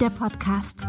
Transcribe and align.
der 0.00 0.10
Podcast. 0.10 0.86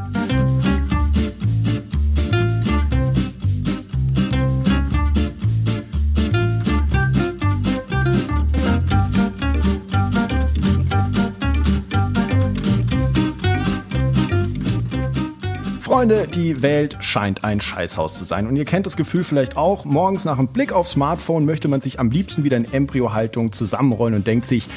Freunde, 15.80 16.28
die 16.28 16.62
Welt 16.62 16.98
scheint 17.00 17.44
ein 17.44 17.62
Scheißhaus 17.62 18.16
zu 18.16 18.26
sein. 18.26 18.46
Und 18.46 18.55
ihr 18.55 18.66
kennt 18.66 18.86
das 18.86 18.98
Gefühl 18.98 19.24
vielleicht 19.24 19.55
auch, 19.55 19.86
morgens 19.86 20.26
nach 20.26 20.38
einem 20.38 20.50
Blick 20.50 20.74
aufs 20.74 20.92
Smartphone 20.92 21.45
möchte 21.45 21.70
man 21.70 21.81
sich 21.81 22.00
am 22.00 22.12
liebsten 22.12 22.44
wieder 22.44 22.58
in 22.58 22.72
Embryohaltung 22.72 23.53
zusammenrollen 23.53 24.16
und 24.16 24.28
denkt 24.28 24.45
sich, 24.45 24.67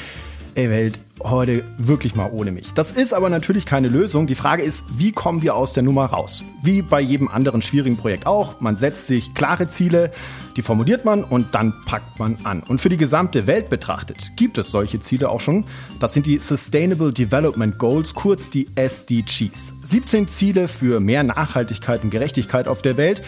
ey 0.55 0.69
Welt, 0.69 0.99
heute 1.21 1.63
wirklich 1.77 2.15
mal 2.15 2.31
ohne 2.31 2.51
mich. 2.51 2.73
Das 2.73 2.91
ist 2.91 3.13
aber 3.13 3.29
natürlich 3.29 3.65
keine 3.65 3.87
Lösung. 3.87 4.27
Die 4.27 4.35
Frage 4.35 4.63
ist, 4.63 4.85
wie 4.97 5.11
kommen 5.11 5.41
wir 5.41 5.55
aus 5.55 5.73
der 5.73 5.83
Nummer 5.83 6.05
raus? 6.05 6.43
Wie 6.63 6.81
bei 6.81 6.99
jedem 7.01 7.27
anderen 7.27 7.61
schwierigen 7.61 7.97
Projekt 7.97 8.25
auch. 8.25 8.59
Man 8.59 8.75
setzt 8.75 9.07
sich 9.07 9.33
klare 9.33 9.67
Ziele, 9.67 10.11
die 10.57 10.61
formuliert 10.61 11.05
man 11.05 11.23
und 11.23 11.53
dann 11.53 11.73
packt 11.85 12.19
man 12.19 12.37
an. 12.43 12.63
Und 12.63 12.81
für 12.81 12.89
die 12.89 12.97
gesamte 12.97 13.47
Welt 13.47 13.69
betrachtet 13.69 14.31
gibt 14.35 14.57
es 14.57 14.71
solche 14.71 14.99
Ziele 14.99 15.29
auch 15.29 15.39
schon. 15.39 15.65
Das 15.99 16.13
sind 16.13 16.25
die 16.25 16.37
Sustainable 16.37 17.13
Development 17.13 17.77
Goals, 17.77 18.13
kurz 18.13 18.49
die 18.49 18.67
SDGs. 18.75 19.75
17 19.83 20.27
Ziele 20.27 20.67
für 20.67 20.99
mehr 20.99 21.23
Nachhaltigkeit 21.23 22.03
und 22.03 22.09
Gerechtigkeit 22.09 22.67
auf 22.67 22.81
der 22.81 22.97
Welt. 22.97 23.21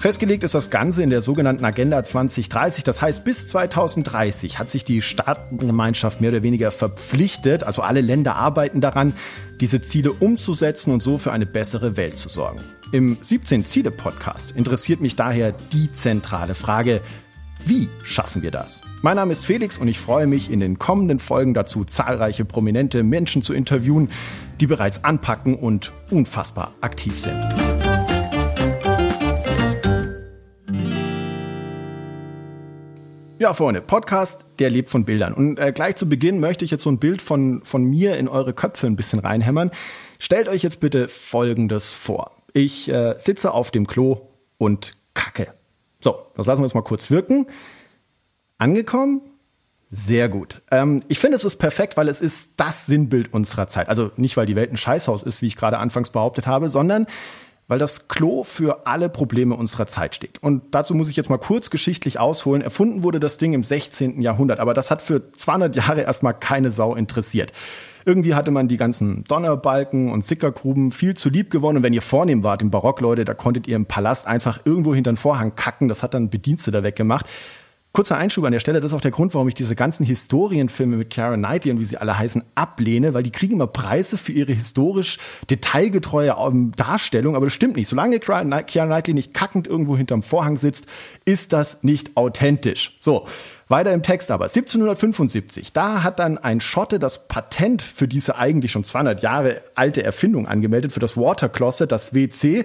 Festgelegt 0.00 0.44
ist 0.44 0.54
das 0.54 0.70
Ganze 0.70 1.02
in 1.02 1.10
der 1.10 1.20
sogenannten 1.20 1.62
Agenda 1.62 2.02
2030. 2.02 2.84
Das 2.84 3.02
heißt, 3.02 3.22
bis 3.22 3.48
2030 3.48 4.58
hat 4.58 4.70
sich 4.70 4.82
die 4.82 5.02
Staatengemeinschaft 5.02 6.22
mehr 6.22 6.30
oder 6.30 6.42
weniger 6.42 6.70
verpflichtet, 6.70 7.64
also 7.64 7.82
alle 7.82 8.00
Länder 8.00 8.34
arbeiten 8.34 8.80
daran, 8.80 9.12
diese 9.60 9.82
Ziele 9.82 10.10
umzusetzen 10.10 10.90
und 10.94 11.02
so 11.02 11.18
für 11.18 11.32
eine 11.32 11.44
bessere 11.44 11.98
Welt 11.98 12.16
zu 12.16 12.30
sorgen. 12.30 12.60
Im 12.92 13.18
17 13.20 13.66
Ziele 13.66 13.90
Podcast 13.90 14.52
interessiert 14.52 15.02
mich 15.02 15.16
daher 15.16 15.52
die 15.74 15.92
zentrale 15.92 16.54
Frage, 16.54 17.02
wie 17.66 17.90
schaffen 18.02 18.40
wir 18.40 18.50
das? 18.50 18.80
Mein 19.02 19.16
Name 19.16 19.32
ist 19.34 19.44
Felix 19.44 19.76
und 19.76 19.86
ich 19.86 19.98
freue 19.98 20.26
mich, 20.26 20.50
in 20.50 20.60
den 20.60 20.78
kommenden 20.78 21.18
Folgen 21.18 21.52
dazu 21.52 21.84
zahlreiche 21.84 22.46
prominente 22.46 23.02
Menschen 23.02 23.42
zu 23.42 23.52
interviewen, 23.52 24.08
die 24.62 24.66
bereits 24.66 25.04
anpacken 25.04 25.56
und 25.56 25.92
unfassbar 26.08 26.72
aktiv 26.80 27.20
sind. 27.20 27.36
Ja, 33.40 33.54
Freunde, 33.54 33.80
Podcast, 33.80 34.44
der 34.58 34.68
lebt 34.68 34.90
von 34.90 35.06
Bildern. 35.06 35.32
Und 35.32 35.58
äh, 35.58 35.72
gleich 35.72 35.96
zu 35.96 36.06
Beginn 36.06 36.40
möchte 36.40 36.62
ich 36.62 36.70
jetzt 36.70 36.82
so 36.82 36.90
ein 36.90 36.98
Bild 36.98 37.22
von, 37.22 37.62
von 37.64 37.82
mir 37.82 38.18
in 38.18 38.28
eure 38.28 38.52
Köpfe 38.52 38.86
ein 38.86 38.96
bisschen 38.96 39.18
reinhämmern. 39.18 39.70
Stellt 40.18 40.46
euch 40.46 40.62
jetzt 40.62 40.78
bitte 40.78 41.08
Folgendes 41.08 41.94
vor. 41.94 42.32
Ich 42.52 42.90
äh, 42.90 43.14
sitze 43.16 43.54
auf 43.54 43.70
dem 43.70 43.86
Klo 43.86 44.28
und 44.58 44.92
kacke. 45.14 45.54
So, 46.00 46.26
das 46.36 46.48
lassen 46.48 46.60
wir 46.60 46.66
jetzt 46.66 46.74
mal 46.74 46.82
kurz 46.82 47.10
wirken. 47.10 47.46
Angekommen? 48.58 49.22
Sehr 49.88 50.28
gut. 50.28 50.60
Ähm, 50.70 51.02
ich 51.08 51.18
finde, 51.18 51.36
es 51.36 51.44
ist 51.46 51.56
perfekt, 51.56 51.96
weil 51.96 52.08
es 52.08 52.20
ist 52.20 52.50
das 52.58 52.84
Sinnbild 52.84 53.32
unserer 53.32 53.68
Zeit. 53.68 53.88
Also 53.88 54.10
nicht, 54.18 54.36
weil 54.36 54.44
die 54.44 54.54
Welt 54.54 54.70
ein 54.70 54.76
Scheißhaus 54.76 55.22
ist, 55.22 55.40
wie 55.40 55.46
ich 55.46 55.56
gerade 55.56 55.78
anfangs 55.78 56.10
behauptet 56.10 56.46
habe, 56.46 56.68
sondern 56.68 57.06
weil 57.70 57.78
das 57.78 58.08
Klo 58.08 58.42
für 58.42 58.84
alle 58.88 59.08
Probleme 59.08 59.54
unserer 59.54 59.86
Zeit 59.86 60.16
steht. 60.16 60.42
Und 60.42 60.62
dazu 60.72 60.92
muss 60.92 61.08
ich 61.08 61.14
jetzt 61.14 61.30
mal 61.30 61.38
kurz 61.38 61.70
geschichtlich 61.70 62.18
ausholen. 62.18 62.62
Erfunden 62.62 63.04
wurde 63.04 63.20
das 63.20 63.38
Ding 63.38 63.52
im 63.52 63.62
16. 63.62 64.20
Jahrhundert, 64.20 64.58
aber 64.58 64.74
das 64.74 64.90
hat 64.90 65.00
für 65.00 65.32
200 65.32 65.76
Jahre 65.76 66.00
erstmal 66.00 66.34
keine 66.34 66.72
Sau 66.72 66.96
interessiert. 66.96 67.52
Irgendwie 68.04 68.34
hatte 68.34 68.50
man 68.50 68.66
die 68.66 68.76
ganzen 68.76 69.22
Donnerbalken 69.22 70.10
und 70.10 70.24
Sickergruben 70.24 70.90
viel 70.90 71.14
zu 71.14 71.28
lieb 71.28 71.50
gewonnen. 71.50 71.76
Und 71.76 71.82
wenn 71.84 71.92
ihr 71.92 72.02
vornehm 72.02 72.42
wart 72.42 72.60
im 72.60 72.72
Barock, 72.72 73.00
Leute, 73.00 73.24
da 73.24 73.34
konntet 73.34 73.68
ihr 73.68 73.76
im 73.76 73.86
Palast 73.86 74.26
einfach 74.26 74.58
irgendwo 74.64 74.92
hinter 74.92 75.12
den 75.12 75.16
Vorhang 75.16 75.54
kacken. 75.54 75.86
Das 75.86 76.02
hat 76.02 76.14
dann 76.14 76.28
Bedienstete 76.28 76.82
weggemacht. 76.82 77.26
Kurzer 77.92 78.16
Einschub 78.16 78.44
an 78.44 78.52
der 78.52 78.60
Stelle, 78.60 78.80
das 78.80 78.92
ist 78.92 78.96
auch 78.96 79.00
der 79.00 79.10
Grund, 79.10 79.34
warum 79.34 79.48
ich 79.48 79.54
diese 79.54 79.74
ganzen 79.74 80.06
Historienfilme 80.06 80.96
mit 80.96 81.10
Karen 81.10 81.40
Knightley 81.40 81.72
und 81.72 81.80
wie 81.80 81.84
sie 81.84 81.98
alle 81.98 82.16
heißen, 82.16 82.44
ablehne, 82.54 83.14
weil 83.14 83.24
die 83.24 83.32
kriegen 83.32 83.54
immer 83.54 83.66
Preise 83.66 84.16
für 84.16 84.30
ihre 84.30 84.52
historisch 84.52 85.18
detailgetreue 85.50 86.36
ähm, 86.38 86.70
Darstellung, 86.76 87.34
aber 87.34 87.46
das 87.46 87.52
stimmt 87.52 87.74
nicht. 87.74 87.88
Solange 87.88 88.20
Karen 88.20 88.48
Knightley 88.48 89.14
nicht 89.14 89.34
kackend 89.34 89.66
irgendwo 89.66 89.96
hinterm 89.96 90.22
Vorhang 90.22 90.56
sitzt, 90.56 90.86
ist 91.24 91.52
das 91.52 91.82
nicht 91.82 92.16
authentisch. 92.16 92.96
So, 93.00 93.24
weiter 93.66 93.92
im 93.92 94.04
Text 94.04 94.30
aber. 94.30 94.44
1775, 94.44 95.72
da 95.72 96.04
hat 96.04 96.20
dann 96.20 96.38
ein 96.38 96.60
Schotte 96.60 97.00
das 97.00 97.26
Patent 97.26 97.82
für 97.82 98.06
diese 98.06 98.36
eigentlich 98.36 98.70
schon 98.70 98.84
200 98.84 99.20
Jahre 99.20 99.62
alte 99.74 100.04
Erfindung 100.04 100.46
angemeldet, 100.46 100.92
für 100.92 101.00
das 101.00 101.16
Water 101.16 101.48
Closet, 101.48 101.88
das 101.88 102.14
WC. 102.14 102.64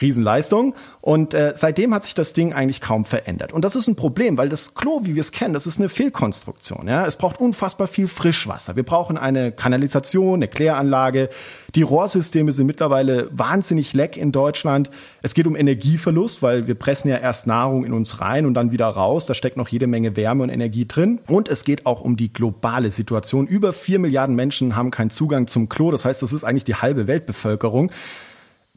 Riesenleistung. 0.00 0.74
Und 1.00 1.34
äh, 1.34 1.52
seitdem 1.54 1.94
hat 1.94 2.04
sich 2.04 2.14
das 2.14 2.32
Ding 2.32 2.52
eigentlich 2.52 2.80
kaum 2.80 3.04
verändert. 3.04 3.52
Und 3.52 3.64
das 3.64 3.76
ist 3.76 3.88
ein 3.88 3.96
Problem, 3.96 4.38
weil 4.38 4.48
das 4.48 4.74
Klo, 4.74 5.00
wie 5.04 5.14
wir 5.14 5.20
es 5.20 5.32
kennen, 5.32 5.54
das 5.54 5.66
ist 5.66 5.78
eine 5.78 5.88
Fehlkonstruktion. 5.88 6.88
Ja? 6.88 7.06
Es 7.06 7.16
braucht 7.16 7.40
unfassbar 7.40 7.86
viel 7.86 8.08
Frischwasser. 8.08 8.76
Wir 8.76 8.82
brauchen 8.82 9.18
eine 9.18 9.52
Kanalisation, 9.52 10.34
eine 10.34 10.48
Kläranlage. 10.48 11.28
Die 11.74 11.82
Rohrsysteme 11.82 12.52
sind 12.52 12.66
mittlerweile 12.66 13.28
wahnsinnig 13.32 13.92
leck 13.92 14.16
in 14.16 14.32
Deutschland. 14.32 14.90
Es 15.22 15.34
geht 15.34 15.46
um 15.46 15.56
Energieverlust, 15.56 16.42
weil 16.42 16.66
wir 16.66 16.74
pressen 16.74 17.08
ja 17.08 17.16
erst 17.16 17.46
Nahrung 17.46 17.84
in 17.84 17.92
uns 17.92 18.20
rein 18.20 18.46
und 18.46 18.54
dann 18.54 18.70
wieder 18.70 18.86
raus. 18.86 19.26
Da 19.26 19.34
steckt 19.34 19.56
noch 19.56 19.68
jede 19.68 19.86
Menge 19.86 20.16
Wärme 20.16 20.42
und 20.44 20.50
Energie 20.50 20.86
drin. 20.86 21.20
Und 21.26 21.48
es 21.48 21.64
geht 21.64 21.86
auch 21.86 22.00
um 22.00 22.16
die 22.16 22.32
globale 22.32 22.90
Situation. 22.90 23.46
Über 23.46 23.72
vier 23.72 23.98
Milliarden 23.98 24.34
Menschen 24.34 24.76
haben 24.76 24.90
keinen 24.90 25.10
Zugang 25.10 25.46
zum 25.46 25.68
Klo. 25.68 25.90
Das 25.90 26.04
heißt, 26.04 26.22
das 26.22 26.32
ist 26.32 26.44
eigentlich 26.44 26.64
die 26.64 26.76
halbe 26.76 27.06
Weltbevölkerung. 27.06 27.90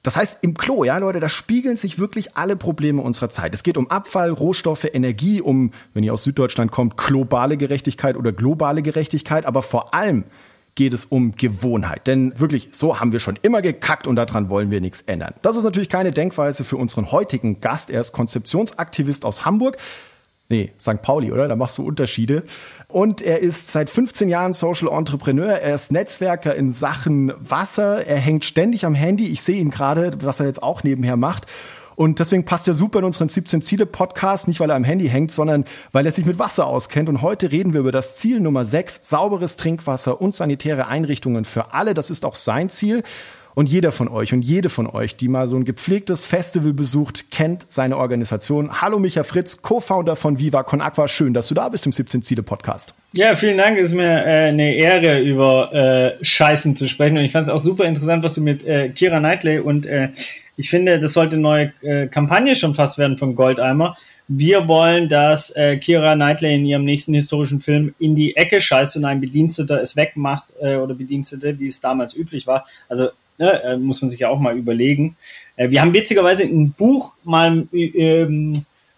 Das 0.04 0.16
heißt, 0.16 0.40
im 0.42 0.56
Klo, 0.56 0.84
ja, 0.84 0.98
Leute, 0.98 1.20
da 1.20 1.30
spiegeln 1.30 1.78
sich 1.78 2.00
wirklich 2.00 2.36
alle 2.36 2.56
Probleme 2.56 3.02
unserer 3.02 3.30
Zeit. 3.30 3.54
Es 3.54 3.62
geht 3.62 3.78
um 3.78 3.90
Abfall, 3.92 4.32
Rohstoffe, 4.32 4.88
Energie, 4.92 5.42
um, 5.42 5.72
wenn 5.94 6.04
ihr 6.04 6.14
aus 6.14 6.24
Süddeutschland 6.24 6.72
kommt, 6.72 6.98
globale 6.98 7.56
Gerechtigkeit 7.56 8.16
oder 8.16 8.32
globale 8.32 8.82
Gerechtigkeit, 8.82 9.46
aber 9.46 9.62
vor 9.62 9.94
allem 9.94 10.24
geht 10.74 10.94
es 10.94 11.06
um 11.06 11.36
Gewohnheit. 11.36 12.08
Denn 12.08 12.40
wirklich, 12.40 12.70
so 12.72 13.00
haben 13.00 13.12
wir 13.12 13.20
schon 13.20 13.38
immer 13.42 13.62
gekackt 13.62 14.08
und 14.08 14.16
daran 14.16 14.50
wollen 14.50 14.72
wir 14.72 14.82
nichts 14.82 15.02
ändern. 15.02 15.34
Das 15.42 15.56
ist 15.56 15.64
natürlich 15.64 15.90
keine 15.90 16.12
Denkweise 16.12 16.64
für 16.64 16.78
unseren 16.78 17.12
heutigen 17.12 17.60
Gast. 17.60 17.92
Er 17.92 18.02
ist 18.02 18.14
Konzeptionsaktivist 18.14 19.26
aus 19.26 19.46
Hamburg. 19.46 19.78
Nee, 20.52 20.74
St. 20.78 21.02
Pauli, 21.02 21.32
oder? 21.32 21.48
Da 21.48 21.56
machst 21.56 21.78
du 21.78 21.86
Unterschiede. 21.88 22.44
Und 22.90 23.22
er 23.22 23.40
ist 23.40 23.72
seit 23.72 23.90
15 23.90 24.28
Jahren 24.28 24.52
Social 24.52 24.90
Entrepreneur. 24.90 25.48
Er 25.48 25.74
ist 25.74 25.94
Netzwerker 25.94 26.54
in 26.58 26.74
Sachen 26.74 27.32
Wasser. 27.40 28.06
Er 28.06 28.18
hängt 28.18 28.44
ständig 28.44 28.84
am 28.84 28.94
Handy. 28.94 29.28
Ich 29.28 29.44
sehe 29.44 29.62
ihn 29.62 29.72
gerade, 29.72 30.12
was 30.24 30.42
er 30.42 30.48
jetzt 30.48 30.62
auch 30.62 30.84
nebenher 30.84 31.16
macht. 31.16 31.46
Und 31.96 32.20
deswegen 32.20 32.44
passt 32.44 32.68
er 32.68 32.74
super 32.74 33.00
in 33.00 33.06
unseren 33.06 33.30
17 33.30 33.62
Ziele 33.62 33.86
Podcast, 33.86 34.50
nicht 34.50 34.60
weil 34.60 34.70
er 34.72 34.76
am 34.76 34.84
Handy 34.84 35.08
hängt, 35.08 35.32
sondern 35.32 35.64
weil 35.94 36.06
er 36.06 36.12
sich 36.12 36.26
mit 36.26 36.38
Wasser 36.38 36.68
auskennt. 36.68 37.08
Und 37.08 37.22
heute 37.22 37.54
reden 37.54 37.72
wir 37.72 37.80
über 37.80 37.94
das 37.94 38.18
Ziel 38.18 38.42
Nummer 38.42 38.66
6, 38.66 39.02
sauberes 39.04 39.56
Trinkwasser 39.56 40.20
und 40.20 40.36
sanitäre 40.36 40.88
Einrichtungen 40.88 41.46
für 41.46 41.74
alle. 41.74 41.94
Das 41.94 42.10
ist 42.10 42.26
auch 42.26 42.36
sein 42.36 42.68
Ziel. 42.68 43.04
Und 43.54 43.68
jeder 43.68 43.92
von 43.92 44.08
euch 44.08 44.34
und 44.34 44.44
jede 44.44 44.70
von 44.70 44.88
euch, 44.88 45.18
die 45.18 45.28
mal 45.28 45.48
so 45.48 45.58
ein 45.58 45.66
gepflegtes 45.66 46.24
Festival 46.24 46.72
besucht, 46.74 47.32
kennt 47.32 47.66
seine 47.68 47.98
Organisation. 47.98 48.82
Hallo 48.82 48.98
Micha 48.98 49.24
Fritz, 49.24 49.62
Co-Founder 49.62 50.16
von 50.16 50.40
Viva 50.40 50.64
Con 50.64 50.82
Aqua. 50.82 51.08
Schön, 51.10 51.34
dass 51.34 51.50
du 51.50 51.56
da 51.56 51.68
bist 51.68 51.86
im 51.86 51.92
17 51.92 52.22
Ziele 52.22 52.44
Podcast. 52.44 52.94
Ja, 53.14 53.36
vielen 53.36 53.58
Dank. 53.58 53.78
Es 53.78 53.90
ist 53.90 53.96
mir 53.96 54.10
äh, 54.10 54.50
eine 54.50 54.74
Ehre, 54.76 55.20
über 55.20 55.74
äh, 55.74 56.24
Scheißen 56.24 56.78
zu 56.78 56.88
sprechen. 56.88 57.18
Und 57.18 57.26
ich 57.26 57.34
fand 57.34 57.48
es 57.48 57.54
auch 57.54 57.62
super 57.62 57.84
interessant, 57.84 58.24
was 58.24 58.36
du 58.36 58.42
mit 58.42 58.64
äh, 58.66 58.90
Kira 58.90 59.20
Knightley 59.20 59.60
und 59.60 59.86
äh, 59.86 60.10
ich 60.58 60.70
finde, 60.70 61.00
das 61.00 61.14
sollte 61.14 61.38
eine 61.38 61.42
neue 61.42 61.74
äh, 61.82 62.08
Kampagne 62.08 62.56
schon 62.56 62.76
fast 62.76 62.98
werden 62.98 63.18
von 63.18 63.36
Goldeimer. 63.36 63.98
Wir 64.28 64.68
wollen, 64.68 65.10
dass 65.10 65.50
äh, 65.56 65.78
Kira 65.78 66.16
Knightley 66.16 66.56
in 66.56 66.66
ihrem 66.66 66.86
nächsten 66.86 67.14
historischen 67.14 67.60
Film 67.60 67.96
in 68.00 68.16
die 68.16 68.36
Ecke 68.38 68.62
scheißt 68.62 68.96
und 68.98 69.06
ein 69.06 69.20
Bediensteter 69.20 69.82
es 69.82 69.96
wegmacht 69.96 70.48
oder 70.60 70.94
Bedienstete, 70.94 71.60
wie 71.60 71.68
es 71.68 71.82
damals 71.82 72.16
üblich 72.16 72.48
war. 72.48 72.66
Also 72.88 73.10
Ne, 73.38 73.64
äh, 73.64 73.78
muss 73.78 74.02
man 74.02 74.10
sich 74.10 74.20
ja 74.20 74.30
auch 74.30 74.40
mal 74.40 74.58
überlegen. 74.58 75.18
Äh, 75.56 75.70
wir 75.70 75.82
haben 75.82 75.94
witzigerweise 75.94 76.44
ein 76.44 76.72
Buch 76.74 77.16
mal 77.24 77.68
ähm, 77.74 78.54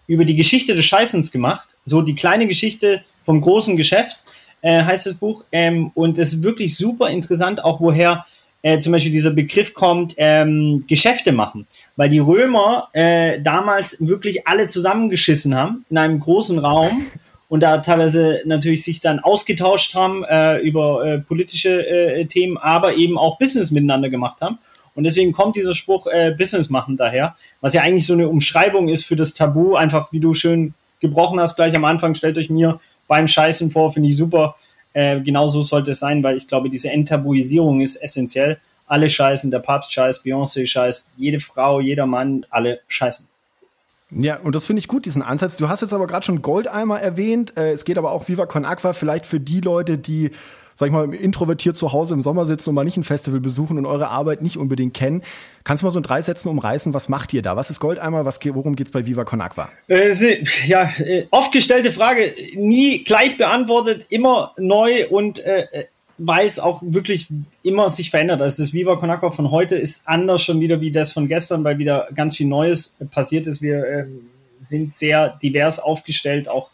über 0.06 0.24
die 0.24 0.34
Geschichte 0.34 0.74
des 0.74 0.84
Scheißens 0.84 1.30
gemacht. 1.30 1.76
So 1.84 2.02
die 2.02 2.14
kleine 2.14 2.46
Geschichte 2.46 3.02
vom 3.22 3.40
großen 3.40 3.76
Geschäft 3.76 4.18
äh, 4.60 4.82
heißt 4.82 5.06
das 5.06 5.14
Buch. 5.14 5.44
Ähm, 5.52 5.90
und 5.94 6.18
es 6.18 6.34
ist 6.34 6.42
wirklich 6.42 6.76
super 6.76 7.10
interessant, 7.10 7.64
auch 7.64 7.80
woher 7.80 8.26
äh, 8.62 8.78
zum 8.78 8.92
Beispiel 8.92 9.12
dieser 9.12 9.32
Begriff 9.32 9.74
kommt, 9.74 10.14
ähm, 10.16 10.84
Geschäfte 10.88 11.32
machen. 11.32 11.66
Weil 11.96 12.08
die 12.08 12.18
Römer 12.18 12.88
äh, 12.92 13.40
damals 13.40 13.98
wirklich 14.00 14.48
alle 14.48 14.68
zusammengeschissen 14.68 15.54
haben 15.54 15.84
in 15.90 15.98
einem 15.98 16.18
großen 16.18 16.58
Raum 16.58 17.06
und 17.48 17.62
da 17.62 17.78
teilweise 17.78 18.42
natürlich 18.46 18.84
sich 18.84 19.00
dann 19.00 19.20
ausgetauscht 19.20 19.94
haben 19.94 20.24
äh, 20.24 20.58
über 20.58 21.04
äh, 21.04 21.18
politische 21.18 21.86
äh, 21.86 22.24
Themen, 22.26 22.56
aber 22.56 22.94
eben 22.94 23.18
auch 23.18 23.38
Business 23.38 23.70
miteinander 23.70 24.08
gemacht 24.08 24.40
haben. 24.40 24.58
Und 24.94 25.04
deswegen 25.04 25.32
kommt 25.32 25.56
dieser 25.56 25.74
Spruch 25.74 26.06
äh, 26.06 26.34
Business 26.36 26.70
machen 26.70 26.96
daher, 26.96 27.36
was 27.60 27.74
ja 27.74 27.82
eigentlich 27.82 28.06
so 28.06 28.12
eine 28.14 28.28
Umschreibung 28.28 28.88
ist 28.88 29.04
für 29.04 29.16
das 29.16 29.34
Tabu, 29.34 29.74
einfach 29.74 30.12
wie 30.12 30.20
du 30.20 30.34
schön 30.34 30.74
gebrochen 31.00 31.40
hast 31.40 31.56
gleich 31.56 31.74
am 31.76 31.84
Anfang, 31.84 32.14
stellt 32.14 32.38
euch 32.38 32.48
mir 32.48 32.80
beim 33.08 33.28
Scheißen 33.28 33.70
vor, 33.70 33.92
finde 33.92 34.08
ich 34.08 34.16
super. 34.16 34.56
Äh, 34.92 35.20
genau 35.20 35.48
so 35.48 35.60
sollte 35.62 35.90
es 35.90 35.98
sein, 35.98 36.22
weil 36.22 36.36
ich 36.36 36.48
glaube, 36.48 36.70
diese 36.70 36.90
Enttabuisierung 36.90 37.80
ist 37.80 37.96
essentiell, 37.96 38.58
alle 38.86 39.10
scheißen, 39.10 39.50
der 39.50 39.58
Papst 39.58 39.92
scheißt, 39.92 40.24
Beyoncé 40.24 40.66
scheißt, 40.66 41.10
jede 41.16 41.40
Frau, 41.40 41.80
jeder 41.80 42.06
Mann, 42.06 42.46
alle 42.50 42.80
scheißen. 42.88 43.28
Ja, 44.10 44.38
und 44.38 44.54
das 44.54 44.64
finde 44.66 44.80
ich 44.80 44.88
gut, 44.88 45.06
diesen 45.06 45.22
Ansatz. 45.22 45.56
Du 45.56 45.68
hast 45.68 45.80
jetzt 45.80 45.92
aber 45.92 46.06
gerade 46.06 46.24
schon 46.24 46.42
Goldeimer 46.42 47.00
erwähnt. 47.00 47.56
Äh, 47.56 47.72
es 47.72 47.84
geht 47.84 47.98
aber 47.98 48.12
auch 48.12 48.28
Viva 48.28 48.46
Con 48.46 48.64
Aqua 48.64 48.92
vielleicht 48.92 49.26
für 49.26 49.40
die 49.40 49.60
Leute, 49.60 49.96
die, 49.98 50.30
sag 50.74 50.86
ich 50.86 50.92
mal, 50.92 51.12
introvertiert 51.14 51.76
zu 51.76 51.92
Hause 51.92 52.14
im 52.14 52.20
Sommer 52.20 52.44
sitzen 52.44 52.70
und 52.70 52.74
mal 52.74 52.84
nicht 52.84 52.96
ein 52.96 53.04
Festival 53.04 53.40
besuchen 53.40 53.78
und 53.78 53.86
eure 53.86 54.08
Arbeit 54.08 54.42
nicht 54.42 54.58
unbedingt 54.58 54.94
kennen. 54.94 55.22
Kannst 55.64 55.82
du 55.82 55.86
mal 55.86 55.90
so 55.90 55.98
in 55.98 56.02
drei 56.02 56.20
Sätzen 56.20 56.48
umreißen, 56.48 56.92
was 56.92 57.08
macht 57.08 57.32
ihr 57.32 57.42
da? 57.42 57.56
Was 57.56 57.70
ist 57.70 57.80
Goldeimer? 57.80 58.24
Was, 58.24 58.38
worum 58.44 58.76
geht's 58.76 58.90
bei 58.90 59.06
Viva 59.06 59.24
Con 59.24 59.40
Aqua? 59.40 59.70
Äh, 59.88 60.12
ja, 60.66 60.92
äh, 60.98 61.26
oft 61.30 61.52
gestellte 61.52 61.90
Frage, 61.90 62.30
nie 62.56 63.04
gleich 63.04 63.38
beantwortet, 63.38 64.06
immer 64.10 64.52
neu 64.58 65.08
und 65.08 65.44
äh, 65.44 65.66
äh 65.72 65.84
weil 66.18 66.46
es 66.46 66.60
auch 66.60 66.82
wirklich 66.84 67.28
immer 67.62 67.90
sich 67.90 68.10
verändert. 68.10 68.40
Also 68.40 68.62
das 68.62 68.72
Viva 68.72 68.96
Con 68.96 69.10
Aqua 69.10 69.30
von 69.30 69.50
heute 69.50 69.76
ist 69.76 70.02
anders 70.06 70.42
schon 70.42 70.60
wieder 70.60 70.80
wie 70.80 70.90
das 70.90 71.12
von 71.12 71.28
gestern, 71.28 71.64
weil 71.64 71.78
wieder 71.78 72.08
ganz 72.14 72.36
viel 72.36 72.46
Neues 72.46 72.96
passiert 73.10 73.46
ist. 73.46 73.62
Wir 73.62 73.84
äh, 73.84 74.06
sind 74.60 74.96
sehr 74.96 75.38
divers 75.42 75.78
aufgestellt, 75.78 76.48
auch 76.48 76.70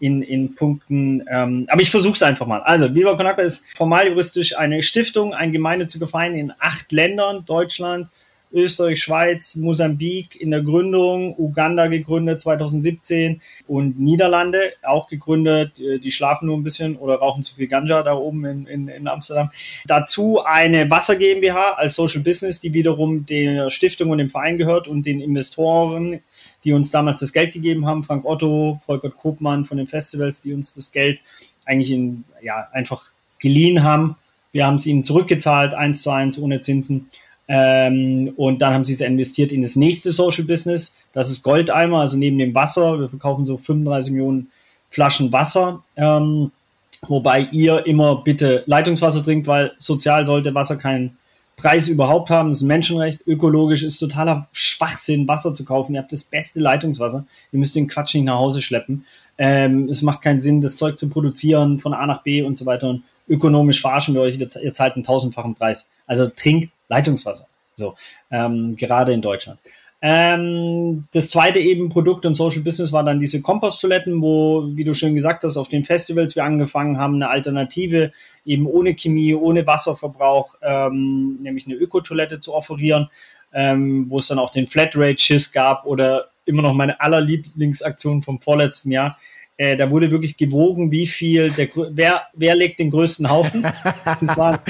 in, 0.00 0.22
in 0.22 0.54
Punkten. 0.54 1.24
Ähm, 1.30 1.66
aber 1.68 1.80
ich 1.80 1.90
versuche 1.90 2.14
es 2.14 2.22
einfach 2.22 2.46
mal. 2.46 2.60
Also, 2.62 2.94
Viva 2.94 3.16
Con 3.16 3.26
Aqua 3.26 3.42
ist 3.42 3.64
formal 3.76 4.08
juristisch 4.08 4.56
eine 4.56 4.82
Stiftung, 4.82 5.34
ein 5.34 5.52
gemeinnütziger 5.52 6.06
Verein 6.06 6.34
in 6.34 6.52
acht 6.58 6.92
Ländern, 6.92 7.44
Deutschland, 7.44 8.08
Österreich, 8.54 9.02
Schweiz, 9.02 9.56
Mosambik 9.56 10.40
in 10.40 10.52
der 10.52 10.62
Gründung, 10.62 11.34
Uganda 11.36 11.88
gegründet 11.88 12.40
2017 12.40 13.42
und 13.66 13.98
Niederlande 13.98 14.72
auch 14.82 15.08
gegründet. 15.08 15.80
Äh, 15.80 15.98
die 15.98 16.12
schlafen 16.12 16.46
nur 16.46 16.56
ein 16.56 16.62
bisschen 16.62 16.96
oder 16.96 17.16
rauchen 17.16 17.42
zu 17.42 17.56
viel 17.56 17.66
Ganja 17.66 18.02
da 18.02 18.14
oben 18.14 18.44
in, 18.44 18.66
in, 18.66 18.88
in 18.88 19.08
Amsterdam. 19.08 19.50
Dazu 19.86 20.42
eine 20.44 20.88
Wasser 20.90 21.16
GmbH 21.16 21.72
als 21.72 21.94
Social 21.94 22.22
Business, 22.22 22.60
die 22.60 22.72
wiederum 22.72 23.26
der 23.26 23.70
Stiftung 23.70 24.10
und 24.10 24.18
dem 24.18 24.30
Verein 24.30 24.56
gehört 24.56 24.86
und 24.88 25.04
den 25.04 25.20
Investoren, 25.20 26.20
die 26.62 26.72
uns 26.72 26.90
damals 26.90 27.18
das 27.18 27.32
Geld 27.32 27.52
gegeben 27.52 27.86
haben, 27.86 28.04
Frank 28.04 28.24
Otto, 28.24 28.74
Volker 28.74 29.10
Kopmann 29.10 29.64
von 29.64 29.76
den 29.76 29.86
Festivals, 29.86 30.40
die 30.40 30.54
uns 30.54 30.74
das 30.74 30.92
Geld 30.92 31.20
eigentlich 31.64 31.90
in, 31.90 32.24
ja, 32.42 32.68
einfach 32.72 33.10
geliehen 33.40 33.82
haben. 33.82 34.16
Wir 34.52 34.66
haben 34.66 34.76
es 34.76 34.86
ihnen 34.86 35.02
zurückgezahlt, 35.02 35.74
eins 35.74 36.02
zu 36.02 36.10
eins, 36.10 36.38
ohne 36.38 36.60
Zinsen. 36.60 37.08
Ähm, 37.46 38.32
und 38.36 38.62
dann 38.62 38.72
haben 38.72 38.84
sie 38.84 38.94
es 38.94 39.00
investiert 39.00 39.52
in 39.52 39.62
das 39.62 39.76
nächste 39.76 40.10
Social 40.10 40.44
Business. 40.44 40.96
Das 41.12 41.30
ist 41.30 41.42
Goldeimer, 41.42 42.00
also 42.00 42.16
neben 42.16 42.38
dem 42.38 42.54
Wasser. 42.54 42.98
Wir 42.98 43.08
verkaufen 43.08 43.44
so 43.44 43.56
35 43.56 44.12
Millionen 44.12 44.50
Flaschen 44.90 45.32
Wasser. 45.32 45.82
Ähm, 45.96 46.52
wobei 47.02 47.40
ihr 47.52 47.86
immer 47.86 48.22
bitte 48.22 48.62
Leitungswasser 48.66 49.22
trinkt, 49.22 49.46
weil 49.46 49.72
sozial 49.78 50.24
sollte 50.24 50.54
Wasser 50.54 50.76
keinen 50.76 51.18
Preis 51.56 51.88
überhaupt 51.88 52.30
haben. 52.30 52.48
Das 52.48 52.58
ist 52.58 52.64
ein 52.64 52.68
Menschenrecht. 52.68 53.20
Ökologisch 53.26 53.82
ist 53.82 53.98
totaler 53.98 54.48
Schwachsinn, 54.52 55.28
Wasser 55.28 55.54
zu 55.54 55.64
kaufen. 55.64 55.94
Ihr 55.94 56.00
habt 56.00 56.12
das 56.12 56.24
beste 56.24 56.60
Leitungswasser. 56.60 57.26
Ihr 57.52 57.58
müsst 57.58 57.76
den 57.76 57.88
Quatsch 57.88 58.14
nicht 58.14 58.24
nach 58.24 58.38
Hause 58.38 58.62
schleppen. 58.62 59.04
Ähm, 59.36 59.88
es 59.88 60.02
macht 60.02 60.22
keinen 60.22 60.40
Sinn, 60.40 60.60
das 60.60 60.76
Zeug 60.76 60.98
zu 60.98 61.08
produzieren 61.08 61.78
von 61.78 61.92
A 61.92 62.06
nach 62.06 62.22
B 62.22 62.42
und 62.42 62.56
so 62.56 62.66
weiter. 62.66 62.88
Und 62.88 63.04
ökonomisch 63.28 63.80
verarschen 63.80 64.14
wir 64.14 64.22
euch. 64.22 64.38
Ihr 64.38 64.74
zahlt 64.74 64.94
einen 64.94 65.04
tausendfachen 65.04 65.54
Preis. 65.54 65.90
Also 66.06 66.26
trinkt 66.26 66.70
Leitungswasser. 66.88 67.46
So, 67.76 67.94
ähm, 68.30 68.76
gerade 68.76 69.12
in 69.12 69.22
Deutschland. 69.22 69.58
Ähm, 70.06 71.04
das 71.12 71.30
zweite 71.30 71.60
eben 71.60 71.88
Produkt 71.88 72.26
und 72.26 72.34
Social 72.34 72.60
Business 72.60 72.92
war 72.92 73.04
dann 73.04 73.20
diese 73.20 73.40
Komposttoiletten, 73.40 74.20
wo, 74.20 74.64
wie 74.74 74.84
du 74.84 74.92
schön 74.92 75.14
gesagt 75.14 75.44
hast, 75.44 75.56
auf 75.56 75.68
den 75.68 75.86
Festivals 75.86 76.36
wir 76.36 76.44
angefangen 76.44 76.98
haben, 76.98 77.14
eine 77.14 77.30
Alternative 77.30 78.12
eben 78.44 78.66
ohne 78.66 78.94
Chemie, 78.94 79.34
ohne 79.34 79.66
Wasserverbrauch, 79.66 80.56
ähm, 80.60 81.38
nämlich 81.40 81.66
eine 81.66 81.76
Ökotoilette 81.76 82.38
zu 82.38 82.54
offerieren, 82.54 83.08
ähm, 83.54 84.04
wo 84.10 84.18
es 84.18 84.26
dann 84.28 84.38
auch 84.38 84.50
den 84.50 84.66
Flatrate-Schiss 84.66 85.52
gab 85.52 85.86
oder 85.86 86.28
immer 86.44 86.60
noch 86.60 86.74
meine 86.74 87.00
allerlieblingsaktion 87.00 88.20
vom 88.20 88.42
vorletzten 88.42 88.90
Jahr, 88.90 89.16
äh, 89.56 89.76
da 89.76 89.90
wurde 89.90 90.10
wirklich 90.10 90.36
gewogen, 90.36 90.90
wie 90.90 91.06
viel, 91.06 91.50
der, 91.50 91.68
wer, 91.74 92.22
wer 92.32 92.56
legt 92.56 92.80
den 92.80 92.90
größten 92.90 93.30
Haufen. 93.30 93.64
Das 94.04 94.36
war, 94.36 94.62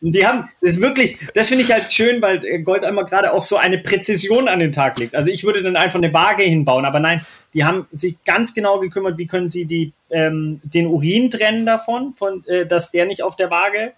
und 0.00 0.14
die 0.14 0.26
haben, 0.26 0.48
das 0.60 0.74
ist 0.74 0.80
wirklich, 0.80 1.18
das 1.34 1.48
finde 1.48 1.62
ich 1.62 1.72
halt 1.72 1.90
schön, 1.90 2.20
weil 2.22 2.40
Gold 2.62 2.84
einmal 2.84 3.04
gerade 3.04 3.32
auch 3.32 3.42
so 3.42 3.56
eine 3.56 3.78
Präzision 3.78 4.48
an 4.48 4.58
den 4.58 4.72
Tag 4.72 4.98
legt. 4.98 5.14
Also 5.14 5.30
ich 5.30 5.44
würde 5.44 5.62
dann 5.62 5.76
einfach 5.76 5.98
eine 5.98 6.12
Waage 6.12 6.42
hinbauen, 6.42 6.84
aber 6.84 7.00
nein, 7.00 7.24
die 7.54 7.64
haben 7.64 7.86
sich 7.92 8.22
ganz 8.24 8.54
genau 8.54 8.80
gekümmert, 8.80 9.18
wie 9.18 9.26
können 9.26 9.48
sie 9.48 9.66
die, 9.66 9.92
ähm, 10.10 10.60
den 10.64 10.86
Urin 10.86 11.30
trennen 11.30 11.66
davon, 11.66 12.14
von, 12.16 12.44
äh, 12.46 12.66
dass 12.66 12.90
der 12.90 13.06
nicht 13.06 13.22
auf 13.22 13.36
der 13.36 13.50
Waage, 13.50 13.92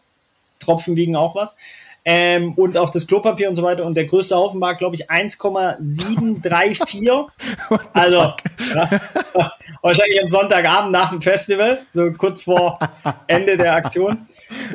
Tropfen 0.60 0.96
wiegen 0.96 1.16
auch 1.16 1.34
was, 1.34 1.56
ähm, 2.04 2.54
und 2.54 2.78
auch 2.78 2.90
das 2.90 3.06
Klopapier 3.06 3.48
und 3.48 3.54
so 3.54 3.62
weiter. 3.62 3.84
Und 3.84 3.96
der 3.96 4.06
größte 4.06 4.34
Haufen 4.36 4.60
war, 4.60 4.74
glaube 4.76 4.96
ich, 4.96 5.10
1,734. 5.10 7.26
also 7.92 8.32
ja, 8.74 8.90
wahrscheinlich 9.82 10.22
am 10.22 10.28
Sonntagabend 10.28 10.92
nach 10.92 11.10
dem 11.10 11.20
Festival, 11.20 11.78
so 11.92 12.12
kurz 12.12 12.42
vor 12.42 12.78
Ende 13.26 13.56
der 13.56 13.74
Aktion. 13.74 14.26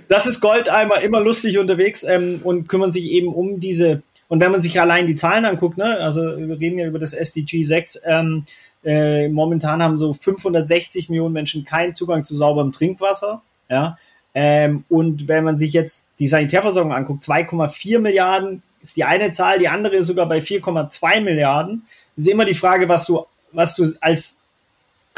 Das 0.08 0.26
ist 0.26 0.42
Goldeimer 0.42 1.02
immer 1.02 1.22
lustig 1.22 1.58
unterwegs 1.58 2.04
ähm, 2.04 2.42
und 2.44 2.70
kümmern 2.70 2.92
sich 2.92 3.10
eben 3.12 3.34
um 3.34 3.60
diese. 3.60 4.04
Und 4.28 4.40
wenn 4.40 4.52
man 4.52 4.62
sich 4.62 4.80
allein 4.80 5.08
die 5.08 5.16
Zahlen 5.16 5.46
anguckt, 5.46 5.78
ne, 5.78 5.98
also 6.00 6.22
wir 6.22 6.60
reden 6.60 6.80
ja 6.80 6.88
über 6.88 7.00
das 7.00 7.14
SDG 7.14 7.64
6, 7.64 8.02
ähm, 8.06 8.46
äh, 8.84 9.30
momentan 9.30 9.82
haben 9.82 9.98
so 9.98 10.14
560 10.14 11.10
Millionen 11.10 11.34
Menschen 11.34 11.66
keinen 11.66 11.96
Zugang 11.96 12.24
zu 12.24 12.36
sauberem 12.36 12.72
Trinkwasser. 12.72 13.42
Ja, 13.70 13.98
ähm, 14.36 14.84
und 14.90 15.28
wenn 15.28 15.44
man 15.44 15.60
sich 15.60 15.74
jetzt 15.74 16.10
die 16.20 16.28
Sanitärversorgung 16.28 16.94
anguckt, 16.94 17.24
2,4 17.24 18.00
Milliarden 18.00 18.64
ist 18.82 18.98
die 18.98 19.04
eine 19.04 19.32
Zahl, 19.32 19.60
die 19.60 19.68
andere 19.68 19.96
ist 19.96 20.08
sogar 20.08 20.28
bei 20.28 20.40
4,2 20.40 21.22
Milliarden. 21.22 21.86
Ist 22.16 22.28
immer 22.28 22.46
die 22.46 22.54
Frage, 22.54 22.90
was 22.90 23.06
du, 23.06 23.26
was 23.52 23.76
du 23.76 23.86
als 24.02 24.40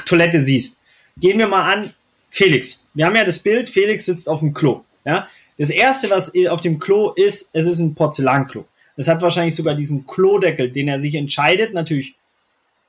Toilette 0.05 0.43
siehst. 0.45 0.79
Gehen 1.17 1.39
wir 1.39 1.47
mal 1.47 1.71
an, 1.71 1.93
Felix. 2.29 2.83
Wir 2.93 3.05
haben 3.05 3.15
ja 3.15 3.23
das 3.23 3.39
Bild, 3.39 3.69
Felix 3.69 4.05
sitzt 4.05 4.29
auf 4.29 4.41
dem 4.41 4.53
Klo. 4.53 4.81
Ja? 5.05 5.27
Das 5.57 5.69
erste, 5.69 6.09
was 6.09 6.33
auf 6.49 6.61
dem 6.61 6.79
Klo 6.79 7.11
ist, 7.11 7.49
es 7.53 7.65
ist 7.65 7.79
ein 7.79 7.95
Porzellanklo. 7.95 8.65
Das 8.97 9.07
hat 9.07 9.21
wahrscheinlich 9.21 9.55
sogar 9.55 9.73
diesen 9.73 10.05
Klodeckel, 10.05 10.71
den 10.71 10.87
er 10.87 10.99
sich 10.99 11.15
entscheidet, 11.15 11.73
natürlich 11.73 12.15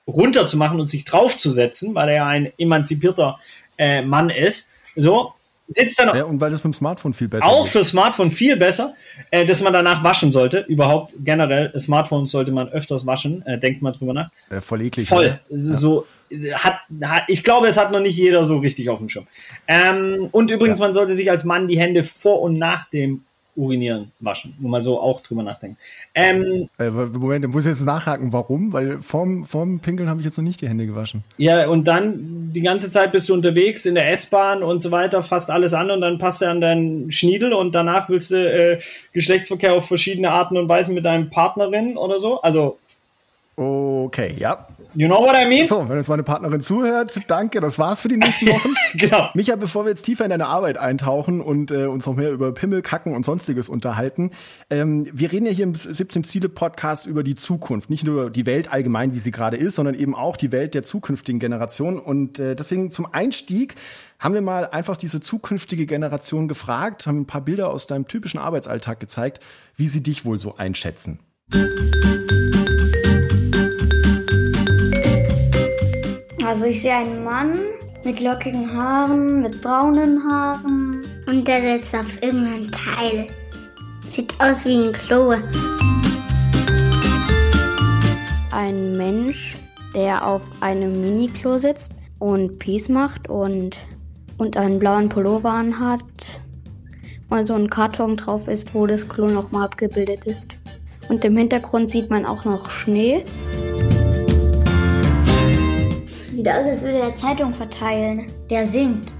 runterzumachen 0.06 0.78
und 0.78 0.86
sich 0.86 1.04
draufzusetzen, 1.04 1.94
weil 1.94 2.10
er 2.10 2.14
ja 2.14 2.26
ein 2.26 2.52
emanzipierter 2.58 3.40
äh, 3.78 4.02
Mann 4.02 4.30
ist. 4.30 4.70
So, 4.94 5.34
sitzt 5.68 5.98
dann 5.98 6.16
ja, 6.16 6.24
und 6.24 6.40
weil 6.40 6.50
das 6.50 6.62
mit 6.62 6.72
dem 6.72 6.76
Smartphone 6.76 7.14
viel 7.14 7.28
besser 7.28 7.46
Auch 7.46 7.64
ist. 7.64 7.72
für 7.72 7.84
Smartphone 7.84 8.30
viel 8.30 8.56
besser, 8.56 8.94
äh, 9.30 9.44
dass 9.44 9.62
man 9.62 9.72
danach 9.72 10.04
waschen 10.04 10.30
sollte. 10.30 10.60
Überhaupt 10.68 11.14
generell, 11.18 11.76
Smartphones 11.78 12.30
sollte 12.30 12.52
man 12.52 12.68
öfters 12.68 13.06
waschen. 13.06 13.44
Äh, 13.46 13.58
denkt 13.58 13.82
mal 13.82 13.92
drüber 13.92 14.12
nach. 14.12 14.30
Äh, 14.50 14.60
voll 14.60 14.82
eklig. 14.82 15.08
Voll. 15.08 15.40
Ja. 15.48 15.58
So, 15.58 16.06
hat, 16.54 16.80
hat, 17.02 17.24
ich 17.28 17.42
glaube, 17.44 17.68
es 17.68 17.76
hat 17.76 17.92
noch 17.92 18.00
nicht 18.00 18.16
jeder 18.16 18.44
so 18.44 18.58
richtig 18.58 18.88
auf 18.88 18.98
dem 18.98 19.08
Schirm. 19.08 19.26
Ähm, 19.66 20.28
und 20.30 20.50
übrigens, 20.50 20.78
ja. 20.78 20.86
man 20.86 20.94
sollte 20.94 21.14
sich 21.14 21.30
als 21.30 21.44
Mann 21.44 21.68
die 21.68 21.78
Hände 21.78 22.04
vor 22.04 22.42
und 22.42 22.54
nach 22.54 22.88
dem 22.88 23.24
Urinieren 23.56 24.12
waschen. 24.20 24.54
Nur 24.60 24.70
mal 24.70 24.82
so 24.82 25.00
auch 25.00 25.20
drüber 25.20 25.42
nachdenken. 25.42 25.78
Ähm, 26.14 26.68
äh, 26.78 26.90
Moment, 26.90 27.44
ich 27.44 27.50
muss 27.50 27.66
jetzt 27.66 27.84
nachhaken, 27.84 28.32
warum? 28.32 28.72
Weil 28.72 29.02
vorm, 29.02 29.44
vorm 29.44 29.80
Pinkeln 29.80 30.08
habe 30.08 30.20
ich 30.20 30.26
jetzt 30.26 30.36
noch 30.36 30.44
nicht 30.44 30.60
die 30.60 30.68
Hände 30.68 30.86
gewaschen. 30.86 31.24
Ja, 31.38 31.68
und 31.68 31.84
dann 31.84 32.52
die 32.52 32.60
ganze 32.60 32.90
Zeit 32.90 33.12
bist 33.12 33.28
du 33.28 33.34
unterwegs 33.34 33.86
in 33.86 33.94
der 33.94 34.12
S-Bahn 34.12 34.62
und 34.62 34.82
so 34.82 34.90
weiter, 34.90 35.22
fasst 35.22 35.50
alles 35.50 35.74
an 35.74 35.90
und 35.90 36.00
dann 36.02 36.18
passt 36.18 36.42
er 36.42 36.50
an 36.50 36.60
deinen 36.60 37.10
Schniedel 37.10 37.52
und 37.52 37.74
danach 37.74 38.08
willst 38.08 38.30
du 38.30 38.36
äh, 38.36 38.78
Geschlechtsverkehr 39.12 39.74
auf 39.74 39.88
verschiedene 39.88 40.30
Arten 40.30 40.56
und 40.56 40.68
Weisen 40.68 40.94
mit 40.94 41.04
deinem 41.04 41.30
Partnerin 41.30 41.96
oder 41.96 42.18
so. 42.18 42.40
Also. 42.42 42.78
Okay, 43.56 44.34
ja. 44.38 44.68
You 44.96 45.08
know 45.08 45.20
what 45.20 45.36
I 45.36 45.46
mean? 45.46 45.66
So, 45.66 45.86
wenn 45.90 45.98
jetzt 45.98 46.08
meine 46.08 46.22
Partnerin 46.22 46.62
zuhört, 46.62 47.20
danke, 47.26 47.60
das 47.60 47.78
war's 47.78 48.00
für 48.00 48.08
die 48.08 48.16
nächsten 48.16 48.48
Wochen. 48.48 48.70
genau. 48.94 49.28
Micha, 49.34 49.54
bevor 49.54 49.84
wir 49.84 49.90
jetzt 49.90 50.04
tiefer 50.04 50.24
in 50.24 50.30
deine 50.30 50.46
Arbeit 50.46 50.78
eintauchen 50.78 51.42
und 51.42 51.70
äh, 51.70 51.84
uns 51.84 52.06
noch 52.06 52.16
mehr 52.16 52.32
über 52.32 52.52
Pimmel, 52.52 52.80
Kacken 52.80 53.14
und 53.14 53.22
sonstiges 53.22 53.68
unterhalten, 53.68 54.30
ähm, 54.70 55.06
wir 55.12 55.30
reden 55.32 55.44
ja 55.44 55.52
hier 55.52 55.64
im 55.64 55.74
17 55.74 56.24
Ziele 56.24 56.48
Podcast 56.48 57.04
über 57.04 57.22
die 57.22 57.34
Zukunft, 57.34 57.90
nicht 57.90 58.04
nur 58.04 58.30
die 58.30 58.46
Welt 58.46 58.72
allgemein, 58.72 59.12
wie 59.12 59.18
sie 59.18 59.32
gerade 59.32 59.58
ist, 59.58 59.76
sondern 59.76 59.94
eben 59.94 60.14
auch 60.14 60.38
die 60.38 60.50
Welt 60.50 60.72
der 60.72 60.82
zukünftigen 60.82 61.40
Generation 61.40 61.98
und 61.98 62.38
äh, 62.38 62.56
deswegen 62.56 62.90
zum 62.90 63.06
Einstieg 63.12 63.74
haben 64.18 64.32
wir 64.32 64.40
mal 64.40 64.64
einfach 64.64 64.96
diese 64.96 65.20
zukünftige 65.20 65.84
Generation 65.84 66.48
gefragt, 66.48 67.06
haben 67.06 67.20
ein 67.20 67.26
paar 67.26 67.42
Bilder 67.42 67.68
aus 67.68 67.86
deinem 67.86 68.08
typischen 68.08 68.40
Arbeitsalltag 68.40 68.98
gezeigt, 68.98 69.40
wie 69.76 69.88
sie 69.88 70.02
dich 70.02 70.24
wohl 70.24 70.38
so 70.38 70.56
einschätzen. 70.56 71.18
Also 76.46 76.66
ich 76.66 76.80
sehe 76.80 76.94
einen 76.94 77.24
Mann 77.24 77.58
mit 78.04 78.20
lockigen 78.20 78.72
Haaren, 78.72 79.42
mit 79.42 79.60
braunen 79.60 80.22
Haaren. 80.22 81.02
Und 81.26 81.48
der 81.48 81.60
sitzt 81.60 81.92
auf 81.92 82.22
irgendeinem 82.22 82.70
Teil. 82.70 83.26
Sieht 84.08 84.32
aus 84.38 84.64
wie 84.64 84.86
ein 84.86 84.92
Klo. 84.92 85.34
Ein 88.52 88.96
Mensch, 88.96 89.56
der 89.92 90.24
auf 90.24 90.42
einem 90.60 91.00
Mini-Klo 91.00 91.58
sitzt 91.58 91.96
und 92.20 92.60
Peace 92.60 92.88
macht 92.88 93.28
und, 93.28 93.76
und 94.38 94.56
einen 94.56 94.78
blauen 94.78 95.08
Pullover 95.08 95.50
anhat 95.50 96.04
also 97.28 97.54
ein 97.54 97.68
Karton 97.68 98.16
drauf 98.16 98.46
ist, 98.46 98.72
wo 98.72 98.86
das 98.86 99.08
Klo 99.08 99.26
nochmal 99.26 99.64
abgebildet 99.64 100.26
ist. 100.26 100.50
Und 101.08 101.24
im 101.24 101.36
Hintergrund 101.36 101.90
sieht 101.90 102.08
man 102.08 102.24
auch 102.24 102.44
noch 102.44 102.70
Schnee. 102.70 103.24
Sieht 106.46 106.54
aus, 106.54 106.68
als 106.68 106.82
würde 106.82 106.98
er 106.98 107.16
Zeitung 107.16 107.52
verteilen. 107.52 108.30
Der 108.50 108.68
singt. 108.68 109.12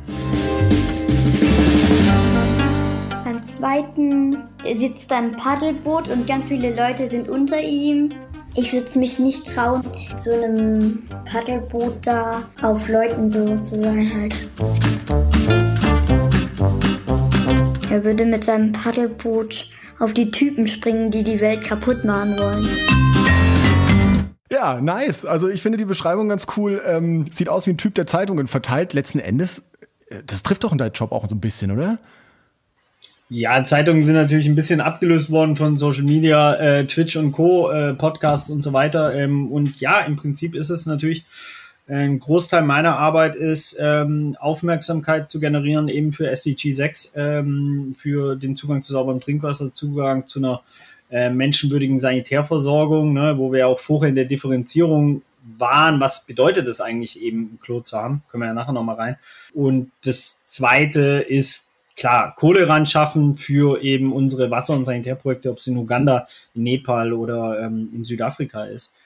Beim 3.25 3.43
zweiten 3.43 4.45
sitzt 4.73 5.11
ein 5.11 5.33
Paddelboot 5.33 6.07
und 6.07 6.29
ganz 6.29 6.47
viele 6.47 6.73
Leute 6.77 7.09
sind 7.09 7.29
unter 7.29 7.61
ihm. 7.61 8.11
Ich 8.55 8.73
würde 8.73 8.97
mich 9.01 9.19
nicht 9.19 9.53
trauen, 9.53 9.83
zu 10.15 10.41
einem 10.41 11.03
Paddelboot 11.25 11.95
da 12.07 12.45
auf 12.63 12.89
Leuten 12.89 13.29
so 13.29 13.57
zu 13.57 13.81
sein 13.81 14.09
halt. 14.15 14.49
Er 17.91 18.05
würde 18.05 18.25
mit 18.25 18.45
seinem 18.45 18.71
Paddelboot 18.71 19.69
auf 19.99 20.15
die 20.15 20.31
Typen 20.31 20.69
springen, 20.69 21.11
die 21.11 21.25
die 21.25 21.41
Welt 21.41 21.65
kaputt 21.65 22.05
machen 22.05 22.39
wollen. 22.39 23.26
Ja, 24.51 24.81
nice. 24.81 25.25
Also 25.25 25.49
ich 25.49 25.63
finde 25.63 25.79
die 25.79 25.85
Beschreibung 25.85 26.29
ganz 26.29 26.47
cool. 26.57 26.83
Ähm, 26.87 27.27
sieht 27.31 27.49
aus 27.49 27.67
wie 27.67 27.73
ein 27.73 27.79
Typ, 27.79 27.95
der 27.95 28.07
Zeitungen 28.07 28.47
verteilt. 28.47 28.93
Letzten 28.93 29.19
Endes, 29.19 29.65
äh, 30.09 30.23
das 30.25 30.43
trifft 30.43 30.65
doch 30.65 30.73
in 30.73 30.79
deinen 30.79 30.93
Job 30.93 31.13
auch 31.13 31.27
so 31.27 31.35
ein 31.35 31.41
bisschen, 31.41 31.71
oder? 31.71 31.99
Ja, 33.29 33.65
Zeitungen 33.65 34.05
sind 34.05 34.15
natürlich 34.15 34.47
ein 34.47 34.55
bisschen 34.55 34.81
abgelöst 34.81 35.33
worden 35.33 35.57
von 35.57 35.77
Social 35.77 36.05
Media, 36.05 36.55
äh, 36.55 36.87
Twitch 36.87 37.17
und 37.17 37.33
Co., 37.33 37.71
äh, 37.71 37.93
Podcasts 37.95 38.51
und 38.51 38.63
so 38.63 38.73
weiter. 38.73 39.15
Ähm, 39.15 39.51
und 39.51 39.81
ja, 39.81 40.01
im 40.01 40.15
Prinzip 40.15 40.55
ist 40.55 40.71
es 40.71 40.87
natürlich 40.87 41.25
ein 41.89 42.19
Großteil 42.19 42.63
meiner 42.63 42.99
Arbeit 42.99 43.37
ist, 43.37 43.77
ähm, 43.81 44.37
Aufmerksamkeit 44.41 45.31
zu 45.31 45.39
generieren, 45.39 45.89
eben 45.89 46.13
für 46.13 46.29
SDG 46.29 46.73
6, 46.73 47.13
ähm, 47.15 47.95
für 47.97 48.35
den 48.35 48.57
Zugang 48.57 48.83
zu 48.83 48.93
sauberem 48.93 49.21
Trinkwasser, 49.21 49.73
Zugang 49.73 50.27
zu 50.27 50.41
einer 50.41 50.63
äh, 51.11 51.31
menschenwürdigen 51.31 52.01
Sanitärversorgung, 52.01 53.13
ne, 53.13 53.39
wo 53.39 53.53
wir 53.53 53.69
auch 53.69 53.79
vorher 53.79 54.09
in 54.09 54.15
der 54.15 54.25
Differenzierung 54.25 55.23
waren, 55.59 56.01
was 56.01 56.27
bedeutet 56.27 56.67
es 56.67 56.81
eigentlich 56.81 57.23
eben, 57.23 57.55
ein 57.55 57.59
Klo 57.61 57.81
zu 57.81 57.97
haben? 57.97 58.23
Können 58.29 58.43
wir 58.43 58.49
ja 58.49 58.55
nachher 58.55 58.73
nochmal 58.73 58.97
rein. 58.97 59.17
Und 59.55 59.93
das 60.05 60.45
zweite 60.45 61.25
ist 61.29 61.71
klar, 61.97 62.35
Kohle 62.37 62.69
ran 62.69 62.87
schaffen 62.87 63.35
für 63.35 63.83
eben 63.83 64.13
unsere 64.13 64.51
Wasser- 64.51 64.75
und 64.75 64.85
Sanitärprojekte, 64.85 65.51
ob 65.51 65.59
es 65.59 65.67
in 65.67 65.77
Uganda, 65.77 66.27
in 66.55 66.65
Nepal 66.65 67.13
oder 67.13 67.61
ähm, 67.61 67.91
in 67.95 68.05
Südafrika 68.05 68.65
ist. 68.65 68.97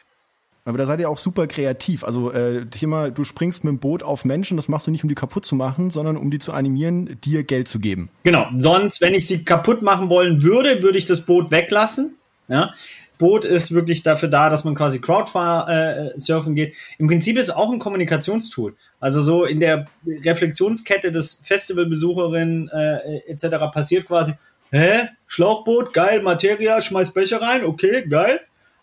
Aber 0.64 0.78
da 0.78 0.86
seid 0.86 1.00
ihr 1.00 1.08
auch 1.08 1.18
super 1.18 1.46
kreativ. 1.46 2.04
Also 2.04 2.32
äh, 2.32 2.66
Thema, 2.66 3.10
du 3.10 3.24
springst 3.24 3.64
mit 3.64 3.72
dem 3.72 3.78
Boot 3.78 4.02
auf 4.02 4.24
Menschen, 4.24 4.56
das 4.56 4.68
machst 4.68 4.86
du 4.86 4.90
nicht, 4.90 5.02
um 5.02 5.08
die 5.08 5.14
kaputt 5.14 5.44
zu 5.44 5.54
machen, 5.54 5.90
sondern 5.90 6.16
um 6.16 6.30
die 6.30 6.38
zu 6.38 6.52
animieren, 6.52 7.18
dir 7.24 7.44
Geld 7.44 7.68
zu 7.68 7.80
geben. 7.80 8.10
Genau. 8.24 8.46
Sonst, 8.56 9.00
wenn 9.00 9.14
ich 9.14 9.26
sie 9.26 9.44
kaputt 9.44 9.82
machen 9.82 10.10
wollen 10.10 10.42
würde, 10.42 10.82
würde 10.82 10.98
ich 10.98 11.06
das 11.06 11.22
Boot 11.22 11.50
weglassen. 11.50 12.16
Ja. 12.48 12.74
Boot 13.20 13.44
ist 13.44 13.72
wirklich 13.72 14.02
dafür 14.02 14.28
da, 14.28 14.50
dass 14.50 14.64
man 14.64 14.74
quasi 14.74 14.98
Crowdsurfen 14.98 16.52
äh, 16.52 16.54
geht. 16.54 16.74
Im 16.98 17.06
Prinzip 17.06 17.36
ist 17.36 17.50
es 17.50 17.54
auch 17.54 17.70
ein 17.70 17.78
Kommunikationstool. 17.78 18.74
Also 18.98 19.20
so 19.20 19.44
in 19.44 19.60
der 19.60 19.86
Reflexionskette 20.06 21.12
des 21.12 21.40
Festivalbesucherinnen 21.42 22.68
äh, 22.68 23.18
etc. 23.28 23.72
passiert 23.72 24.06
quasi, 24.06 24.32
hä, 24.70 25.08
Schlauchboot, 25.26 25.92
geil, 25.92 26.22
Materia, 26.22 26.80
schmeiß 26.80 27.12
Becher 27.12 27.42
rein, 27.42 27.64
okay, 27.64 28.06
geil. 28.08 28.40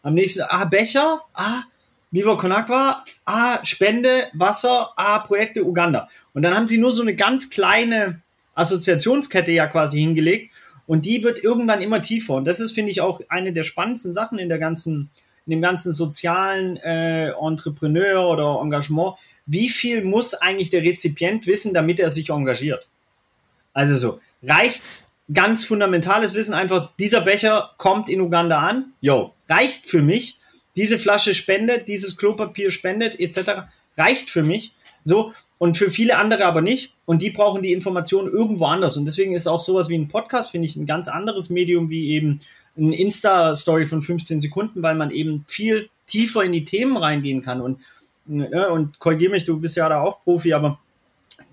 Am 0.07 0.13
nächsten, 0.13 0.43
ah, 0.47 0.63
Becher, 0.63 1.21
ah, 1.33 1.63
Viva 2.11 2.37
Con 2.37 2.53
Agua, 2.53 3.03
ah, 3.25 3.59
Spende, 3.63 4.29
Wasser, 4.31 4.93
ah, 4.95 5.19
Projekte 5.19 5.65
Uganda. 5.65 6.07
Und 6.33 6.43
dann 6.43 6.55
haben 6.55 6.69
sie 6.69 6.77
nur 6.77 6.93
so 6.93 7.01
eine 7.01 7.13
ganz 7.13 7.49
kleine 7.49 8.21
Assoziationskette 8.55 9.51
ja 9.51 9.67
quasi 9.67 9.99
hingelegt 9.99 10.53
und 10.85 11.03
die 11.03 11.25
wird 11.25 11.43
irgendwann 11.43 11.81
immer 11.81 12.01
tiefer. 12.01 12.35
Und 12.35 12.45
das 12.45 12.61
ist, 12.61 12.71
finde 12.71 12.91
ich, 12.91 13.01
auch 13.01 13.19
eine 13.27 13.51
der 13.51 13.63
spannendsten 13.63 14.13
Sachen 14.13 14.39
in 14.39 14.47
der 14.47 14.59
ganzen, 14.59 15.09
in 15.45 15.51
dem 15.51 15.61
ganzen 15.61 15.91
sozialen 15.91 16.77
äh, 16.77 17.31
Entrepreneur 17.31 18.29
oder 18.29 18.61
Engagement, 18.63 19.15
wie 19.45 19.67
viel 19.67 20.05
muss 20.05 20.33
eigentlich 20.33 20.69
der 20.69 20.83
Rezipient 20.83 21.47
wissen, 21.47 21.73
damit 21.73 21.99
er 21.99 22.11
sich 22.11 22.29
engagiert? 22.29 22.87
Also 23.73 23.97
so, 23.97 24.21
reicht 24.41 24.83
ganz 25.33 25.65
fundamentales 25.65 26.33
Wissen 26.33 26.53
einfach, 26.53 26.91
dieser 26.97 27.19
Becher 27.19 27.71
kommt 27.77 28.07
in 28.07 28.21
Uganda 28.21 28.61
an, 28.61 28.93
yo, 29.01 29.33
reicht 29.49 29.85
für 29.85 30.01
mich, 30.01 30.39
diese 30.75 30.99
Flasche 30.99 31.33
spendet, 31.33 31.87
dieses 31.87 32.17
Klopapier 32.17 32.71
spendet, 32.71 33.19
etc., 33.19 33.67
reicht 33.97 34.29
für 34.29 34.43
mich, 34.43 34.73
so, 35.03 35.33
und 35.57 35.77
für 35.77 35.89
viele 35.89 36.17
andere 36.17 36.45
aber 36.45 36.61
nicht, 36.61 36.93
und 37.05 37.21
die 37.21 37.31
brauchen 37.31 37.63
die 37.63 37.73
Information 37.73 38.29
irgendwo 38.29 38.65
anders, 38.65 38.97
und 38.97 39.05
deswegen 39.05 39.33
ist 39.33 39.47
auch 39.47 39.59
sowas 39.59 39.89
wie 39.89 39.97
ein 39.97 40.07
Podcast, 40.07 40.51
finde 40.51 40.67
ich, 40.67 40.75
ein 40.75 40.85
ganz 40.85 41.07
anderes 41.07 41.49
Medium 41.49 41.89
wie 41.89 42.09
eben 42.11 42.41
ein 42.77 42.93
Insta-Story 42.93 43.87
von 43.87 44.01
15 44.01 44.39
Sekunden, 44.39 44.83
weil 44.83 44.95
man 44.95 45.11
eben 45.11 45.45
viel 45.47 45.89
tiefer 46.05 46.43
in 46.43 46.51
die 46.51 46.63
Themen 46.63 46.95
reingehen 46.95 47.41
kann 47.41 47.59
und 47.59 47.79
ne, 48.27 48.69
und 48.69 48.99
korrigiere 48.99 49.31
mich, 49.31 49.45
du 49.45 49.59
bist 49.59 49.75
ja 49.75 49.89
da 49.89 50.01
auch 50.01 50.23
Profi, 50.23 50.53
aber 50.53 50.79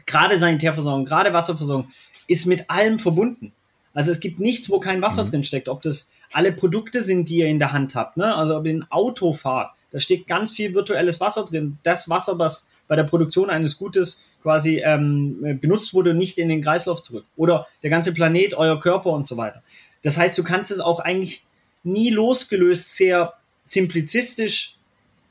gerade 0.06 0.38
Sanitärversorgung, 0.38 1.04
gerade 1.04 1.32
Wasserversorgung 1.32 1.90
ist 2.26 2.46
mit 2.46 2.68
allem 2.70 2.98
verbunden. 2.98 3.52
Also 3.92 4.10
es 4.10 4.20
gibt 4.20 4.40
nichts, 4.40 4.68
wo 4.70 4.80
kein 4.80 5.02
Wasser 5.02 5.24
mhm. 5.24 5.30
drin 5.30 5.44
steckt. 5.44 5.68
Ob 5.68 5.82
das 5.82 6.10
alle 6.34 6.52
Produkte 6.52 7.02
sind, 7.02 7.28
die 7.28 7.38
ihr 7.38 7.46
in 7.46 7.58
der 7.58 7.72
Hand 7.72 7.94
habt, 7.94 8.16
ne? 8.16 8.34
also 8.34 8.62
Auto 8.90 9.32
fahrt, 9.32 9.74
da 9.92 10.00
steckt 10.00 10.26
ganz 10.26 10.52
viel 10.52 10.74
virtuelles 10.74 11.20
Wasser 11.20 11.44
drin. 11.44 11.78
Das 11.84 12.08
Wasser, 12.08 12.38
was 12.38 12.68
bei 12.88 12.96
der 12.96 13.04
Produktion 13.04 13.48
eines 13.48 13.78
Gutes 13.78 14.24
quasi 14.42 14.82
ähm, 14.84 15.58
benutzt 15.60 15.94
wurde, 15.94 16.14
nicht 16.14 16.36
in 16.38 16.48
den 16.48 16.62
Kreislauf 16.62 17.00
zurück. 17.00 17.24
Oder 17.36 17.68
der 17.82 17.90
ganze 17.90 18.12
Planet, 18.12 18.54
euer 18.54 18.78
Körper 18.80 19.10
und 19.10 19.26
so 19.26 19.36
weiter. 19.36 19.62
Das 20.02 20.18
heißt, 20.18 20.36
du 20.36 20.42
kannst 20.42 20.70
es 20.70 20.80
auch 20.80 21.00
eigentlich 21.00 21.46
nie 21.84 22.10
losgelöst 22.10 22.96
sehr 22.96 23.34
simplizistisch 23.64 24.76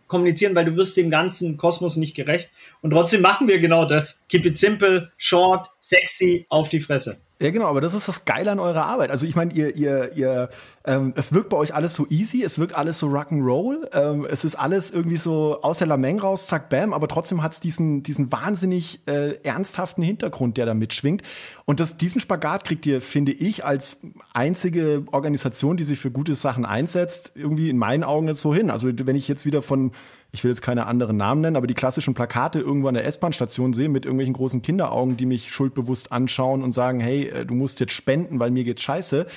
kommunizieren, 0.08 0.56
weil 0.56 0.66
du 0.66 0.78
wirst 0.78 0.96
dem 0.96 1.10
ganzen 1.10 1.58
Kosmos 1.58 1.98
nicht 1.98 2.16
gerecht. 2.16 2.52
Und 2.82 2.92
trotzdem 2.92 3.22
machen 3.22 3.48
wir 3.48 3.60
genau 3.60 3.86
das. 3.86 4.24
Keep 4.30 4.46
it 4.46 4.58
simple, 4.58 5.12
short, 5.18 5.70
sexy, 5.78 6.46
auf 6.50 6.70
die 6.70 6.80
Fresse. 6.80 7.18
Ja, 7.40 7.50
genau, 7.52 7.66
aber 7.66 7.82
das 7.82 7.94
ist 7.94 8.08
das 8.08 8.24
Geile 8.24 8.52
an 8.52 8.60
eurer 8.60 8.86
Arbeit. 8.86 9.10
Also 9.10 9.26
ich 9.26 9.36
meine, 9.36 9.54
ihr, 9.54 9.76
ihr, 9.76 10.12
ihr, 10.16 10.50
ähm, 10.86 11.14
es 11.16 11.34
wirkt 11.34 11.50
bei 11.50 11.58
euch 11.58 11.74
alles 11.74 11.94
so 11.94 12.06
easy, 12.10 12.44
es 12.44 12.60
wirkt 12.60 12.76
alles 12.76 13.00
so 13.00 13.08
Rock'n'Roll, 13.08 13.88
ähm, 13.94 14.28
es 14.30 14.44
ist 14.44 14.56
alles 14.56 14.92
irgendwie 14.92 15.18
so 15.18 15.62
aus 15.62 15.78
der 15.78 15.88
Lameng 15.88 16.20
raus, 16.20 16.48
zack, 16.48 16.70
bam, 16.70 16.94
aber 16.94 17.08
trotzdem 17.08 17.42
hat 17.42 17.54
es 17.54 17.62
diesen, 17.62 18.04
diesen 18.04 18.32
wahnsinnig 18.32 19.00
äh, 19.08 19.36
ernsthaften 19.44 20.04
Hintergrund, 20.04 20.58
der 20.58 20.66
da 20.66 20.74
mitschwingt. 20.74 21.22
Und 21.66 21.80
das, 21.80 21.96
diesen 21.96 22.20
Spagat 22.20 22.66
kriegt 22.66 22.86
ihr, 22.86 23.02
finde 23.02 23.32
ich, 23.32 23.64
als 23.64 24.02
einzige 24.34 25.06
Organisation, 25.12 25.78
die 25.78 25.86
sich 25.86 26.00
für 26.00 26.12
gute 26.12 26.36
Sachen 26.36 26.66
einsetzt, 26.66 27.32
irgendwie 27.36 27.70
in 27.70 27.78
meinen 27.78 28.04
Augen 28.04 28.28
jetzt 28.28 28.42
so 28.42 28.54
hin. 28.54 28.70
Also 28.70 28.90
wenn 28.94 29.16
ich 29.16 29.28
jetzt 29.30 29.46
wieder 29.46 29.62
von 29.62 29.92
ich 30.36 30.44
will 30.44 30.50
jetzt 30.50 30.64
keine 30.64 30.88
anderen 30.88 31.16
Namen 31.16 31.42
nennen, 31.42 31.56
aber 31.56 31.68
die 31.68 31.76
klassischen 31.76 32.16
Plakate 32.16 32.60
irgendwo 32.60 32.88
an 32.88 32.96
der 32.96 33.06
S-Bahn-Station 33.06 33.72
sehe 33.72 33.88
mit 33.88 34.06
irgendwelchen 34.06 34.34
großen 34.34 34.64
Kinderaugen, 34.64 35.16
die 35.16 35.28
mich 35.28 35.52
schuldbewusst 35.52 36.12
anschauen 36.12 36.64
und 36.64 36.72
sagen, 36.72 37.00
hey, 37.00 37.30
äh, 37.30 37.46
du 37.46 37.54
musst 37.54 37.80
jetzt 37.80 37.94
spenden, 37.94 38.40
weil 38.40 38.50
mir 38.50 38.64
geht's 38.64 38.82
scheiße. 38.82 39.28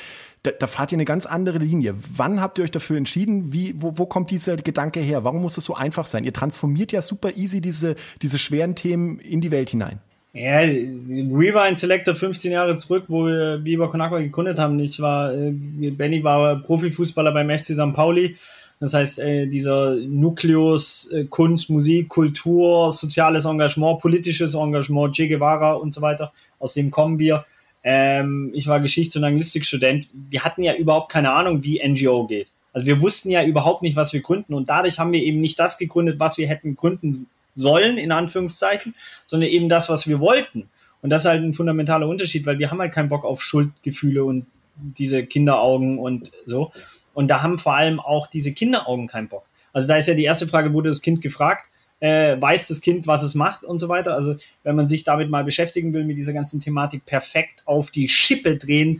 Da, 0.46 0.52
da 0.52 0.66
fahrt 0.66 0.92
ihr 0.92 0.96
eine 0.96 1.04
ganz 1.04 1.26
andere 1.26 1.58
Linie. 1.58 1.94
Wann 2.16 2.40
habt 2.40 2.58
ihr 2.58 2.64
euch 2.64 2.70
dafür 2.70 2.96
entschieden? 2.96 3.52
Wie, 3.52 3.74
wo, 3.76 3.98
wo 3.98 4.06
kommt 4.06 4.30
dieser 4.30 4.56
Gedanke 4.56 5.00
her? 5.00 5.24
Warum 5.24 5.42
muss 5.42 5.58
es 5.58 5.64
so 5.64 5.74
einfach 5.74 6.06
sein? 6.06 6.24
Ihr 6.24 6.32
transformiert 6.32 6.92
ja 6.92 7.02
super 7.02 7.36
easy 7.36 7.60
diese, 7.60 7.96
diese 8.22 8.38
schweren 8.38 8.74
Themen 8.74 9.18
in 9.18 9.40
die 9.40 9.50
Welt 9.50 9.70
hinein. 9.70 10.00
Ja, 10.32 10.58
Rewind 10.58 11.78
Selector 11.78 12.14
15 12.14 12.52
Jahre 12.52 12.76
zurück, 12.76 13.04
wo 13.08 13.24
wir 13.24 13.58
Biber 13.58 13.90
Konakwa 13.90 14.18
gegründet 14.18 14.58
haben. 14.58 14.78
Ich 14.80 15.00
war, 15.00 15.32
äh, 15.34 15.50
Benny 15.50 16.22
war 16.22 16.62
Profifußballer 16.62 17.32
beim 17.32 17.48
FC 17.50 17.74
St. 17.74 17.94
Pauli 17.94 18.36
das 18.78 18.92
heißt, 18.92 19.18
äh, 19.20 19.46
dieser 19.46 19.96
Nukleus 19.96 21.10
äh, 21.12 21.24
Kunst, 21.24 21.70
Musik, 21.70 22.10
Kultur, 22.10 22.92
soziales 22.92 23.46
Engagement, 23.46 24.00
politisches 24.00 24.54
Engagement, 24.54 25.16
Che 25.16 25.28
Guevara 25.28 25.72
und 25.72 25.94
so 25.94 26.02
weiter, 26.02 26.32
aus 26.58 26.74
dem 26.74 26.90
kommen 26.90 27.18
wir. 27.18 27.46
Ähm, 27.88 28.50
ich 28.52 28.66
war 28.66 28.80
Geschichts- 28.80 29.14
und 29.14 29.22
Anglistikstudent. 29.22 30.08
Wir 30.12 30.42
hatten 30.42 30.64
ja 30.64 30.74
überhaupt 30.74 31.12
keine 31.12 31.30
Ahnung, 31.30 31.62
wie 31.62 31.80
NGO 31.80 32.26
geht. 32.26 32.48
Also 32.72 32.84
wir 32.84 33.00
wussten 33.00 33.30
ja 33.30 33.44
überhaupt 33.44 33.82
nicht, 33.82 33.94
was 33.94 34.12
wir 34.12 34.22
gründen 34.22 34.54
und 34.54 34.68
dadurch 34.68 34.98
haben 34.98 35.12
wir 35.12 35.22
eben 35.22 35.40
nicht 35.40 35.56
das 35.60 35.78
gegründet, 35.78 36.18
was 36.18 36.36
wir 36.36 36.48
hätten 36.48 36.74
gründen 36.74 37.28
sollen, 37.54 37.96
in 37.96 38.10
Anführungszeichen, 38.10 38.96
sondern 39.28 39.48
eben 39.50 39.68
das, 39.68 39.88
was 39.88 40.08
wir 40.08 40.18
wollten. 40.18 40.68
Und 41.00 41.10
das 41.10 41.22
ist 41.22 41.28
halt 41.28 41.44
ein 41.44 41.52
fundamentaler 41.52 42.08
Unterschied, 42.08 42.44
weil 42.44 42.58
wir 42.58 42.72
haben 42.72 42.80
halt 42.80 42.92
keinen 42.92 43.08
Bock 43.08 43.24
auf 43.24 43.40
Schuldgefühle 43.40 44.24
und 44.24 44.46
diese 44.74 45.24
Kinderaugen 45.24 46.00
und 46.00 46.32
so. 46.44 46.72
Und 47.14 47.28
da 47.28 47.44
haben 47.44 47.56
vor 47.56 47.76
allem 47.76 48.00
auch 48.00 48.26
diese 48.26 48.52
Kinderaugen 48.52 49.06
keinen 49.06 49.28
Bock. 49.28 49.44
Also 49.72 49.86
da 49.86 49.96
ist 49.96 50.08
ja 50.08 50.14
die 50.14 50.24
erste 50.24 50.48
Frage, 50.48 50.72
wurde 50.72 50.90
das 50.90 51.02
Kind 51.02 51.22
gefragt, 51.22 51.64
äh, 52.00 52.40
weiß 52.40 52.68
das 52.68 52.80
Kind, 52.80 53.06
was 53.06 53.22
es 53.22 53.34
macht 53.34 53.64
und 53.64 53.78
so 53.78 53.88
weiter. 53.88 54.14
Also 54.14 54.36
wenn 54.62 54.76
man 54.76 54.88
sich 54.88 55.04
damit 55.04 55.30
mal 55.30 55.44
beschäftigen 55.44 55.92
will, 55.92 56.04
mit 56.04 56.18
dieser 56.18 56.32
ganzen 56.32 56.60
Thematik 56.60 57.06
perfekt 57.06 57.62
auf 57.64 57.90
die 57.90 58.08
Schippe 58.08 58.56
drehen, 58.56 58.98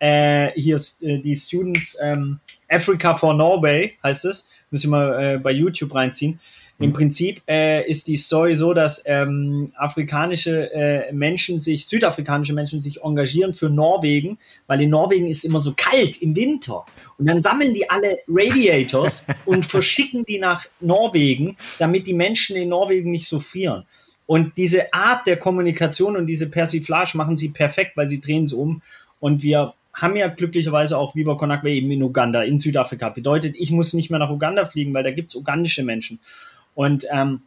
äh, 0.00 0.50
hier 0.52 0.80
äh, 1.00 1.18
die 1.18 1.34
Students 1.34 1.98
ähm, 2.00 2.40
Africa 2.68 3.14
for 3.14 3.34
Norway 3.34 3.94
heißt 4.02 4.24
es, 4.26 4.50
müssen 4.70 4.90
wir 4.90 4.98
mal 4.98 5.34
äh, 5.34 5.38
bei 5.38 5.50
YouTube 5.50 5.94
reinziehen. 5.94 6.40
Im 6.80 6.92
Prinzip 6.92 7.42
äh, 7.48 7.84
ist 7.90 8.06
die 8.06 8.16
Story 8.16 8.54
so, 8.54 8.72
dass 8.72 9.02
ähm, 9.04 9.72
afrikanische 9.74 10.72
äh, 10.72 11.12
Menschen 11.12 11.58
sich, 11.58 11.86
südafrikanische 11.88 12.52
Menschen 12.52 12.80
sich 12.80 13.02
engagieren 13.02 13.52
für 13.54 13.68
Norwegen, 13.68 14.38
weil 14.68 14.80
in 14.82 14.90
Norwegen 14.90 15.26
ist 15.26 15.44
immer 15.44 15.58
so 15.58 15.74
kalt 15.76 16.22
im 16.22 16.36
Winter. 16.36 16.84
Und 17.18 17.26
dann 17.26 17.40
sammeln 17.40 17.74
die 17.74 17.90
alle 17.90 18.18
Radiators 18.28 19.24
und 19.44 19.66
verschicken 19.66 20.24
die 20.24 20.38
nach 20.38 20.66
Norwegen, 20.80 21.56
damit 21.78 22.06
die 22.06 22.14
Menschen 22.14 22.56
in 22.56 22.68
Norwegen 22.68 23.10
nicht 23.10 23.28
so 23.28 23.40
frieren. 23.40 23.84
Und 24.26 24.56
diese 24.56 24.92
Art 24.92 25.26
der 25.26 25.38
Kommunikation 25.38 26.16
und 26.16 26.26
diese 26.26 26.50
Persiflage 26.50 27.16
machen 27.16 27.36
sie 27.36 27.48
perfekt, 27.48 27.96
weil 27.96 28.08
sie 28.08 28.20
drehen 28.20 28.44
es 28.44 28.52
um. 28.52 28.82
Und 29.20 29.42
wir 29.42 29.74
haben 29.94 30.16
ja 30.16 30.28
glücklicherweise 30.28 30.96
auch 30.96 31.16
Viva 31.16 31.34
Konakwe 31.34 31.70
eben 31.70 31.90
in 31.90 32.02
Uganda, 32.02 32.42
in 32.42 32.58
Südafrika. 32.58 33.08
Bedeutet, 33.08 33.56
ich 33.58 33.72
muss 33.72 33.94
nicht 33.94 34.10
mehr 34.10 34.18
nach 34.20 34.30
Uganda 34.30 34.64
fliegen, 34.64 34.94
weil 34.94 35.02
da 35.02 35.10
gibt's 35.10 35.34
ugandische 35.34 35.82
Menschen. 35.82 36.20
Und 36.74 37.06
ähm, 37.10 37.40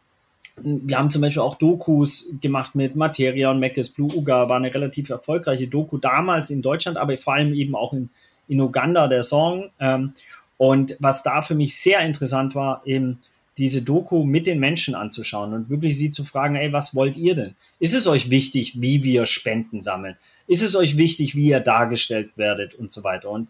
wir 0.58 0.98
haben 0.98 1.10
zum 1.10 1.22
Beispiel 1.22 1.42
auch 1.42 1.56
Dokus 1.56 2.36
gemacht 2.42 2.76
mit 2.76 2.96
Materia 2.96 3.52
und 3.52 3.60
Meckes. 3.60 3.90
Blue 3.90 4.14
Uga 4.14 4.50
war 4.50 4.58
eine 4.58 4.74
relativ 4.74 5.10
erfolgreiche 5.10 5.68
Doku 5.68 5.98
damals 5.98 6.50
in 6.50 6.62
Deutschland, 6.62 6.98
aber 6.98 7.18
vor 7.18 7.36
allem 7.36 7.54
eben 7.54 7.76
auch 7.76 7.94
in, 7.94 8.10
in 8.52 8.60
Uganda, 8.60 9.08
der 9.08 9.24
Song. 9.24 9.72
Ähm, 9.80 10.14
und 10.58 10.96
was 11.00 11.24
da 11.24 11.42
für 11.42 11.56
mich 11.56 11.76
sehr 11.76 12.02
interessant 12.02 12.54
war, 12.54 12.82
eben 12.86 13.22
diese 13.58 13.82
Doku 13.82 14.24
mit 14.24 14.46
den 14.46 14.60
Menschen 14.60 14.94
anzuschauen 14.94 15.54
und 15.54 15.70
wirklich 15.70 15.98
sie 15.98 16.12
zu 16.12 16.24
fragen, 16.24 16.56
ey, 16.56 16.72
was 16.74 16.94
wollt 16.94 17.18
ihr 17.18 17.36
denn? 17.36 17.56
Ist 17.80 17.94
es 17.94 18.08
euch 18.08 18.30
wichtig, 18.30 18.80
wie 18.80 19.04
wir 19.04 19.26
Spenden 19.26 19.82
sammeln? 19.82 20.18
Ist 20.48 20.62
es 20.62 20.76
euch 20.76 20.98
wichtig, 20.98 21.36
wie 21.36 21.50
ihr 21.50 21.62
dargestellt 21.62 22.38
werdet 22.38 22.76
und 22.76 22.92
so 22.92 23.04
weiter? 23.04 23.30
Und 23.30 23.48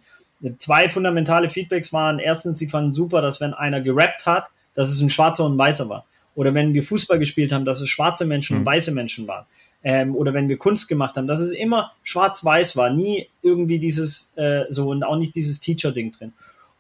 zwei 0.60 0.90
fundamentale 0.90 1.50
Feedbacks 1.50 1.92
waren, 1.94 2.20
erstens, 2.20 2.60
sie 2.60 2.68
fanden 2.68 2.94
super, 2.94 3.22
dass 3.22 3.42
wenn 3.42 3.54
einer 3.54 3.82
gerappt 3.82 4.26
hat, 4.26 4.50
dass 4.76 4.90
es 4.90 5.02
ein 5.02 5.10
Schwarzer 5.10 5.46
und 5.46 5.56
ein 5.56 5.58
Weißer 5.58 5.90
war. 5.90 6.06
Oder 6.36 6.54
wenn 6.54 6.74
wir 6.74 6.84
Fußball 6.84 7.20
gespielt 7.20 7.52
haben, 7.52 7.66
dass 7.66 7.82
es 7.82 7.90
schwarze 7.90 8.26
Menschen 8.26 8.56
mhm. 8.56 8.60
und 8.62 8.66
weiße 8.68 8.92
Menschen 8.92 9.28
waren. 9.28 9.46
Ähm, 9.84 10.16
oder 10.16 10.34
wenn 10.34 10.50
wir 10.50 10.58
Kunst 10.58 10.88
gemacht 10.88 11.16
haben, 11.16 11.28
dass 11.28 11.42
es 11.42 11.52
immer 11.52 11.92
schwarz-weiß 12.04 12.78
war, 12.78 12.92
nie 12.92 13.28
irgendwie 13.42 13.80
dieses 13.80 14.32
äh, 14.36 14.66
so 14.70 14.90
und 14.90 15.04
auch 15.04 15.18
nicht 15.18 15.34
dieses 15.36 15.60
Teacher-Ding 15.60 16.12
drin. 16.12 16.34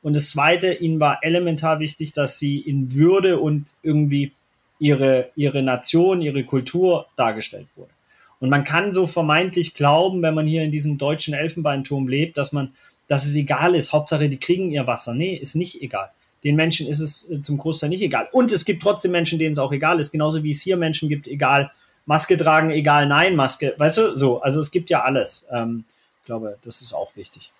Und 0.03 0.15
das 0.15 0.31
Zweite, 0.31 0.73
ihnen 0.73 0.99
war 0.99 1.19
elementar 1.21 1.79
wichtig, 1.79 2.13
dass 2.13 2.39
sie 2.39 2.59
in 2.59 2.93
Würde 2.93 3.39
und 3.39 3.65
irgendwie 3.83 4.31
ihre, 4.79 5.29
ihre 5.35 5.61
Nation, 5.61 6.21
ihre 6.21 6.43
Kultur 6.43 7.05
dargestellt 7.15 7.67
wurde. 7.75 7.91
Und 8.39 8.49
man 8.49 8.63
kann 8.63 8.91
so 8.91 9.05
vermeintlich 9.05 9.75
glauben, 9.75 10.23
wenn 10.23 10.33
man 10.33 10.47
hier 10.47 10.63
in 10.63 10.71
diesem 10.71 10.97
deutschen 10.97 11.35
Elfenbeinturm 11.35 12.07
lebt, 12.07 12.37
dass 12.37 12.51
man, 12.51 12.73
dass 13.07 13.27
es 13.27 13.35
egal 13.35 13.75
ist. 13.75 13.93
Hauptsache, 13.93 14.27
die 14.27 14.39
kriegen 14.39 14.71
ihr 14.71 14.87
Wasser. 14.87 15.13
Nee, 15.13 15.35
ist 15.35 15.55
nicht 15.55 15.81
egal. 15.83 16.09
Den 16.43 16.55
Menschen 16.55 16.87
ist 16.87 16.99
es 16.99 17.29
äh, 17.29 17.43
zum 17.43 17.59
Großteil 17.59 17.89
nicht 17.89 18.01
egal. 18.01 18.27
Und 18.31 18.51
es 18.51 18.65
gibt 18.65 18.81
trotzdem 18.81 19.11
Menschen, 19.11 19.37
denen 19.37 19.51
es 19.51 19.59
auch 19.59 19.71
egal 19.71 19.99
ist. 19.99 20.11
Genauso 20.11 20.41
wie 20.41 20.49
es 20.49 20.61
hier 20.61 20.75
Menschen 20.75 21.07
gibt, 21.07 21.27
egal 21.27 21.71
Maske 22.11 22.35
tragen, 22.35 22.71
egal 22.71 23.07
nein 23.07 23.37
Maske. 23.37 23.73
Weißt 23.77 23.97
du, 23.97 24.17
so. 24.17 24.41
Also 24.41 24.59
es 24.59 24.69
gibt 24.71 24.89
ja 24.89 25.03
alles. 25.03 25.47
Ähm, 25.49 25.85
ich 26.19 26.25
glaube, 26.25 26.57
das 26.61 26.81
ist 26.81 26.93
auch 26.93 27.15
wichtig. 27.15 27.53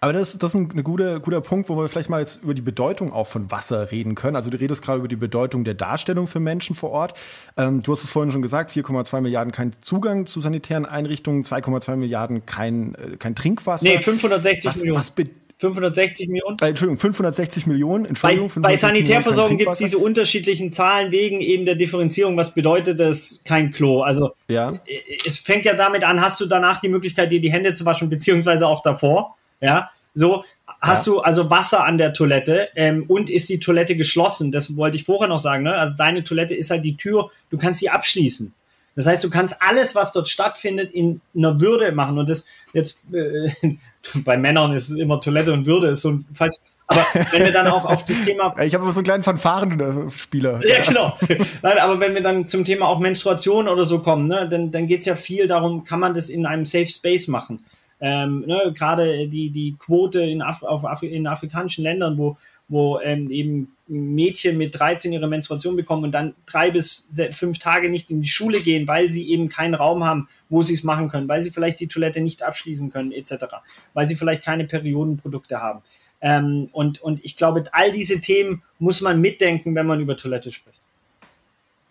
Aber 0.00 0.12
das, 0.12 0.38
das 0.38 0.54
ist 0.54 0.54
ein 0.54 0.84
guter, 0.84 1.18
guter 1.18 1.40
Punkt, 1.40 1.68
wo 1.68 1.76
wir 1.76 1.88
vielleicht 1.88 2.08
mal 2.08 2.20
jetzt 2.20 2.44
über 2.44 2.54
die 2.54 2.62
Bedeutung 2.62 3.12
auch 3.12 3.26
von 3.26 3.50
Wasser 3.50 3.90
reden 3.90 4.14
können. 4.14 4.36
Also 4.36 4.48
du 4.48 4.60
redest 4.60 4.84
gerade 4.84 5.00
über 5.00 5.08
die 5.08 5.16
Bedeutung 5.16 5.64
der 5.64 5.74
Darstellung 5.74 6.28
für 6.28 6.38
Menschen 6.38 6.76
vor 6.76 6.90
Ort. 6.90 7.14
Ähm, 7.56 7.82
du 7.82 7.90
hast 7.90 8.04
es 8.04 8.10
vorhin 8.10 8.30
schon 8.30 8.42
gesagt, 8.42 8.70
4,2 8.70 9.20
Milliarden 9.22 9.52
kein 9.52 9.72
Zugang 9.80 10.26
zu 10.26 10.40
sanitären 10.40 10.86
Einrichtungen, 10.86 11.42
2,2 11.42 11.96
Milliarden 11.96 12.46
kein, 12.46 12.94
äh, 12.94 13.16
kein 13.16 13.34
Trinkwasser. 13.34 13.88
Nee, 13.88 13.98
560 13.98 14.70
was, 14.70 14.76
Millionen. 14.76 14.98
Was 15.00 15.10
560 15.58 16.28
Millionen? 16.28 16.56
Äh, 16.60 16.68
Entschuldigung, 16.68 16.98
560 16.98 17.66
Millionen. 17.66 18.04
Entschuldigung, 18.04 18.50
bei, 18.56 18.60
bei 18.60 18.76
Sanitärversorgung 18.76 19.56
gibt 19.56 19.72
es 19.72 19.78
diese 19.78 19.98
unterschiedlichen 19.98 20.72
Zahlen 20.72 21.12
wegen 21.12 21.40
eben 21.40 21.64
der 21.64 21.76
Differenzierung. 21.76 22.36
Was 22.36 22.54
bedeutet 22.54 23.00
das 23.00 23.40
kein 23.44 23.70
Klo? 23.70 24.02
Also 24.02 24.32
ja. 24.48 24.80
Äh, 24.86 25.00
es 25.24 25.38
fängt 25.38 25.64
ja 25.64 25.74
damit 25.74 26.04
an, 26.04 26.20
hast 26.20 26.40
du 26.40 26.46
danach 26.46 26.80
die 26.80 26.88
Möglichkeit, 26.88 27.32
dir 27.32 27.40
die 27.40 27.52
Hände 27.52 27.72
zu 27.72 27.86
waschen, 27.86 28.10
beziehungsweise 28.10 28.66
auch 28.66 28.82
davor. 28.82 29.36
Ja, 29.60 29.90
so 30.12 30.44
hast 30.80 31.06
ja. 31.06 31.14
du 31.14 31.20
also 31.20 31.48
Wasser 31.48 31.84
an 31.84 31.96
der 31.96 32.12
Toilette 32.12 32.68
ähm, 32.76 33.04
und 33.08 33.30
ist 33.30 33.48
die 33.48 33.58
Toilette 33.58 33.96
geschlossen. 33.96 34.52
Das 34.52 34.76
wollte 34.76 34.96
ich 34.96 35.04
vorher 35.04 35.28
noch 35.28 35.38
sagen. 35.38 35.64
Ne? 35.64 35.74
Also 35.74 35.94
deine 35.96 36.22
Toilette 36.22 36.54
ist 36.54 36.70
halt 36.70 36.84
die 36.84 36.96
Tür, 36.96 37.30
du 37.50 37.56
kannst 37.56 37.80
sie 37.80 37.88
abschließen. 37.88 38.52
Das 38.96 39.06
heißt, 39.06 39.22
du 39.22 39.30
kannst 39.30 39.56
alles, 39.60 39.94
was 39.94 40.12
dort 40.12 40.26
stattfindet, 40.26 40.90
in 40.92 41.20
einer 41.36 41.60
Würde 41.60 41.92
machen. 41.92 42.18
Und 42.18 42.28
das 42.28 42.46
jetzt 42.72 43.02
äh, 43.12 43.50
bei 44.24 44.36
Männern 44.36 44.74
ist 44.74 44.88
es 44.88 44.98
immer 44.98 45.20
Toilette 45.20 45.52
und 45.52 45.66
Würde 45.66 45.88
ist 45.88 46.02
so 46.02 46.10
ein 46.10 46.26
falsch. 46.34 46.56
Aber 46.88 47.04
wenn 47.32 47.44
wir 47.44 47.52
dann 47.52 47.66
auch 47.66 47.84
auf 47.84 48.04
das 48.04 48.24
Thema. 48.24 48.54
Ich 48.62 48.74
habe 48.74 48.90
so 48.92 48.98
einen 48.98 49.04
kleinen 49.04 49.22
Fanfaren-Spieler. 49.24 50.60
Ja, 50.64 50.84
genau. 50.84 51.18
Nein, 51.62 51.78
aber 51.78 51.98
wenn 51.98 52.14
wir 52.14 52.22
dann 52.22 52.46
zum 52.46 52.64
Thema 52.64 52.86
auch 52.86 53.00
Menstruation 53.00 53.66
oder 53.66 53.84
so 53.84 54.00
kommen, 54.00 54.28
ne, 54.28 54.48
dann, 54.48 54.70
dann 54.70 54.86
geht 54.86 55.00
es 55.00 55.06
ja 55.06 55.16
viel 55.16 55.48
darum, 55.48 55.84
kann 55.84 55.98
man 55.98 56.14
das 56.14 56.30
in 56.30 56.46
einem 56.46 56.64
Safe 56.64 56.86
Space 56.86 57.26
machen. 57.26 57.64
Ähm, 58.00 58.44
ne, 58.46 58.72
Gerade 58.72 59.26
die, 59.26 59.50
die 59.50 59.74
Quote 59.78 60.20
in, 60.20 60.42
Af 60.42 60.62
auf 60.62 60.84
Afri 60.84 61.08
in 61.08 61.26
afrikanischen 61.26 61.82
Ländern, 61.82 62.18
wo, 62.18 62.36
wo 62.68 62.98
ähm, 63.00 63.30
eben 63.30 63.72
Mädchen 63.86 64.58
mit 64.58 64.78
13 64.78 65.12
ihre 65.12 65.28
Menstruation 65.28 65.76
bekommen 65.76 66.04
und 66.04 66.12
dann 66.12 66.34
drei 66.46 66.70
bis 66.70 67.08
fünf 67.30 67.58
Tage 67.58 67.88
nicht 67.88 68.10
in 68.10 68.22
die 68.22 68.28
Schule 68.28 68.60
gehen, 68.60 68.88
weil 68.88 69.10
sie 69.10 69.28
eben 69.30 69.48
keinen 69.48 69.74
Raum 69.74 70.04
haben, 70.04 70.28
wo 70.48 70.62
sie 70.62 70.74
es 70.74 70.82
machen 70.82 71.08
können, 71.08 71.28
weil 71.28 71.44
sie 71.44 71.50
vielleicht 71.50 71.78
die 71.78 71.86
Toilette 71.86 72.20
nicht 72.20 72.42
abschließen 72.42 72.90
können, 72.90 73.12
etc., 73.12 73.46
weil 73.94 74.08
sie 74.08 74.16
vielleicht 74.16 74.44
keine 74.44 74.64
Periodenprodukte 74.64 75.60
haben. 75.60 75.82
Ähm, 76.20 76.68
und, 76.72 77.00
und 77.00 77.24
ich 77.24 77.36
glaube, 77.36 77.64
all 77.72 77.92
diese 77.92 78.20
Themen 78.20 78.62
muss 78.78 79.00
man 79.00 79.20
mitdenken, 79.20 79.74
wenn 79.74 79.86
man 79.86 80.00
über 80.00 80.16
Toilette 80.16 80.50
spricht. 80.50 80.80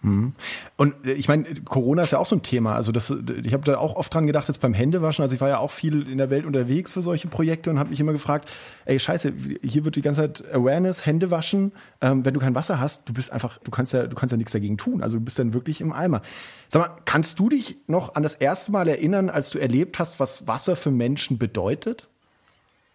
Mhm. 0.06 0.34
Und 0.78 0.94
äh, 1.06 1.14
ich 1.14 1.28
meine, 1.28 1.46
Corona 1.66 2.04
ist 2.04 2.12
ja 2.12 2.20
auch 2.20 2.26
so 2.26 2.36
ein 2.36 2.44
Thema. 2.44 2.76
Also 2.76 2.92
das, 2.92 3.14
ich 3.44 3.54
habe 3.54 3.64
da 3.64 3.78
auch 3.78 3.96
oft 3.96 4.14
dran 4.14 4.28
gedacht, 4.28 4.48
jetzt 4.48 4.62
beim 4.62 4.74
Händewaschen. 4.74 5.24
Also 5.24 5.36
ich 5.36 5.42
war 5.42 5.50
ja 5.50 5.58
auch 5.58 5.72
viel 5.72 6.08
in 6.10 6.18
der 6.18 6.30
Welt 6.30 6.46
unterwegs 6.46 6.94
für 6.94 7.02
solche 7.02 7.28
Projekte 7.28 7.70
und 7.70 7.80
habe 7.80 7.90
mich 7.90 8.00
immer 8.00 8.12
gefragt, 8.12 8.52
ey 8.86 9.00
Scheiße, 9.00 9.34
hier 9.64 9.86
wird 9.86 9.96
die 9.96 10.02
ganze 10.02 10.22
Zeit 10.22 10.54
Awareness, 10.54 11.06
Händewaschen. 11.06 11.72
Ähm, 12.02 12.24
wenn 12.24 12.34
du 12.34 12.40
kein 12.40 12.56
Wasser 12.56 12.80
hast, 12.80 13.10
du 13.10 13.14
bist 13.14 13.32
einfach, 13.32 13.58
du 13.60 13.72
kannst 13.72 13.94
ja, 13.94 14.08
du 14.08 14.16
kannst 14.16 14.32
ja 14.32 14.38
nichts 14.38 14.54
dagegen 14.54 14.78
tun. 14.78 15.02
Also 15.02 15.18
du 15.18 15.24
bist 15.24 15.40
dann 15.40 15.54
wirklich 15.54 15.82
im 15.82 15.92
Eimer. 15.92 16.22
Sag 16.70 16.82
mal, 16.82 16.98
kannst 17.06 17.40
du 17.40 17.50
dich 17.50 17.78
noch 17.88 18.16
an 18.16 18.24
das 18.24 18.36
erste 18.36 18.72
Mal 18.72 18.88
erinnern, 18.88 19.30
als 19.30 19.50
du 19.50 19.60
erlebt 19.60 20.00
hast, 20.00 20.20
was 20.20 20.48
Wasser 20.48 20.76
für 20.76 20.92
Menschen 20.92 21.38
bedeutet? 21.38 22.08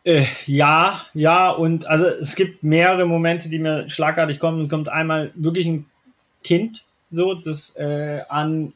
Äh, 0.04 0.24
ja, 0.46 1.02
ja, 1.12 1.50
und 1.50 1.86
also 1.86 2.06
es 2.06 2.34
gibt 2.34 2.62
mehrere 2.62 3.06
Momente, 3.06 3.50
die 3.50 3.58
mir 3.58 3.88
schlagartig 3.90 4.38
kommen. 4.38 4.60
Es 4.60 4.70
kommt 4.70 4.88
einmal 4.88 5.30
wirklich 5.34 5.66
ein 5.66 5.86
Kind, 6.42 6.84
so, 7.10 7.34
das 7.34 7.76
äh, 7.76 8.20
an, 8.28 8.72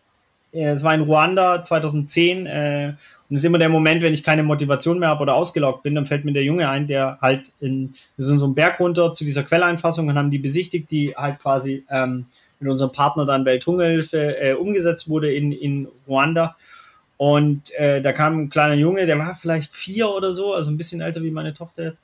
äh, 0.53 0.71
es 0.71 0.85
war 0.85 0.95
in 0.95 1.03
Ruanda 1.03 1.63
2010 1.63 2.47
äh, 2.47 2.95
und 3.29 3.37
es 3.37 3.41
ist 3.41 3.47
immer 3.47 3.59
der 3.59 3.69
Moment, 3.69 4.03
wenn 4.03 4.13
ich 4.13 4.23
keine 4.23 4.43
Motivation 4.43 4.99
mehr 4.99 5.09
habe 5.09 5.23
oder 5.23 5.35
ausgelaugt 5.35 5.83
bin, 5.83 5.95
dann 5.95 6.07
fällt 6.07 6.25
mir 6.25 6.33
der 6.33 6.45
Junge 6.45 6.69
ein, 6.69 6.87
der 6.87 7.19
halt 7.21 7.53
in, 7.61 7.95
wir 8.17 8.25
sind 8.25 8.39
so 8.39 8.45
einen 8.45 8.55
Berg 8.55 8.79
runter 8.81 9.13
zu 9.13 9.25
dieser 9.25 9.43
Quelleinfassung 9.43 10.09
und 10.09 10.17
haben 10.17 10.31
die 10.31 10.39
besichtigt, 10.39 10.91
die 10.91 11.17
halt 11.17 11.41
quasi 11.41 11.85
ähm, 11.91 12.27
mit 12.61 12.71
unserem 12.71 12.93
Partner 12.93 13.25
dann 13.25 13.45
Welthungerhilfe 13.45 14.39
äh, 14.39 14.53
umgesetzt 14.55 15.09
wurde 15.09 15.33
in, 15.33 15.53
in 15.53 15.89
Ruanda. 16.07 16.57
Und 17.17 17.73
äh, 17.79 18.03
da 18.03 18.13
kam 18.13 18.39
ein 18.39 18.51
kleiner 18.51 18.75
Junge, 18.75 19.07
der 19.07 19.19
war 19.19 19.35
vielleicht 19.35 19.75
vier 19.75 20.11
oder 20.11 20.33
so, 20.33 20.53
also 20.53 20.71
ein 20.71 20.77
bisschen 20.77 21.01
älter 21.01 21.23
wie 21.23 21.31
meine 21.31 21.55
Tochter 21.55 21.85
jetzt. 21.85 22.03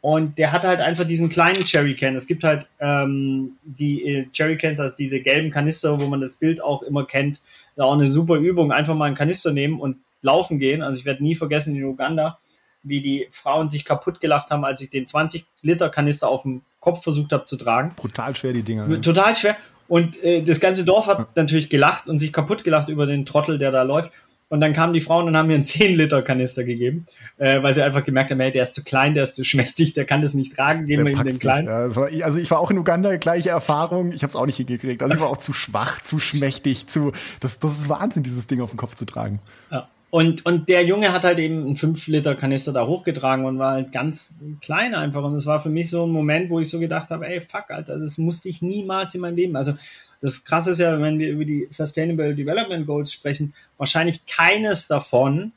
Und 0.00 0.38
der 0.38 0.52
hatte 0.52 0.68
halt 0.68 0.80
einfach 0.80 1.04
diesen 1.04 1.28
kleinen 1.28 1.64
Jerrycan. 1.66 2.14
Es 2.14 2.26
gibt 2.26 2.44
halt 2.44 2.68
ähm, 2.78 3.58
die 3.64 4.04
äh, 4.04 4.26
Jerrycans, 4.32 4.78
also 4.78 4.94
diese 4.96 5.20
gelben 5.20 5.50
Kanister, 5.50 6.00
wo 6.00 6.06
man 6.06 6.20
das 6.20 6.36
Bild 6.36 6.62
auch 6.62 6.82
immer 6.82 7.04
kennt. 7.04 7.42
Da 7.74 7.84
auch 7.84 7.94
eine 7.94 8.06
super 8.06 8.36
Übung. 8.36 8.70
Einfach 8.70 8.94
mal 8.94 9.06
einen 9.06 9.16
Kanister 9.16 9.52
nehmen 9.52 9.80
und 9.80 9.96
laufen 10.22 10.58
gehen. 10.58 10.82
Also 10.82 11.00
ich 11.00 11.04
werde 11.04 11.22
nie 11.22 11.34
vergessen 11.34 11.74
in 11.74 11.84
Uganda, 11.84 12.38
wie 12.82 13.00
die 13.00 13.28
Frauen 13.32 13.68
sich 13.68 13.84
kaputt 13.84 14.20
gelacht 14.20 14.50
haben, 14.50 14.64
als 14.64 14.80
ich 14.80 14.90
den 14.90 15.06
20 15.06 15.44
Liter 15.62 15.88
Kanister 15.90 16.28
auf 16.28 16.42
dem 16.42 16.62
Kopf 16.80 17.02
versucht 17.02 17.32
habe 17.32 17.44
zu 17.44 17.56
tragen. 17.56 17.92
Brutal 17.96 18.36
schwer 18.36 18.52
die 18.52 18.62
Dinger. 18.62 18.86
Ne? 18.86 19.00
Total 19.00 19.34
schwer. 19.34 19.56
Und 19.88 20.22
äh, 20.22 20.42
das 20.42 20.60
ganze 20.60 20.84
Dorf 20.84 21.06
hat 21.06 21.34
natürlich 21.34 21.70
gelacht 21.70 22.06
und 22.06 22.18
sich 22.18 22.32
kaputt 22.32 22.62
gelacht 22.62 22.88
über 22.88 23.06
den 23.06 23.24
Trottel, 23.24 23.58
der 23.58 23.72
da 23.72 23.82
läuft. 23.82 24.12
Und 24.50 24.60
dann 24.60 24.72
kamen 24.72 24.94
die 24.94 25.00
Frauen 25.00 25.26
und 25.26 25.36
haben 25.36 25.48
mir 25.48 25.54
einen 25.54 25.64
10-Liter-Kanister 25.66 26.64
gegeben, 26.64 27.06
äh, 27.36 27.62
weil 27.62 27.74
sie 27.74 27.82
einfach 27.82 28.04
gemerkt 28.04 28.30
haben, 28.30 28.40
hey, 28.40 28.50
der 28.50 28.62
ist 28.62 28.74
zu 28.74 28.82
klein, 28.82 29.14
der 29.14 29.24
ist 29.24 29.36
zu 29.36 29.44
schmächtig, 29.44 29.94
der 29.94 30.04
kann 30.04 30.22
das 30.22 30.34
nicht 30.34 30.56
tragen, 30.56 30.86
geben 30.86 31.04
wir 31.04 31.12
ihm 31.12 31.24
den 31.24 31.38
kleinen. 31.38 31.68
Ja, 31.68 31.94
war, 31.94 32.08
also 32.22 32.38
ich 32.38 32.50
war 32.50 32.58
auch 32.58 32.70
in 32.70 32.78
Uganda, 32.78 33.16
gleiche 33.16 33.50
Erfahrung, 33.50 34.12
ich 34.12 34.22
habe 34.22 34.30
es 34.30 34.36
auch 34.36 34.46
nicht 34.46 34.56
hingekriegt. 34.56 35.02
Also 35.02 35.14
ich 35.14 35.20
war 35.20 35.28
auch 35.28 35.36
zu 35.36 35.52
schwach, 35.52 36.00
zu 36.00 36.18
schmächtig, 36.18 36.86
zu 36.86 37.12
das, 37.40 37.58
das 37.58 37.78
ist 37.78 37.88
Wahnsinn, 37.88 38.22
dieses 38.22 38.46
Ding 38.46 38.60
auf 38.60 38.70
den 38.70 38.78
Kopf 38.78 38.94
zu 38.94 39.04
tragen. 39.04 39.40
Ja. 39.70 39.88
Und, 40.10 40.46
und 40.46 40.70
der 40.70 40.84
Junge 40.84 41.12
hat 41.12 41.24
halt 41.24 41.38
eben 41.38 41.66
einen 41.66 41.74
5-Liter-Kanister 41.74 42.72
da 42.72 42.86
hochgetragen 42.86 43.44
und 43.44 43.58
war 43.58 43.72
halt 43.72 43.92
ganz 43.92 44.36
klein 44.62 44.94
einfach. 44.94 45.22
Und 45.22 45.34
es 45.34 45.44
war 45.44 45.60
für 45.60 45.68
mich 45.68 45.90
so 45.90 46.06
ein 46.06 46.10
Moment, 46.10 46.48
wo 46.48 46.60
ich 46.60 46.70
so 46.70 46.78
gedacht 46.78 47.10
habe, 47.10 47.26
ey, 47.28 47.42
fuck, 47.42 47.66
Alter, 47.68 47.98
das 47.98 48.16
musste 48.16 48.48
ich 48.48 48.62
niemals 48.62 49.14
in 49.14 49.20
meinem 49.20 49.36
Leben. 49.36 49.54
Also 49.54 49.74
das 50.20 50.44
Krasse 50.44 50.72
ist 50.72 50.80
ja, 50.80 51.00
wenn 51.00 51.18
wir 51.18 51.30
über 51.30 51.44
die 51.44 51.66
Sustainable 51.70 52.34
Development 52.34 52.86
Goals 52.86 53.12
sprechen, 53.12 53.54
wahrscheinlich 53.76 54.26
keines 54.26 54.86
davon, 54.86 55.52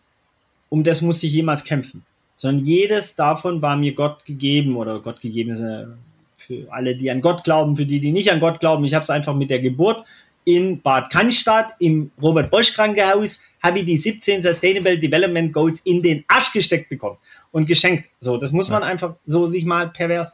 um 0.69 0.84
das 0.84 1.02
musste 1.02 1.28
ich 1.28 1.34
jemals 1.34 1.63
kämpfen, 1.63 2.06
sondern 2.36 2.65
jedes 2.65 3.15
davon 3.15 3.62
war 3.62 3.76
mir 3.76 3.93
Gott 3.93 4.26
gegeben 4.26 4.78
oder 4.78 5.00
Gott 5.00 5.21
gegeben 5.21 5.52
ist 5.52 5.62
eine 5.62 5.97
für 6.38 6.71
alle, 6.71 6.95
die 6.95 7.12
an 7.12 7.21
Gott 7.21 7.43
glauben, 7.43 7.76
für 7.76 7.86
die, 7.86 8.00
die 8.00 8.12
nicht 8.12 8.32
an 8.32 8.39
Gott 8.39 8.60
glauben. 8.60 8.84
Ich 8.84 8.93
habe 8.93 9.04
es 9.04 9.10
einfach 9.10 9.36
mit 9.36 9.50
der 9.50 9.60
Geburt 9.60 10.04
in 10.43 10.82
Bad 10.82 11.12
Cannstatt 11.12 11.76
im 11.80 12.12
Robert 12.21 12.50
Bosch 12.50 12.74
Krankenhaus 12.74 13.41
habe 13.62 13.80
ich 13.80 13.86
die 13.86 13.97
17 13.97 14.41
Sustainable 14.41 14.97
Development 14.97 15.54
Goals 15.54 15.82
in 15.82 16.02
den 16.02 16.24
Arsch 16.28 16.52
gesteckt 16.52 16.89
bekommen 16.89 17.17
und 17.52 17.67
geschenkt. 17.67 18.10
So, 18.19 18.38
das 18.38 18.52
muss 18.52 18.69
man 18.69 18.82
einfach 18.82 19.15
so 19.24 19.45
sich 19.45 19.65
mal 19.65 19.89
pervers. 19.89 20.34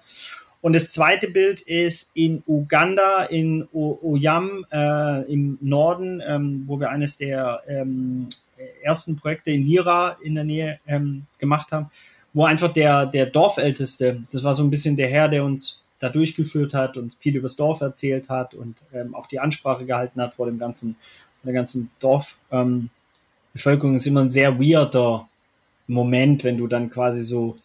Und 0.62 0.74
das 0.74 0.92
zweite 0.92 1.30
Bild 1.30 1.62
ist 1.62 2.12
in 2.14 2.44
Uganda, 2.48 3.24
in 3.24 3.68
Oyam 3.72 4.66
äh, 4.72 5.32
im 5.32 5.58
Norden, 5.62 6.22
ähm, 6.26 6.64
wo 6.66 6.80
wir 6.80 6.90
eines 6.90 7.18
der 7.18 7.62
ähm, 7.68 8.28
ersten 8.82 9.16
Projekte 9.16 9.52
in 9.52 9.64
Lira 9.64 10.18
in 10.24 10.36
der 10.36 10.44
Nähe 10.44 10.80
ähm, 10.88 11.24
gemacht 11.38 11.72
haben, 11.72 11.92
wo 12.34 12.46
einfach 12.46 12.74
der, 12.74 13.06
der 13.06 13.28
Dorfälteste, 13.28 14.24
das 14.32 14.44
war 14.44 14.56
so 14.56 14.64
ein 14.64 14.70
bisschen 14.70 14.98
der 14.98 15.10
Herr, 15.10 15.30
der 15.30 15.44
uns 15.44 15.84
da 16.00 16.10
durchgeführt 16.10 16.74
hat 16.74 16.98
und 16.98 17.16
viel 17.16 17.36
über 17.36 17.48
das 17.48 17.56
Dorf 17.56 17.82
erzählt 17.82 18.30
hat 18.30 18.54
und 18.54 18.78
ähm, 18.94 19.16
auch 19.16 19.28
die 19.28 19.40
Ansprache 19.40 19.86
gehalten 19.86 20.22
hat 20.22 20.36
vor 20.36 20.46
dem 20.46 20.60
ganzen, 20.60 20.96
der 21.44 21.54
ganzen 21.54 21.90
Dorfbevölkerung, 22.00 22.90
ähm, 23.92 23.96
ist 23.96 24.08
immer 24.08 24.22
ein 24.22 24.32
sehr 24.32 24.60
weirder 24.60 25.28
Moment, 25.88 26.44
wenn 26.44 26.58
du 26.58 26.68
dann 26.68 26.90
quasi 26.90 27.22
so, 27.22 27.58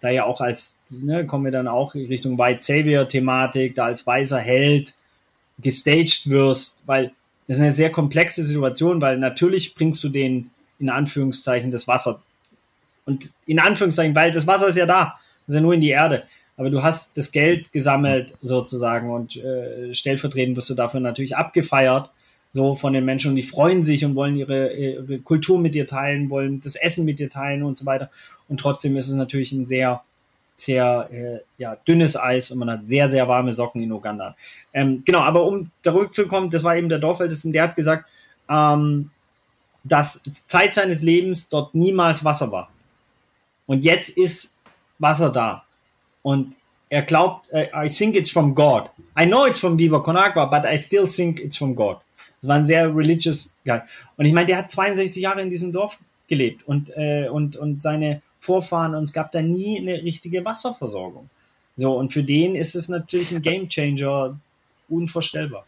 da 0.00 0.10
ja 0.10 0.24
auch 0.24 0.40
als, 0.40 0.76
ne, 0.90 1.26
kommen 1.26 1.44
wir 1.44 1.52
dann 1.52 1.68
auch 1.68 1.94
in 1.94 2.06
Richtung 2.06 2.38
White 2.38 2.62
Savior-Thematik, 2.62 3.74
da 3.74 3.86
als 3.86 4.06
weißer 4.06 4.38
Held 4.38 4.94
gestaged 5.58 6.30
wirst, 6.30 6.82
weil 6.86 7.12
das 7.46 7.56
ist 7.56 7.62
eine 7.62 7.72
sehr 7.72 7.90
komplexe 7.90 8.44
Situation, 8.44 9.00
weil 9.00 9.18
natürlich 9.18 9.74
bringst 9.74 10.02
du 10.04 10.08
den 10.08 10.50
in 10.78 10.90
Anführungszeichen 10.90 11.70
das 11.70 11.88
Wasser. 11.88 12.22
Und 13.06 13.30
in 13.46 13.58
Anführungszeichen, 13.58 14.14
weil 14.14 14.30
das 14.30 14.46
Wasser 14.46 14.68
ist 14.68 14.76
ja 14.76 14.86
da, 14.86 15.18
ist 15.46 15.54
ja 15.54 15.60
nur 15.60 15.74
in 15.74 15.80
die 15.80 15.90
Erde 15.90 16.24
aber 16.58 16.70
du 16.70 16.82
hast 16.82 17.16
das 17.16 17.30
Geld 17.30 17.72
gesammelt 17.72 18.36
sozusagen 18.42 19.10
und 19.10 19.36
äh, 19.36 19.94
stellvertretend 19.94 20.56
wirst 20.56 20.68
du 20.68 20.74
dafür 20.74 20.98
natürlich 20.98 21.36
abgefeiert, 21.36 22.10
so 22.58 22.74
von 22.74 22.92
den 22.92 23.04
Menschen 23.04 23.30
und 23.30 23.36
die 23.36 23.42
freuen 23.42 23.84
sich 23.84 24.04
und 24.04 24.16
wollen 24.16 24.36
ihre, 24.36 24.72
ihre 24.72 25.18
Kultur 25.20 25.60
mit 25.60 25.76
dir 25.76 25.86
teilen, 25.86 26.28
wollen 26.28 26.60
das 26.60 26.74
Essen 26.74 27.04
mit 27.04 27.20
dir 27.20 27.30
teilen 27.30 27.62
und 27.62 27.78
so 27.78 27.86
weiter. 27.86 28.10
Und 28.48 28.58
trotzdem 28.58 28.96
ist 28.96 29.06
es 29.06 29.14
natürlich 29.14 29.52
ein 29.52 29.64
sehr, 29.64 30.02
sehr 30.56 31.08
äh, 31.12 31.38
ja, 31.62 31.76
dünnes 31.86 32.16
Eis 32.16 32.50
und 32.50 32.58
man 32.58 32.70
hat 32.70 32.88
sehr, 32.88 33.08
sehr 33.08 33.28
warme 33.28 33.52
Socken 33.52 33.80
in 33.80 33.92
Uganda. 33.92 34.34
Ähm, 34.74 35.02
genau, 35.04 35.20
aber 35.20 35.44
um 35.44 35.70
zurückzukommen, 35.84 36.50
das 36.50 36.64
war 36.64 36.76
eben 36.76 36.88
der 36.88 36.98
Dorfälteste 36.98 37.46
und 37.46 37.52
der 37.52 37.62
hat 37.62 37.76
gesagt, 37.76 38.06
ähm, 38.50 39.10
dass 39.84 40.20
Zeit 40.48 40.74
seines 40.74 41.02
Lebens 41.02 41.48
dort 41.48 41.76
niemals 41.76 42.24
Wasser 42.24 42.50
war. 42.50 42.70
Und 43.66 43.84
jetzt 43.84 44.10
ist 44.10 44.56
Wasser 44.98 45.30
da. 45.30 45.62
Und 46.22 46.56
er 46.88 47.02
glaubt, 47.02 47.46
uh, 47.52 47.66
I 47.72 47.86
think 47.86 48.16
it's 48.16 48.32
from 48.32 48.52
God. 48.52 48.90
I 49.16 49.26
know 49.26 49.46
it's 49.46 49.60
from 49.60 49.78
Viva 49.78 50.00
Con 50.00 50.16
Agua, 50.16 50.46
but 50.46 50.64
I 50.64 50.76
still 50.76 51.06
think 51.06 51.38
it's 51.38 51.56
from 51.56 51.76
God. 51.76 51.98
Das 52.40 52.48
war 52.48 52.56
ein 52.56 52.66
sehr 52.66 52.94
religious 52.94 53.54
Guy. 53.64 53.80
Und 54.16 54.24
ich 54.24 54.32
meine, 54.32 54.46
der 54.46 54.58
hat 54.58 54.70
62 54.70 55.22
Jahre 55.22 55.42
in 55.42 55.50
diesem 55.50 55.72
Dorf 55.72 55.98
gelebt 56.28 56.66
und, 56.66 56.90
äh, 56.96 57.28
und, 57.28 57.56
und 57.56 57.82
seine 57.82 58.22
Vorfahren 58.40 58.94
und 58.94 59.04
es 59.04 59.12
gab 59.12 59.32
da 59.32 59.42
nie 59.42 59.78
eine 59.78 60.02
richtige 60.02 60.44
Wasserversorgung. 60.44 61.28
So, 61.76 61.96
und 61.96 62.12
für 62.12 62.22
den 62.22 62.54
ist 62.54 62.74
es 62.74 62.88
natürlich 62.88 63.34
ein 63.34 63.42
Game 63.42 63.68
Changer, 63.68 64.38
unvorstellbar. 64.88 65.64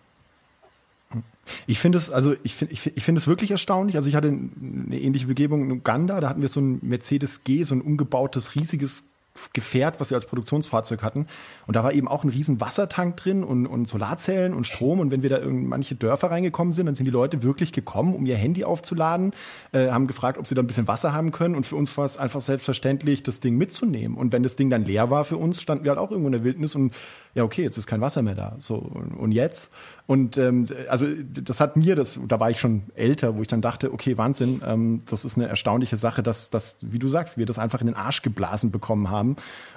Ich 1.66 1.78
finde 1.78 1.98
es, 1.98 2.10
also 2.10 2.34
ich 2.42 2.54
finde, 2.54 2.74
ich 2.74 3.02
finde 3.02 3.18
es 3.18 3.26
wirklich 3.26 3.50
erstaunlich. 3.50 3.96
Also 3.96 4.08
ich 4.08 4.14
hatte 4.14 4.28
eine 4.28 4.98
ähnliche 4.98 5.26
Begebung 5.26 5.64
in 5.64 5.72
Uganda, 5.72 6.20
da 6.20 6.28
hatten 6.28 6.42
wir 6.42 6.48
so 6.48 6.60
ein 6.60 6.78
Mercedes 6.82 7.44
G, 7.44 7.62
so 7.64 7.74
ein 7.74 7.80
umgebautes, 7.80 8.54
riesiges 8.54 9.09
Gefährt, 9.52 10.00
was 10.00 10.10
wir 10.10 10.16
als 10.16 10.26
Produktionsfahrzeug 10.26 11.02
hatten. 11.02 11.26
Und 11.66 11.76
da 11.76 11.84
war 11.84 11.92
eben 11.92 12.08
auch 12.08 12.24
ein 12.24 12.30
riesen 12.30 12.60
Wassertank 12.60 13.16
drin 13.16 13.44
und, 13.44 13.66
und 13.66 13.86
Solarzellen 13.86 14.52
und 14.52 14.66
Strom. 14.66 15.00
Und 15.00 15.10
wenn 15.10 15.22
wir 15.22 15.30
da 15.30 15.36
in 15.36 15.66
manche 15.66 15.94
Dörfer 15.94 16.30
reingekommen 16.30 16.72
sind, 16.72 16.86
dann 16.86 16.94
sind 16.94 17.06
die 17.06 17.12
Leute 17.12 17.42
wirklich 17.42 17.72
gekommen, 17.72 18.14
um 18.14 18.26
ihr 18.26 18.36
Handy 18.36 18.64
aufzuladen, 18.64 19.32
äh, 19.72 19.90
haben 19.90 20.06
gefragt, 20.06 20.38
ob 20.38 20.46
sie 20.46 20.54
da 20.54 20.62
ein 20.62 20.66
bisschen 20.66 20.88
Wasser 20.88 21.12
haben 21.12 21.30
können. 21.30 21.54
Und 21.54 21.64
für 21.64 21.76
uns 21.76 21.96
war 21.96 22.04
es 22.04 22.16
einfach 22.16 22.40
selbstverständlich, 22.40 23.22
das 23.22 23.40
Ding 23.40 23.56
mitzunehmen. 23.56 24.16
Und 24.16 24.32
wenn 24.32 24.42
das 24.42 24.56
Ding 24.56 24.68
dann 24.68 24.84
leer 24.84 25.10
war 25.10 25.24
für 25.24 25.36
uns, 25.36 25.62
standen 25.62 25.84
wir 25.84 25.90
halt 25.90 26.00
auch 26.00 26.10
irgendwo 26.10 26.28
in 26.28 26.32
der 26.32 26.44
Wildnis 26.44 26.74
und 26.74 26.94
ja, 27.34 27.44
okay, 27.44 27.62
jetzt 27.62 27.76
ist 27.76 27.86
kein 27.86 28.00
Wasser 28.00 28.22
mehr 28.22 28.34
da. 28.34 28.56
So, 28.58 28.74
und 28.74 29.30
jetzt? 29.30 29.70
Und 30.06 30.36
ähm, 30.36 30.66
also 30.88 31.06
das 31.32 31.60
hat 31.60 31.76
mir, 31.76 31.94
das, 31.94 32.18
da 32.26 32.40
war 32.40 32.50
ich 32.50 32.58
schon 32.58 32.82
älter, 32.96 33.36
wo 33.36 33.42
ich 33.42 33.48
dann 33.48 33.60
dachte, 33.60 33.92
okay, 33.92 34.18
Wahnsinn, 34.18 34.60
ähm, 34.66 35.02
das 35.08 35.24
ist 35.24 35.36
eine 35.36 35.46
erstaunliche 35.46 35.96
Sache, 35.96 36.24
dass, 36.24 36.50
dass, 36.50 36.78
wie 36.80 36.98
du 36.98 37.06
sagst, 37.06 37.38
wir 37.38 37.46
das 37.46 37.58
einfach 37.58 37.80
in 37.80 37.86
den 37.86 37.94
Arsch 37.94 38.22
geblasen 38.22 38.72
bekommen 38.72 39.10
haben 39.10 39.19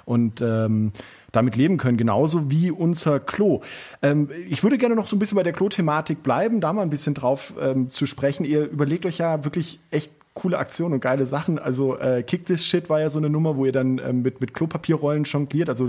und 0.04 0.40
ähm, 0.40 0.92
damit 1.32 1.56
leben 1.56 1.76
können, 1.76 1.96
genauso 1.96 2.50
wie 2.50 2.70
unser 2.70 3.20
Klo. 3.20 3.60
Ähm, 4.02 4.30
ich 4.48 4.62
würde 4.62 4.78
gerne 4.78 4.94
noch 4.94 5.06
so 5.06 5.16
ein 5.16 5.18
bisschen 5.18 5.36
bei 5.36 5.42
der 5.42 5.52
Klo-Thematik 5.52 6.22
bleiben, 6.22 6.60
da 6.60 6.72
mal 6.72 6.82
ein 6.82 6.90
bisschen 6.90 7.14
drauf 7.14 7.54
ähm, 7.60 7.90
zu 7.90 8.06
sprechen. 8.06 8.44
Ihr 8.44 8.70
überlegt 8.70 9.06
euch 9.06 9.18
ja 9.18 9.44
wirklich 9.44 9.80
echt 9.90 10.12
coole 10.34 10.58
Aktionen 10.58 10.94
und 10.94 11.00
geile 11.00 11.26
Sachen. 11.26 11.58
Also 11.58 11.96
äh, 11.98 12.22
Kick 12.22 12.46
This 12.46 12.66
Shit 12.66 12.90
war 12.90 13.00
ja 13.00 13.08
so 13.08 13.18
eine 13.18 13.30
Nummer, 13.30 13.56
wo 13.56 13.64
ihr 13.66 13.72
dann 13.72 13.98
ähm, 13.98 14.22
mit, 14.22 14.40
mit 14.40 14.52
Klopapierrollen 14.52 15.24
jongliert, 15.24 15.68
also 15.68 15.88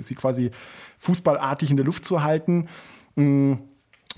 sie 0.00 0.14
quasi 0.14 0.50
fußballartig 0.98 1.70
in 1.70 1.76
der 1.76 1.86
Luft 1.86 2.04
zu 2.04 2.22
halten. 2.22 2.68
Mhm. 3.14 3.58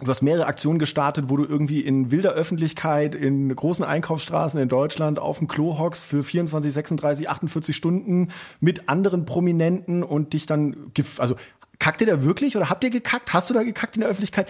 Du 0.00 0.06
hast 0.06 0.22
mehrere 0.22 0.46
Aktionen 0.46 0.78
gestartet, 0.78 1.24
wo 1.28 1.36
du 1.36 1.44
irgendwie 1.44 1.80
in 1.80 2.10
wilder 2.12 2.32
Öffentlichkeit, 2.32 3.14
in 3.14 3.54
großen 3.54 3.84
Einkaufsstraßen 3.84 4.60
in 4.60 4.68
Deutschland 4.68 5.18
auf 5.18 5.38
dem 5.38 5.48
Klo 5.48 5.78
hockst 5.78 6.04
für 6.04 6.22
24, 6.22 6.72
36, 6.72 7.28
48 7.28 7.76
Stunden 7.76 8.28
mit 8.60 8.88
anderen 8.88 9.24
Prominenten 9.24 10.04
und 10.04 10.32
dich 10.34 10.46
dann, 10.46 10.92
also 11.18 11.34
Kackt 11.80 12.00
ihr 12.00 12.08
da 12.08 12.24
wirklich 12.24 12.56
oder 12.56 12.70
habt 12.70 12.82
ihr 12.82 12.90
gekackt? 12.90 13.32
Hast 13.32 13.50
du 13.50 13.54
da 13.54 13.62
gekackt 13.62 13.94
in 13.94 14.00
der 14.00 14.10
Öffentlichkeit? 14.10 14.48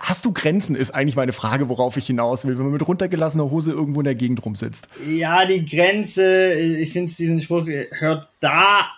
Hast 0.00 0.24
du 0.24 0.32
Grenzen, 0.32 0.74
ist 0.74 0.92
eigentlich 0.92 1.14
meine 1.14 1.32
Frage, 1.32 1.68
worauf 1.68 1.96
ich 1.96 2.08
hinaus 2.08 2.44
will, 2.46 2.58
wenn 2.58 2.64
man 2.64 2.72
mit 2.72 2.86
runtergelassener 2.86 3.48
Hose 3.48 3.70
irgendwo 3.70 4.00
in 4.00 4.04
der 4.04 4.16
Gegend 4.16 4.44
rumsitzt. 4.44 4.88
Ja, 5.08 5.46
die 5.46 5.64
Grenze, 5.64 6.52
ich 6.54 6.92
finde 6.92 7.12
diesen 7.12 7.40
Spruch, 7.40 7.66
hört 7.92 8.28
da, 8.40 8.88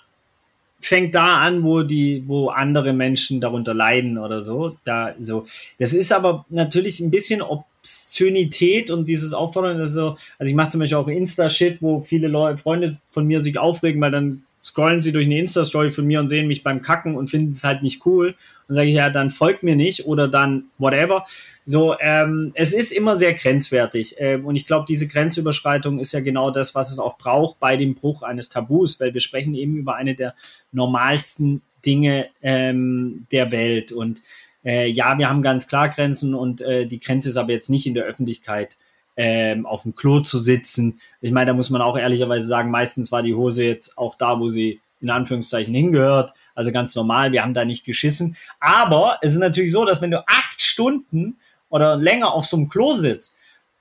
fängt 0.81 1.15
da 1.15 1.41
an, 1.41 1.63
wo 1.63 1.83
die, 1.83 2.23
wo 2.27 2.49
andere 2.49 2.93
Menschen 2.93 3.41
darunter 3.41 3.75
leiden 3.75 4.19
oder 4.19 4.43
so. 4.43 4.77
Da, 4.85 5.15
so. 5.19 5.47
Das 5.79 5.93
ist 5.93 6.13
aber 6.13 6.45
natürlich 6.49 7.01
ein 7.01 7.11
bisschen 7.11 7.43
Obszönität 7.43 8.91
und 8.91 9.09
dieses 9.09 9.33
Auffordern, 9.33 9.79
das 9.79 9.91
ist 9.91 9.95
so, 9.95 10.17
also 10.39 10.51
ich 10.51 10.55
mache 10.55 10.71
zum 10.71 10.81
Beispiel 10.81 10.99
auch 10.99 11.09
Insta-Shit, 11.09 11.83
wo 11.83 12.01
viele 12.01 12.29
Leute, 12.29 12.59
Freunde 12.59 12.99
von 13.11 13.27
mir 13.27 13.41
sich 13.41 13.59
aufregen, 13.59 14.01
weil 14.01 14.11
dann 14.11 14.46
scrollen 14.67 15.01
sie 15.01 15.13
durch 15.13 15.27
eine 15.27 15.39
Insta-Story 15.39 15.93
von 15.93 16.07
mir 16.07 16.19
und 16.19 16.29
sehen 16.29 16.49
mich 16.49 16.65
beim 16.65 16.83
Kacken 16.83 17.15
und 17.15 17.31
finden 17.31 17.53
es 17.53 17.63
halt 17.63 17.83
nicht 17.83 18.05
cool. 18.05 18.35
Und 18.69 18.75
sage 18.75 18.89
ich, 18.89 18.97
ja, 18.97 19.11
dann 19.11 19.31
folgt 19.31 19.63
mir 19.63 19.77
nicht 19.77 20.07
oder 20.07 20.27
dann 20.27 20.65
whatever. 20.79 21.25
So, 21.65 21.97
ähm, 22.01 22.51
es 22.55 22.75
ist 22.75 22.91
immer 22.93 23.17
sehr 23.17 23.35
grenzwertig. 23.35 24.17
Ähm, 24.19 24.45
und 24.45 24.57
ich 24.57 24.67
glaube, 24.67 24.87
diese 24.89 25.07
Grenzüberschreitung 25.07 26.01
ist 26.01 26.13
ja 26.13 26.21
genau 26.21 26.51
das, 26.51 26.75
was 26.75 26.91
es 26.91 26.99
auch 26.99 27.17
braucht 27.17 27.61
bei 27.61 27.77
dem 27.77 27.95
Bruch 27.95 28.23
eines 28.23 28.49
Tabus, 28.49 28.99
weil 28.99 29.15
wir 29.15 29.21
sprechen 29.21 29.55
eben 29.55 29.77
über 29.77 29.95
eine 29.95 30.17
der 30.17 30.35
normalsten 30.73 31.63
Dinge 31.85 32.27
ähm, 32.43 33.27
der 33.31 33.53
Welt. 33.53 33.93
Und 33.93 34.21
äh, 34.65 34.91
ja, 34.91 35.17
wir 35.17 35.29
haben 35.29 35.43
ganz 35.43 35.69
klar 35.69 35.89
Grenzen 35.91 36.35
und 36.35 36.61
äh, 36.61 36.87
die 36.87 36.99
Grenze 36.99 37.29
ist 37.29 37.37
aber 37.37 37.53
jetzt 37.53 37.71
nicht 37.71 37.87
in 37.87 37.95
der 37.95 38.05
Öffentlichkeit 38.05 38.77
ähm, 39.17 39.67
auf 39.67 39.83
dem 39.83 39.95
Klo 39.95 40.21
zu 40.21 40.39
sitzen. 40.39 41.01
Ich 41.21 41.33
meine, 41.33 41.51
da 41.51 41.55
muss 41.55 41.71
man 41.71 41.83
auch 41.83 41.97
ehrlicherweise 41.97 42.47
sagen, 42.47 42.71
meistens 42.71 43.11
war 43.13 43.23
die 43.23 43.35
Hose 43.35 43.65
jetzt 43.65 43.97
auch 43.99 44.15
da, 44.15 44.39
wo 44.39 44.49
sie 44.49 44.81
in 45.01 45.11
Anführungszeichen 45.11 45.75
hingehört. 45.75 46.33
Also 46.55 46.73
ganz 46.73 46.95
normal, 46.95 47.33
wir 47.33 47.43
haben 47.43 47.55
da 47.55 47.65
nicht 47.65 47.85
geschissen. 47.85 48.37
Aber 48.61 49.19
es 49.23 49.33
ist 49.33 49.39
natürlich 49.39 49.73
so, 49.73 49.85
dass 49.85 50.03
wenn 50.03 50.11
du 50.11 50.25
acht 50.27 50.61
Stunden 50.61 51.39
oder 51.69 51.97
länger 51.97 52.33
auf 52.33 52.47
so 52.47 52.57
einem 52.57 52.69
Klo 52.69 52.95
sitzt, 52.95 53.37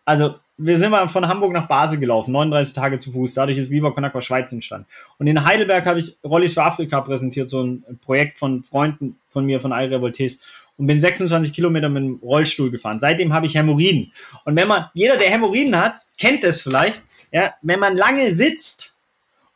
also 0.05 0.35
wir 0.57 0.77
sind 0.77 0.91
mal 0.91 1.07
von 1.09 1.27
Hamburg 1.27 1.51
nach 1.51 1.67
Basel 1.67 1.99
gelaufen, 1.99 2.31
39 2.31 2.73
Tage 2.73 2.99
zu 2.99 3.11
Fuß. 3.11 3.33
Dadurch 3.33 3.57
ist 3.57 3.69
Viva 3.69 3.91
Con 3.91 4.05
Agua 4.05 4.21
Schweiz 4.21 4.53
entstanden. 4.53 4.87
Und 5.17 5.27
in 5.27 5.43
Heidelberg 5.43 5.85
habe 5.85 5.99
ich 5.99 6.17
Rollis 6.23 6.53
für 6.53 6.63
Afrika 6.63 7.01
präsentiert, 7.01 7.49
so 7.49 7.61
ein 7.61 7.83
Projekt 8.01 8.39
von 8.39 8.63
Freunden 8.63 9.19
von 9.27 9.45
mir, 9.45 9.59
von 9.59 9.71
iRevoltes. 9.73 10.64
Und 10.77 10.87
bin 10.87 10.99
26 10.99 11.53
Kilometer 11.53 11.87
mit 11.87 12.03
dem 12.03 12.19
Rollstuhl 12.21 12.69
gefahren. 12.69 12.99
Seitdem 12.99 13.33
habe 13.33 13.45
ich 13.45 13.55
Hämorrhoiden. 13.55 14.11
Und 14.43 14.55
wenn 14.55 14.67
man, 14.67 14.89
jeder, 14.93 15.15
der 15.15 15.29
Hämorrhoiden 15.29 15.79
hat, 15.79 16.01
kennt 16.17 16.43
es 16.43 16.61
vielleicht, 16.61 17.03
ja, 17.31 17.53
wenn 17.61 17.79
man 17.79 17.95
lange 17.95 18.31
sitzt 18.31 18.93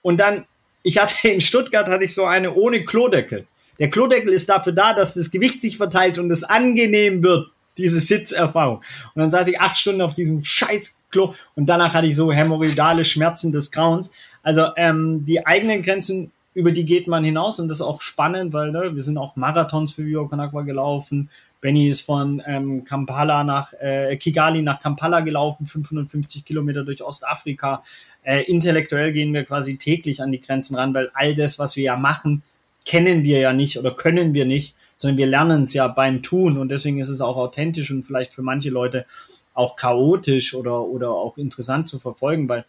und 0.02 0.20
dann, 0.20 0.46
ich 0.84 0.98
hatte 0.98 1.28
in 1.28 1.42
Stuttgart 1.42 1.88
hatte 1.88 2.04
ich 2.04 2.14
so 2.14 2.26
eine 2.26 2.54
ohne 2.54 2.86
Klodeckel. 2.86 3.48
Der 3.80 3.90
Klodeckel 3.90 4.34
ist 4.34 4.50
dafür 4.50 4.74
da, 4.74 4.94
dass 4.94 5.14
das 5.14 5.32
Gewicht 5.32 5.62
sich 5.62 5.78
verteilt 5.78 6.20
und 6.20 6.30
es 6.32 6.44
angenehm 6.44 7.24
wird 7.24 7.48
diese 7.78 8.00
Sitzerfahrung. 8.00 8.78
Und 9.16 9.22
dann 9.22 9.32
saß 9.32 9.48
ich 9.48 9.60
acht 9.60 9.78
Stunden 9.78 10.02
auf 10.02 10.14
diesem 10.14 10.44
scheiß 10.44 11.00
Klo 11.12 11.34
und 11.56 11.68
danach 11.68 11.94
hatte 11.94 12.08
ich 12.08 12.16
so 12.16 12.32
hämorrhoidale 12.32 13.04
Schmerzen 13.04 13.52
des 13.52 13.72
Grauens. 13.72 14.12
Also 14.44 14.68
ähm, 14.76 15.26
die 15.26 15.46
eigenen 15.46 15.82
Grenzen, 15.82 16.32
über 16.60 16.74
die 16.74 16.86
geht 16.86 17.08
man 17.08 17.24
hinaus 17.24 17.58
und 17.60 17.70
das 17.70 17.78
ist 17.78 17.86
auch 17.86 18.02
spannend, 18.02 18.52
weil 18.52 18.72
ne, 18.72 18.94
wir 18.94 19.02
sind 19.02 19.18
auch 19.18 19.38
Marathons 19.38 19.94
für 19.94 20.06
Vio 20.06 20.28
Conagua 20.28 20.64
gelaufen. 20.64 21.30
Benny 21.62 21.88
ist 21.88 22.02
von 22.02 22.44
ähm, 22.46 22.84
Kampala 22.84 23.46
nach 23.46 23.72
äh, 23.80 24.18
Kigali 24.18 24.62
nach 24.62 24.82
Kampala 24.82 25.22
gelaufen, 25.22 25.68
550 25.68 26.44
Kilometer 26.44 26.84
durch 26.84 27.02
Ostafrika. 27.02 27.82
Äh, 28.24 28.44
intellektuell 28.44 29.14
gehen 29.14 29.34
wir 29.34 29.46
quasi 29.46 29.78
täglich 29.78 30.22
an 30.22 30.34
die 30.34 30.42
Grenzen 30.42 30.76
ran, 30.76 30.94
weil 30.94 31.12
all 31.14 31.34
das, 31.34 31.60
was 31.60 31.78
wir 31.78 31.84
ja 31.84 31.96
machen, 31.96 32.44
kennen 32.86 33.24
wir 33.24 33.40
ja 33.40 33.54
nicht 33.54 33.80
oder 33.80 33.92
können 33.92 34.34
wir 34.34 34.44
nicht, 34.46 34.76
sondern 34.98 35.18
wir 35.18 35.28
lernen 35.28 35.64
es 35.64 35.74
ja 35.74 35.88
beim 35.88 36.22
Tun 36.22 36.58
und 36.58 36.70
deswegen 36.70 37.00
ist 37.00 37.10
es 37.10 37.22
auch 37.22 37.38
authentisch 37.38 37.90
und 37.90 38.04
vielleicht 38.04 38.34
für 38.34 38.42
manche 38.42 38.70
Leute 38.70 39.06
auch 39.54 39.78
chaotisch 39.78 40.54
oder, 40.54 40.82
oder 40.82 41.12
auch 41.12 41.38
interessant 41.38 41.88
zu 41.88 42.00
verfolgen, 42.00 42.50
weil 42.50 42.66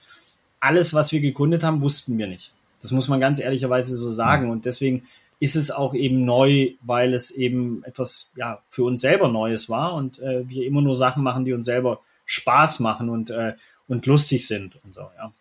alles, 0.61 0.95
was 0.95 1.11
wir 1.11 1.21
gegründet 1.21 1.65
haben, 1.65 1.83
wussten 1.83 2.17
wir 2.19 2.29
nicht. 2.29 2.53
Das 2.81 2.93
muss 2.93 3.09
man 3.09 3.21
ganz 3.21 3.41
ehrlicherweise 3.41 3.97
so 3.97 4.11
sagen 4.11 4.51
und 4.51 4.65
deswegen 4.65 5.05
ist 5.39 5.57
es 5.57 5.71
auch 5.71 5.95
eben 5.95 6.25
neu, 6.25 6.73
weil 6.83 7.15
es 7.15 7.31
eben 7.31 7.83
etwas 7.85 8.31
ja 8.37 8.61
für 8.69 8.85
uns 8.85 9.01
selber 9.01 9.29
Neues 9.29 9.71
war 9.71 9.95
und 9.95 10.19
äh, 10.21 10.49
wir 10.49 10.67
immer 10.67 10.83
nur 10.83 10.95
Sachen 10.95 11.23
machen, 11.23 11.45
die 11.45 11.53
uns 11.53 11.67
selber 11.67 12.01
Spaß 12.27 12.81
machen 12.81 13.09
und 13.09 13.31
äh, 13.31 13.55
und 13.89 14.07
lustig 14.07 14.47
sind 14.47 14.79
und 14.85 14.95
so. 14.95 15.03
Ja, 15.17 15.33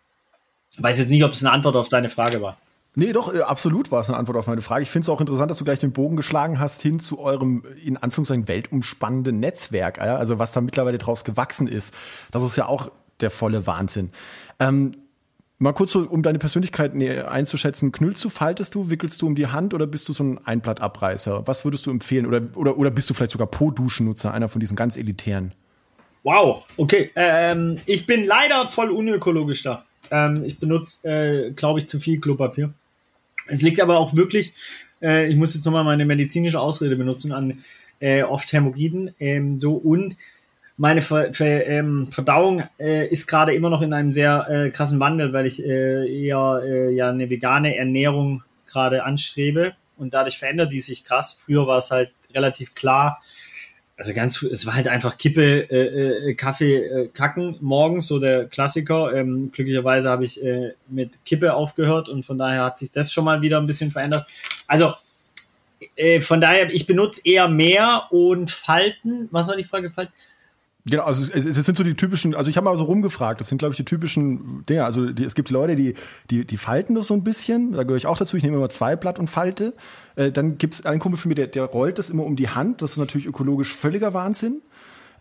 ich 0.76 0.82
weiß 0.82 0.98
jetzt 0.98 1.10
nicht, 1.10 1.24
ob 1.24 1.32
es 1.32 1.44
eine 1.44 1.52
Antwort 1.52 1.76
auf 1.76 1.88
deine 1.88 2.10
Frage 2.10 2.42
war. 2.42 2.56
Nee, 2.94 3.12
doch, 3.12 3.32
äh, 3.32 3.42
absolut 3.42 3.92
war 3.92 4.00
es 4.00 4.08
eine 4.08 4.18
Antwort 4.18 4.38
auf 4.38 4.46
meine 4.46 4.62
Frage. 4.62 4.82
Ich 4.82 4.90
finde 4.90 5.04
es 5.04 5.08
auch 5.08 5.20
interessant, 5.20 5.50
dass 5.50 5.58
du 5.58 5.64
gleich 5.64 5.78
den 5.78 5.92
Bogen 5.92 6.16
geschlagen 6.16 6.58
hast 6.58 6.82
hin 6.82 6.98
zu 6.98 7.20
eurem, 7.20 7.64
in 7.84 7.96
Anführungszeichen, 7.96 8.48
weltumspannenden 8.48 9.38
Netzwerk. 9.38 10.00
Also 10.00 10.38
was 10.38 10.52
da 10.52 10.60
mittlerweile 10.60 10.98
draus 10.98 11.24
gewachsen 11.24 11.68
ist. 11.68 11.94
Das 12.32 12.42
ist 12.42 12.56
ja 12.56 12.66
auch 12.66 12.90
der 13.20 13.30
volle 13.30 13.66
Wahnsinn. 13.66 14.10
Ähm, 14.58 14.92
mal 15.60 15.72
kurz 15.72 15.92
so, 15.92 16.00
um 16.00 16.22
deine 16.22 16.38
Persönlichkeit 16.38 16.92
einzuschätzen. 16.94 17.92
Knüllst 17.92 18.24
du, 18.24 18.30
faltest 18.30 18.74
du, 18.74 18.90
wickelst 18.90 19.22
du 19.22 19.26
um 19.26 19.34
die 19.34 19.46
Hand 19.46 19.74
oder 19.74 19.86
bist 19.86 20.08
du 20.08 20.12
so 20.12 20.24
ein 20.24 20.44
Einblattabreißer? 20.44 21.46
Was 21.46 21.64
würdest 21.64 21.86
du 21.86 21.90
empfehlen? 21.90 22.26
Oder, 22.26 22.42
oder, 22.56 22.76
oder 22.78 22.90
bist 22.90 23.08
du 23.08 23.14
vielleicht 23.14 23.32
sogar 23.32 23.46
Po-Duschennutzer, 23.46 24.32
einer 24.32 24.48
von 24.48 24.58
diesen 24.58 24.74
ganz 24.74 24.96
elitären? 24.96 25.52
Wow, 26.22 26.64
okay. 26.76 27.10
Ähm, 27.14 27.78
ich 27.86 28.06
bin 28.06 28.24
leider 28.24 28.68
voll 28.68 28.90
unökologisch 28.90 29.62
da. 29.62 29.84
Ähm, 30.10 30.44
ich 30.44 30.58
benutze, 30.58 31.08
äh, 31.08 31.50
glaube 31.52 31.78
ich, 31.78 31.88
zu 31.88 32.00
viel 32.00 32.20
Klopapier. 32.20 32.72
Es 33.46 33.62
liegt 33.62 33.80
aber 33.80 33.98
auch 33.98 34.14
wirklich, 34.16 34.54
äh, 35.02 35.28
ich 35.28 35.36
muss 35.36 35.54
jetzt 35.54 35.64
nochmal 35.64 35.84
meine 35.84 36.06
medizinische 36.06 36.60
Ausrede 36.60 36.96
benutzen, 36.96 37.32
an 37.32 37.62
äh, 38.00 38.22
oft 38.22 38.52
Hämorrhoiden. 38.52 39.14
Ähm, 39.20 39.60
so 39.60 39.74
und 39.74 40.16
meine 40.80 41.02
Ver 41.02 41.34
Ver 41.34 41.66
ähm, 41.66 42.10
Verdauung 42.10 42.62
äh, 42.78 43.06
ist 43.08 43.26
gerade 43.26 43.54
immer 43.54 43.68
noch 43.68 43.82
in 43.82 43.92
einem 43.92 44.14
sehr 44.14 44.46
äh, 44.48 44.70
krassen 44.70 44.98
Wandel, 44.98 45.34
weil 45.34 45.44
ich 45.44 45.62
äh, 45.62 46.08
eher 46.08 46.62
äh, 46.64 46.90
ja 46.94 47.10
eine 47.10 47.28
vegane 47.28 47.76
Ernährung 47.76 48.42
gerade 48.66 49.04
anstrebe 49.04 49.74
und 49.98 50.14
dadurch 50.14 50.38
verändert 50.38 50.72
die 50.72 50.80
sich 50.80 51.04
krass. 51.04 51.36
Früher 51.38 51.66
war 51.66 51.78
es 51.78 51.90
halt 51.90 52.12
relativ 52.34 52.74
klar, 52.74 53.20
also 53.98 54.14
ganz, 54.14 54.42
es 54.42 54.64
war 54.64 54.74
halt 54.74 54.88
einfach 54.88 55.18
Kippe, 55.18 55.70
äh, 55.70 56.30
äh, 56.30 56.34
Kaffee, 56.34 57.10
Kacken 57.12 57.58
morgens, 57.60 58.06
so 58.06 58.18
der 58.18 58.46
Klassiker. 58.46 59.14
Ähm, 59.14 59.52
glücklicherweise 59.52 60.08
habe 60.08 60.24
ich 60.24 60.40
mit 60.88 61.26
Kippe 61.26 61.52
aufgehört 61.52 62.08
und 62.08 62.24
von 62.24 62.38
daher 62.38 62.64
hat 62.64 62.78
sich 62.78 62.90
das 62.90 63.12
schon 63.12 63.26
mal 63.26 63.42
wieder 63.42 63.58
ein 63.58 63.66
bisschen 63.66 63.90
verändert. 63.90 64.32
Also 64.66 64.94
von 66.20 66.40
daher, 66.40 66.70
ich 66.70 66.86
benutze 66.86 67.20
eher 67.24 67.48
mehr 67.48 68.04
und 68.10 68.50
Falten. 68.50 69.28
Was 69.30 69.48
war 69.48 69.56
die 69.56 69.64
Frage? 69.64 69.90
Falten? 69.90 70.12
Genau, 70.86 71.02
also 71.02 71.30
es, 71.32 71.44
es, 71.44 71.66
sind 71.66 71.76
so 71.76 71.84
die 71.84 71.94
typischen, 71.94 72.34
also 72.34 72.48
ich 72.48 72.56
habe 72.56 72.64
mal 72.64 72.76
so 72.76 72.84
rumgefragt, 72.84 73.40
das 73.40 73.48
sind 73.48 73.58
glaube 73.58 73.72
ich 73.72 73.76
die 73.76 73.84
typischen 73.84 74.64
Dinge. 74.66 74.84
Also 74.84 75.10
die, 75.12 75.24
es 75.24 75.34
gibt 75.34 75.50
Leute, 75.50 75.76
die, 75.76 75.94
die, 76.30 76.46
die 76.46 76.56
falten 76.56 76.94
das 76.94 77.08
so 77.08 77.14
ein 77.14 77.22
bisschen, 77.22 77.72
da 77.72 77.82
gehöre 77.82 77.98
ich 77.98 78.06
auch 78.06 78.16
dazu, 78.16 78.36
ich 78.36 78.42
nehme 78.42 78.56
immer 78.56 78.70
zwei 78.70 78.96
Blatt 78.96 79.18
und 79.18 79.28
falte. 79.28 79.74
Äh, 80.16 80.32
dann 80.32 80.56
gibt 80.58 80.74
es 80.74 80.86
einen 80.86 81.00
Kumpel 81.00 81.18
für 81.18 81.28
mich, 81.28 81.36
der, 81.36 81.48
der 81.48 81.64
rollt 81.64 81.98
das 81.98 82.08
immer 82.08 82.24
um 82.24 82.36
die 82.36 82.48
Hand, 82.48 82.80
das 82.82 82.92
ist 82.92 82.98
natürlich 82.98 83.26
ökologisch 83.26 83.74
völliger 83.74 84.14
Wahnsinn. 84.14 84.62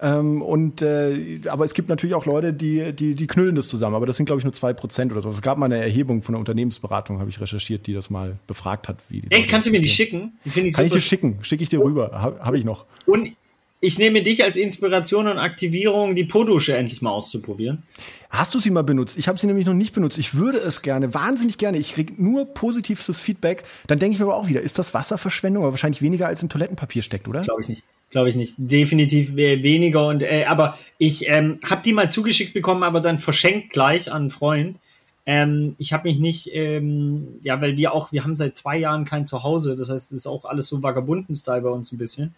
Ähm, 0.01 0.41
und 0.41 0.81
äh, 0.81 1.41
aber 1.49 1.65
es 1.65 1.73
gibt 1.73 1.89
natürlich 1.89 2.15
auch 2.15 2.25
Leute, 2.25 2.53
die, 2.53 2.93
die, 2.93 3.15
die 3.15 3.27
knüllen 3.27 3.55
das 3.55 3.67
zusammen, 3.67 3.95
aber 3.97 4.05
das 4.05 4.15
sind, 4.15 4.27
glaube 4.27 4.39
ich, 4.39 4.45
nur 4.45 4.53
zwei 4.53 4.71
Prozent 4.71 5.11
oder 5.11 5.19
so. 5.19 5.29
Es 5.29 5.41
gab 5.41 5.57
mal 5.57 5.65
eine 5.65 5.81
Erhebung 5.81 6.21
von 6.21 6.33
der 6.33 6.39
Unternehmensberatung, 6.39 7.19
habe 7.19 7.29
ich 7.29 7.41
recherchiert, 7.41 7.85
die 7.85 7.93
das 7.93 8.09
mal 8.09 8.39
befragt 8.47 8.87
hat. 8.87 8.99
Wie 9.09 9.23
Echt, 9.29 9.49
kannst 9.49 9.67
du 9.67 9.71
mir 9.71 9.81
die 9.81 9.89
schicken? 9.89 10.39
Die 10.45 10.67
ich 10.67 10.73
Kann 10.73 10.85
ich 10.85 10.93
dir 10.93 11.01
schicken, 11.01 11.39
schicke 11.41 11.63
ich 11.63 11.69
dir 11.69 11.81
rüber, 11.81 12.11
habe 12.13 12.39
hab 12.39 12.55
ich 12.55 12.63
noch. 12.63 12.85
Und 13.05 13.33
ich 13.81 13.97
nehme 13.97 14.21
dich 14.21 14.43
als 14.43 14.57
Inspiration 14.57 15.27
und 15.27 15.37
Aktivierung, 15.37 16.15
die 16.15 16.25
Podusche 16.25 16.75
endlich 16.75 17.01
mal 17.01 17.11
auszuprobieren. 17.11 17.83
Hast 18.29 18.53
du 18.53 18.59
sie 18.59 18.71
mal 18.71 18.83
benutzt? 18.83 19.17
Ich 19.17 19.27
habe 19.27 19.39
sie 19.39 19.47
nämlich 19.47 19.65
noch 19.65 19.73
nicht 19.73 19.93
benutzt. 19.93 20.17
Ich 20.17 20.35
würde 20.35 20.57
es 20.57 20.81
gerne, 20.81 21.13
wahnsinnig 21.13 21.57
gerne. 21.57 21.77
Ich 21.77 21.93
kriege 21.93 22.13
nur 22.17 22.53
positives 22.53 23.21
Feedback. 23.21 23.63
Dann 23.87 23.97
denke 23.97 24.13
ich 24.13 24.19
mir 24.19 24.25
aber 24.25 24.35
auch 24.35 24.47
wieder, 24.47 24.61
ist 24.61 24.77
das 24.77 24.93
Wasserverschwendung? 24.93 25.63
Aber 25.63 25.71
wahrscheinlich 25.71 26.01
weniger 26.01 26.27
als 26.27 26.43
im 26.43 26.49
Toilettenpapier 26.49 27.03
steckt, 27.03 27.27
oder? 27.27 27.41
Glaube 27.41 27.61
ich 27.61 27.69
nicht. 27.69 27.83
Glaube 28.09 28.29
ich 28.29 28.35
nicht. 28.35 28.55
Definitiv 28.57 29.35
weniger. 29.35 30.07
Und 30.07 30.23
äh, 30.23 30.45
aber 30.45 30.77
ich 30.97 31.29
ähm, 31.29 31.59
habe 31.63 31.81
die 31.83 31.93
mal 31.93 32.11
zugeschickt 32.11 32.53
bekommen, 32.53 32.83
aber 32.83 33.01
dann 33.01 33.17
verschenkt 33.17 33.71
gleich 33.71 34.11
an 34.11 34.23
einen 34.23 34.31
Freund. 34.31 34.77
Ähm, 35.25 35.75
ich 35.77 35.93
habe 35.93 36.09
mich 36.09 36.19
nicht, 36.19 36.49
ähm, 36.53 37.39
ja, 37.43 37.61
weil 37.61 37.77
wir 37.77 37.93
auch, 37.93 38.11
wir 38.11 38.23
haben 38.23 38.35
seit 38.35 38.57
zwei 38.57 38.77
Jahren 38.77 39.05
kein 39.05 39.27
Zuhause. 39.27 39.75
Das 39.75 39.89
heißt, 39.89 40.11
es 40.11 40.19
ist 40.19 40.27
auch 40.27 40.43
alles 40.45 40.67
so 40.67 40.81
Vagabunden-Style 40.81 41.61
bei 41.61 41.69
uns 41.69 41.91
ein 41.91 41.97
bisschen. 41.97 42.35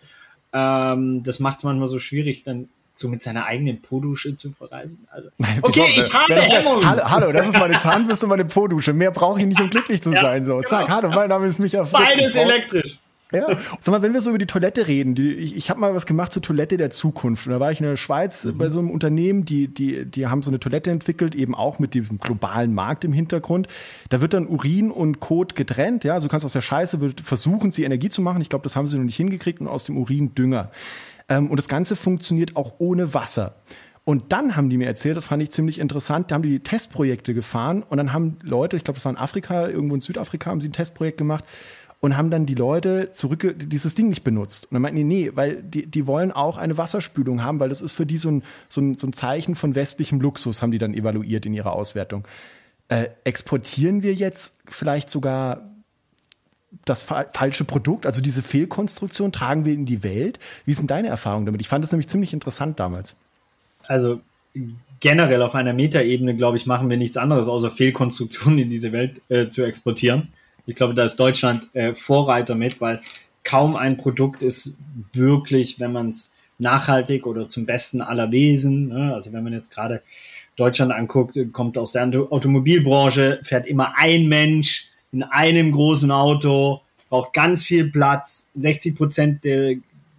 Ähm, 0.54 1.24
das 1.24 1.40
macht 1.40 1.60
es 1.60 1.64
manchmal 1.64 1.88
so 1.88 2.00
schwierig, 2.00 2.44
dann 2.44 2.70
so 2.94 3.08
mit 3.08 3.24
seiner 3.24 3.46
eigenen 3.46 3.82
Po-Dusche 3.82 4.36
zu 4.36 4.52
verreisen. 4.52 5.08
Also, 5.12 5.30
okay, 5.62 5.86
ich 5.96 6.14
habe 6.14 6.36
Hemmungen. 6.36 6.88
Hallo, 6.88 7.04
hallo, 7.04 7.32
das 7.32 7.48
ist 7.48 7.58
meine 7.58 7.78
Zahnbürste 7.80 8.26
und 8.26 8.32
meine 8.32 8.46
Po-Dusche. 8.46 8.94
Mehr 8.94 9.12
brauche 9.12 9.40
ich 9.40 9.46
nicht, 9.46 9.60
um 9.60 9.70
glücklich 9.70 10.02
zu 10.02 10.12
ja, 10.14 10.22
sein. 10.22 10.46
So, 10.46 10.62
zack, 10.62 10.86
genau. 10.86 10.96
hallo, 10.96 11.10
mein 11.10 11.30
Name 11.30 11.48
ist 11.48 11.60
Micha 11.60 11.86
Fritz. 11.86 12.04
Beides 12.04 12.36
elektrisch. 12.36 13.00
Ja. 13.32 13.58
Sag 13.80 13.92
mal, 13.92 14.02
wenn 14.02 14.14
wir 14.14 14.22
so 14.22 14.30
über 14.30 14.40
die 14.40 14.46
Toilette 14.46 14.88
reden, 14.88 15.16
die, 15.16 15.34
ich, 15.34 15.56
ich 15.56 15.70
habe 15.70 15.80
mal 15.80 15.96
was 15.96 16.06
gemacht 16.06 16.34
zur 16.34 16.42
Toilette 16.42 16.78
der 16.78 16.90
Zukunft. 16.92 17.48
Und 17.48 17.54
da 17.54 17.60
war 17.60 17.72
ich 17.72 17.80
in 17.80 17.86
der 17.86 17.96
Schweiz 17.96 18.46
mhm. 18.46 18.58
bei 18.58 18.70
so 18.70 18.80
einem 18.80 18.92
Unternehmen, 18.92 19.46
die, 19.46 19.68
die, 19.68 20.06
die 20.06 20.28
haben 20.28 20.42
so 20.42 20.52
eine 20.52 20.60
Toilette 20.60 20.92
entwickelt, 20.92 21.36
eben 21.36 21.56
auch 21.56 21.80
mit 21.80 21.94
diesem 21.94 22.20
globalen 22.20 22.74
Markt 22.74 23.06
im 23.06 23.14
Hintergrund. 23.14 23.68
Da 24.10 24.22
wird 24.22 24.34
dann 24.34 24.48
Urin 24.48 24.92
und 24.92 25.20
Kot 25.20 25.56
getrennt. 25.56 26.04
Ja, 26.04 26.14
also 26.14 26.28
du 26.28 26.32
kannst 26.32 26.46
aus 26.46 26.54
der 26.54 26.62
Scheiße 26.62 27.00
versuchen, 27.24 27.72
sie 27.72 27.84
Energie 27.84 28.10
zu 28.10 28.22
machen. 28.22 28.42
Ich 28.42 28.50
glaube, 28.50 28.64
das 28.64 28.76
haben 28.76 28.88
sie 28.88 28.98
noch 28.98 29.06
nicht 29.06 29.18
hingekriegt 29.18 29.62
und 29.62 29.68
aus 29.68 29.86
dem 29.86 29.98
Urin 29.98 30.36
Dünger. 30.36 30.72
Ähm, 31.30 31.50
und 31.50 31.58
das 31.58 31.68
Ganze 31.68 31.96
funktioniert 31.96 32.56
auch 32.56 32.76
ohne 32.80 33.14
Wasser. 33.14 33.56
Und 34.04 34.34
dann 34.34 34.56
haben 34.56 34.70
die 34.70 34.78
mir 34.78 34.88
erzählt, 34.88 35.16
das 35.16 35.26
fand 35.26 35.44
ich 35.44 35.52
ziemlich 35.52 35.80
interessant, 35.80 36.32
da 36.32 36.36
haben 36.36 36.42
die 36.42 36.60
Testprojekte 36.60 37.36
gefahren 37.36 37.84
und 37.84 37.98
dann 37.98 38.14
haben 38.14 38.38
Leute, 38.42 38.76
ich 38.76 38.84
glaube, 38.84 38.98
das 38.98 39.06
war 39.06 39.12
in 39.12 39.18
Afrika, 39.18 39.68
irgendwo 39.68 39.94
in 39.94 40.02
Südafrika, 40.02 40.50
haben 40.50 40.60
sie 40.60 40.70
ein 40.70 40.74
Testprojekt 40.74 41.20
gemacht 41.20 41.46
und 42.02 42.18
haben 42.18 42.32
dann 42.32 42.46
die 42.48 42.56
Leute 42.56 43.12
zurück 43.12 43.56
dieses 43.58 43.96
Ding 43.96 44.10
nicht 44.10 44.24
benutzt. 44.24 44.66
Und 44.66 44.74
dann 44.74 44.82
meinten 44.82 44.98
die, 44.98 45.04
nee, 45.04 45.32
weil 45.36 45.62
die, 45.62 45.86
die 45.86 46.08
wollen 46.08 46.32
auch 46.32 46.58
eine 46.58 46.78
Wasserspülung 46.78 47.44
haben, 47.44 47.60
weil 47.60 47.70
das 47.70 47.82
ist 47.82 47.94
für 47.94 48.08
die 48.08 48.18
so 48.18 48.30
ein, 48.30 48.44
so 48.68 48.82
ein, 48.82 48.96
so 48.96 49.08
ein 49.08 49.14
Zeichen 49.14 49.56
von 49.56 49.76
westlichem 49.76 50.20
Luxus, 50.20 50.62
haben 50.62 50.72
die 50.72 50.80
dann 50.80 50.96
evaluiert 50.96 51.46
in 51.46 51.54
ihrer 51.54 51.74
Auswertung. 51.74 52.28
Äh, 52.90 53.10
exportieren 53.24 54.02
wir 54.02 54.16
jetzt 54.16 54.62
vielleicht 54.66 55.12
sogar 55.12 55.70
das 56.86 57.04
fa 57.04 57.26
falsche 57.32 57.66
Produkt, 57.66 58.08
also 58.08 58.22
diese 58.22 58.42
Fehlkonstruktion, 58.42 59.32
tragen 59.32 59.66
wir 59.66 59.74
in 59.74 59.86
die 59.86 60.04
Welt? 60.04 60.40
Wie 60.66 60.74
sind 60.74 60.90
deine 60.90 61.10
Erfahrungen 61.10 61.46
damit? 61.46 61.62
Ich 61.62 61.70
fand 61.70 61.84
das 61.84 61.92
nämlich 61.92 62.08
ziemlich 62.08 62.34
interessant 62.34 62.80
damals. 62.80 63.16
Also 63.88 64.22
generell 65.00 65.42
auf 65.44 65.54
einer 65.54 65.74
Metaebene, 65.74 66.36
glaube 66.36 66.58
ich, 66.58 66.66
machen 66.66 66.90
wir 66.90 66.98
nichts 66.98 67.18
anderes, 67.18 67.48
außer 67.48 67.70
Fehlkonstruktionen 67.70 68.58
in 68.58 68.70
diese 68.72 68.92
Welt 68.92 69.22
äh, 69.30 69.50
zu 69.50 69.64
exportieren. 69.64 70.30
Ich 70.66 70.76
glaube, 70.76 70.94
da 70.94 71.04
ist 71.04 71.18
Deutschland 71.18 71.68
äh, 71.74 71.94
Vorreiter 71.94 72.56
mit, 72.56 72.82
weil 72.82 73.02
kaum 73.44 73.76
ein 73.76 73.98
Produkt 73.98 74.44
ist 74.44 74.78
wirklich, 75.14 75.80
wenn 75.80 75.92
man 75.92 76.10
es 76.10 76.34
nachhaltig 76.60 77.26
oder 77.26 77.48
zum 77.48 77.66
Besten 77.66 78.02
aller 78.02 78.32
Wesen, 78.32 78.90
ne? 78.90 79.14
also 79.14 79.34
wenn 79.34 79.44
man 79.44 79.54
jetzt 79.54 79.74
gerade 79.74 80.04
Deutschland 80.56 80.92
anguckt, 80.92 81.38
kommt 81.54 81.78
aus 81.78 81.92
der 81.92 82.04
Automobilbranche, 82.04 83.40
fährt 83.44 83.66
immer 83.66 83.94
ein 83.98 84.28
Mensch 84.28 84.90
in 85.12 85.24
einem 85.24 85.72
großen 85.72 86.12
Auto, 86.12 86.82
braucht 87.10 87.34
ganz 87.34 87.64
viel 87.64 87.90
Platz, 87.90 88.50
60 88.54 88.96
Prozent 88.96 89.44
der 89.44 89.76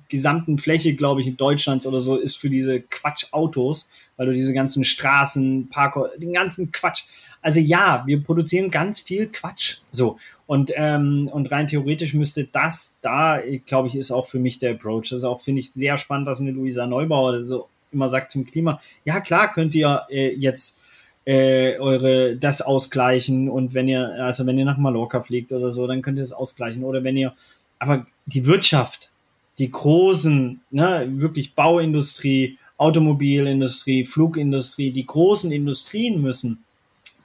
gesamten 0.09 0.59
Fläche, 0.59 0.95
glaube 0.95 1.21
ich, 1.21 1.27
in 1.27 1.37
Deutschlands 1.37 1.87
oder 1.87 2.01
so 2.01 2.17
ist 2.17 2.37
für 2.37 2.51
diese 2.51 2.81
Quatschautos, 2.81 3.89
weil 4.23 4.29
du 4.29 4.35
diese 4.35 4.55
ganzen 4.55 4.85
Straßen, 4.85 5.69
Parkour, 5.69 6.11
den 6.17 6.33
ganzen 6.33 6.71
Quatsch. 6.71 7.03
Also 7.41 7.59
ja, 7.59 8.05
wir 8.07 8.23
produzieren 8.23 8.71
ganz 8.71 9.01
viel 9.01 9.27
Quatsch. 9.27 9.79
So. 9.91 10.17
Und, 10.47 10.71
ähm, 10.77 11.29
und 11.33 11.51
rein 11.51 11.67
theoretisch 11.67 12.15
müsste 12.15 12.45
das 12.45 12.99
da, 13.03 13.41
glaube 13.67 13.89
ich, 13.89 13.97
ist 13.97 14.13
auch 14.13 14.29
für 14.29 14.39
mich 14.39 14.61
der 14.61 14.75
Approach. 14.75 15.09
Das 15.11 15.19
ist 15.19 15.25
auch, 15.25 15.41
finde 15.41 15.59
ich, 15.59 15.73
sehr 15.73 15.97
spannend, 15.97 16.29
was 16.29 16.41
eine 16.41 16.53
Luisa 16.53 16.87
Neubauer 16.87 17.43
so 17.43 17.69
immer 17.91 18.09
sagt 18.09 18.31
zum 18.31 18.47
Klima. 18.47 18.81
Ja, 19.05 19.19
klar 19.19 19.53
könnt 19.53 19.75
ihr 19.75 20.03
äh, 20.09 20.33
jetzt 20.37 20.79
äh, 21.25 21.77
eure 21.79 22.37
das 22.37 22.63
ausgleichen 22.63 23.49
und 23.49 23.75
wenn 23.75 23.89
ihr, 23.89 24.23
also 24.23 24.47
wenn 24.47 24.57
ihr 24.57 24.65
nach 24.65 24.79
Mallorca 24.79 25.21
fliegt 25.21 25.51
oder 25.51 25.73
so, 25.73 25.89
dann 25.89 26.01
könnt 26.01 26.19
ihr 26.19 26.23
das 26.23 26.33
ausgleichen. 26.33 26.85
Oder 26.85 27.03
wenn 27.03 27.17
ihr, 27.17 27.35
aber 27.81 28.07
die 28.27 28.47
Wirtschaft, 28.47 29.11
die 29.59 29.69
großen, 29.69 30.61
ne, 30.71 31.09
wirklich 31.17 31.57
Bauindustrie, 31.57 32.59
Automobilindustrie, 32.83 34.05
Flugindustrie, 34.05 34.90
die 34.90 35.07
großen 35.07 35.53
Industrien 35.53 36.21
müssen 36.21 36.64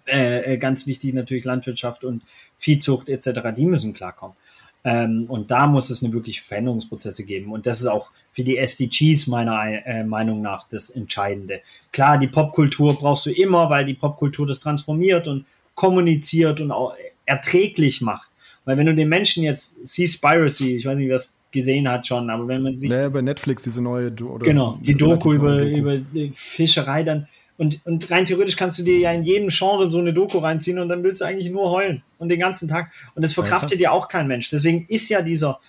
äh, 0.07 0.53
äh, 0.53 0.57
ganz 0.57 0.85
wichtig 0.87 1.13
natürlich 1.13 1.45
Landwirtschaft 1.45 2.03
und 2.03 2.21
Viehzucht 2.55 3.09
etc., 3.09 3.41
die 3.55 3.65
müssen 3.65 3.93
klarkommen. 3.93 4.37
Ähm, 4.83 5.25
und 5.27 5.49
da 5.49 5.67
muss 5.67 5.89
es 5.89 6.03
eine 6.03 6.13
wirklich 6.13 6.41
Veränderungsprozesse 6.41 7.25
geben. 7.25 7.51
Und 7.51 7.65
das 7.65 7.81
ist 7.81 7.87
auch 7.87 8.11
für 8.31 8.43
die 8.43 8.57
SDGs 8.57 9.27
meiner 9.27 9.85
äh, 9.85 10.03
Meinung 10.03 10.41
nach 10.41 10.67
das 10.69 10.91
Entscheidende. 10.91 11.61
Klar, 11.91 12.19
die 12.19 12.27
Popkultur 12.27 12.93
brauchst 12.93 13.25
du 13.25 13.31
immer, 13.31 13.69
weil 13.69 13.83
die 13.83 13.95
Popkultur 13.95 14.45
das 14.45 14.59
transformiert 14.59 15.27
und 15.27 15.45
kommuniziert 15.73 16.61
und 16.61 16.71
auch 16.71 16.93
erträglich 17.25 18.01
macht. 18.01 18.29
Weil 18.63 18.77
wenn 18.77 18.85
du 18.85 18.95
den 18.95 19.09
Menschen 19.09 19.43
jetzt 19.43 19.85
Seaspiracy, 19.85 20.75
ich 20.75 20.85
weiß 20.85 20.97
nicht, 20.97 21.11
was 21.11 21.36
gesehen 21.51 21.89
hat 21.89 22.07
schon, 22.07 22.29
aber 22.29 22.47
wenn 22.47 22.61
man 22.61 22.75
sich. 22.75 22.89
Naja, 22.89 23.09
bei 23.09 23.21
Netflix 23.21 23.63
diese 23.63 23.81
neue. 23.81 24.11
Oder 24.11 24.45
genau, 24.45 24.79
die 24.81 24.95
Doku 24.95 25.33
über, 25.33 25.59
Doku. 25.59 25.77
über 25.77 25.97
die 25.97 26.31
Fischerei 26.33 27.03
dann. 27.03 27.27
Und, 27.57 27.79
und 27.85 28.11
rein 28.11 28.25
theoretisch 28.25 28.55
kannst 28.55 28.77
du 28.77 28.83
dir 28.83 28.99
ja 28.99 29.11
in 29.11 29.23
jedem 29.23 29.49
Genre 29.49 29.89
so 29.89 29.97
eine 29.97 30.13
Doku 30.13 30.37
reinziehen 30.37 30.77
und 30.77 30.89
dann 30.89 31.03
willst 31.03 31.21
du 31.21 31.25
eigentlich 31.25 31.49
nur 31.49 31.71
heulen 31.71 32.03
und 32.19 32.29
den 32.29 32.39
ganzen 32.39 32.67
Tag. 32.67 32.91
Und 33.15 33.23
das 33.23 33.33
verkraftet 33.33 33.79
ja 33.79 33.89
auch 33.89 34.09
kein 34.09 34.27
Mensch. 34.27 34.49
Deswegen 34.49 34.85
ist 34.87 35.09
ja 35.09 35.23
dieser, 35.23 35.59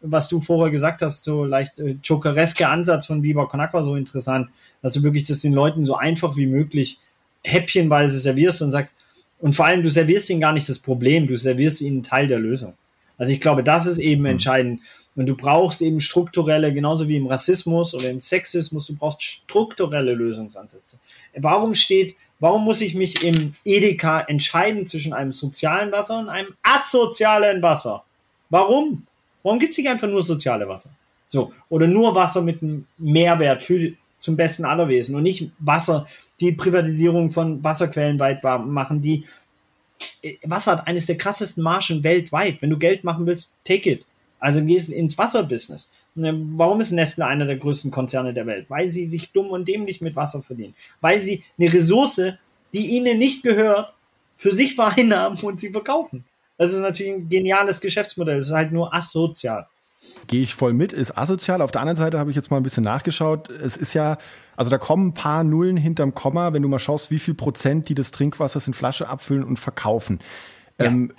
was 0.00 0.28
du 0.28 0.40
vorher 0.40 0.72
gesagt 0.72 1.02
hast, 1.02 1.22
so 1.22 1.44
leicht 1.44 1.78
äh, 1.78 1.96
jokereske 2.02 2.68
Ansatz 2.68 3.06
von 3.06 3.22
Biber 3.22 3.46
Konakwa 3.46 3.82
so 3.82 3.94
interessant, 3.94 4.50
dass 4.82 4.94
du 4.94 5.04
wirklich 5.04 5.22
das 5.22 5.40
den 5.40 5.52
Leuten 5.52 5.84
so 5.84 5.94
einfach 5.94 6.36
wie 6.36 6.46
möglich 6.46 6.98
häppchenweise 7.44 8.18
servierst 8.18 8.62
und 8.62 8.72
sagst, 8.72 8.96
und 9.38 9.54
vor 9.54 9.66
allem, 9.66 9.82
du 9.82 9.90
servierst 9.90 10.30
ihnen 10.30 10.40
gar 10.40 10.52
nicht 10.52 10.68
das 10.68 10.78
Problem, 10.78 11.26
du 11.26 11.36
servierst 11.36 11.80
ihnen 11.80 12.02
Teil 12.02 12.26
der 12.26 12.38
Lösung. 12.38 12.74
Also 13.18 13.32
ich 13.32 13.40
glaube, 13.40 13.62
das 13.62 13.86
ist 13.86 13.98
eben 13.98 14.22
mhm. 14.22 14.30
entscheidend. 14.30 14.80
Und 15.16 15.26
du 15.26 15.34
brauchst 15.34 15.80
eben 15.80 16.00
strukturelle, 16.00 16.72
genauso 16.72 17.08
wie 17.08 17.16
im 17.16 17.26
Rassismus 17.26 17.94
oder 17.94 18.10
im 18.10 18.20
Sexismus, 18.20 18.86
du 18.86 18.96
brauchst 18.96 19.22
strukturelle 19.22 20.14
Lösungsansätze. 20.14 20.98
Warum 21.34 21.74
steht, 21.74 22.14
warum 22.38 22.64
muss 22.64 22.82
ich 22.82 22.94
mich 22.94 23.24
im 23.24 23.54
Edeka 23.64 24.20
entscheiden 24.20 24.86
zwischen 24.86 25.14
einem 25.14 25.32
sozialen 25.32 25.90
Wasser 25.90 26.18
und 26.18 26.28
einem 26.28 26.54
asozialen 26.62 27.62
Wasser? 27.62 28.04
Warum? 28.50 29.06
Warum 29.42 29.58
gibt 29.58 29.72
es 29.72 29.78
nicht 29.78 29.88
einfach 29.88 30.08
nur 30.08 30.22
soziale 30.22 30.68
Wasser? 30.68 30.90
So, 31.28 31.52
oder 31.70 31.86
nur 31.86 32.14
Wasser 32.14 32.42
mit 32.42 32.62
einem 32.62 32.86
Mehrwert 32.98 33.62
für, 33.62 33.92
zum 34.18 34.36
besten 34.36 34.64
aller 34.64 34.88
Wesen 34.88 35.16
und 35.16 35.22
nicht 35.22 35.50
Wasser, 35.58 36.06
die 36.40 36.52
Privatisierung 36.52 37.32
von 37.32 37.64
Wasserquellen 37.64 38.18
weit 38.18 38.44
machen, 38.44 39.00
die 39.00 39.24
äh, 40.22 40.34
Wasser 40.44 40.72
hat 40.72 40.86
eines 40.86 41.06
der 41.06 41.16
krassesten 41.16 41.62
Margen 41.62 42.04
weltweit. 42.04 42.60
Wenn 42.60 42.70
du 42.70 42.78
Geld 42.78 43.04
machen 43.04 43.26
willst, 43.26 43.54
take 43.64 43.90
it. 43.90 44.06
Also 44.38 44.62
gehst 44.62 44.90
ins 44.90 45.16
Wasserbusiness. 45.16 45.90
Äh, 46.16 46.32
warum 46.56 46.80
ist 46.80 46.92
Nestle 46.92 47.26
einer 47.26 47.46
der 47.46 47.56
größten 47.56 47.90
Konzerne 47.90 48.34
der 48.34 48.46
Welt? 48.46 48.66
Weil 48.68 48.88
sie 48.88 49.06
sich 49.08 49.32
dumm 49.32 49.50
und 49.50 49.66
dämlich 49.66 50.00
mit 50.00 50.16
Wasser 50.16 50.42
verdienen. 50.42 50.74
Weil 51.00 51.22
sie 51.22 51.44
eine 51.58 51.72
Ressource, 51.72 52.34
die 52.72 52.86
ihnen 52.96 53.18
nicht 53.18 53.42
gehört, 53.42 53.92
für 54.36 54.52
sich 54.52 54.74
vereinnahmen 54.76 55.38
und 55.40 55.60
sie 55.60 55.70
verkaufen. 55.70 56.24
Das 56.58 56.72
ist 56.72 56.80
natürlich 56.80 57.12
ein 57.12 57.28
geniales 57.28 57.80
Geschäftsmodell. 57.80 58.38
Das 58.38 58.48
ist 58.48 58.54
halt 58.54 58.72
nur 58.72 58.94
asozial 58.94 59.66
gehe 60.26 60.42
ich 60.42 60.54
voll 60.54 60.72
mit, 60.72 60.92
ist 60.92 61.16
asozial. 61.16 61.62
Auf 61.62 61.70
der 61.70 61.80
anderen 61.80 61.96
Seite 61.96 62.18
habe 62.18 62.30
ich 62.30 62.36
jetzt 62.36 62.50
mal 62.50 62.56
ein 62.56 62.62
bisschen 62.62 62.84
nachgeschaut. 62.84 63.50
Es 63.50 63.76
ist 63.76 63.94
ja, 63.94 64.18
also 64.56 64.70
da 64.70 64.78
kommen 64.78 65.08
ein 65.08 65.14
paar 65.14 65.44
Nullen 65.44 65.76
hinterm 65.76 66.14
Komma, 66.14 66.52
wenn 66.52 66.62
du 66.62 66.68
mal 66.68 66.78
schaust, 66.78 67.10
wie 67.10 67.18
viel 67.18 67.34
Prozent 67.34 67.88
die 67.88 67.94
des 67.94 68.10
Trinkwassers 68.10 68.66
in 68.66 68.74
Flasche 68.74 69.08
abfüllen 69.08 69.44
und 69.44 69.58
verkaufen. 69.58 70.20
Ja. 70.80 70.86
Ähm, 70.86 71.12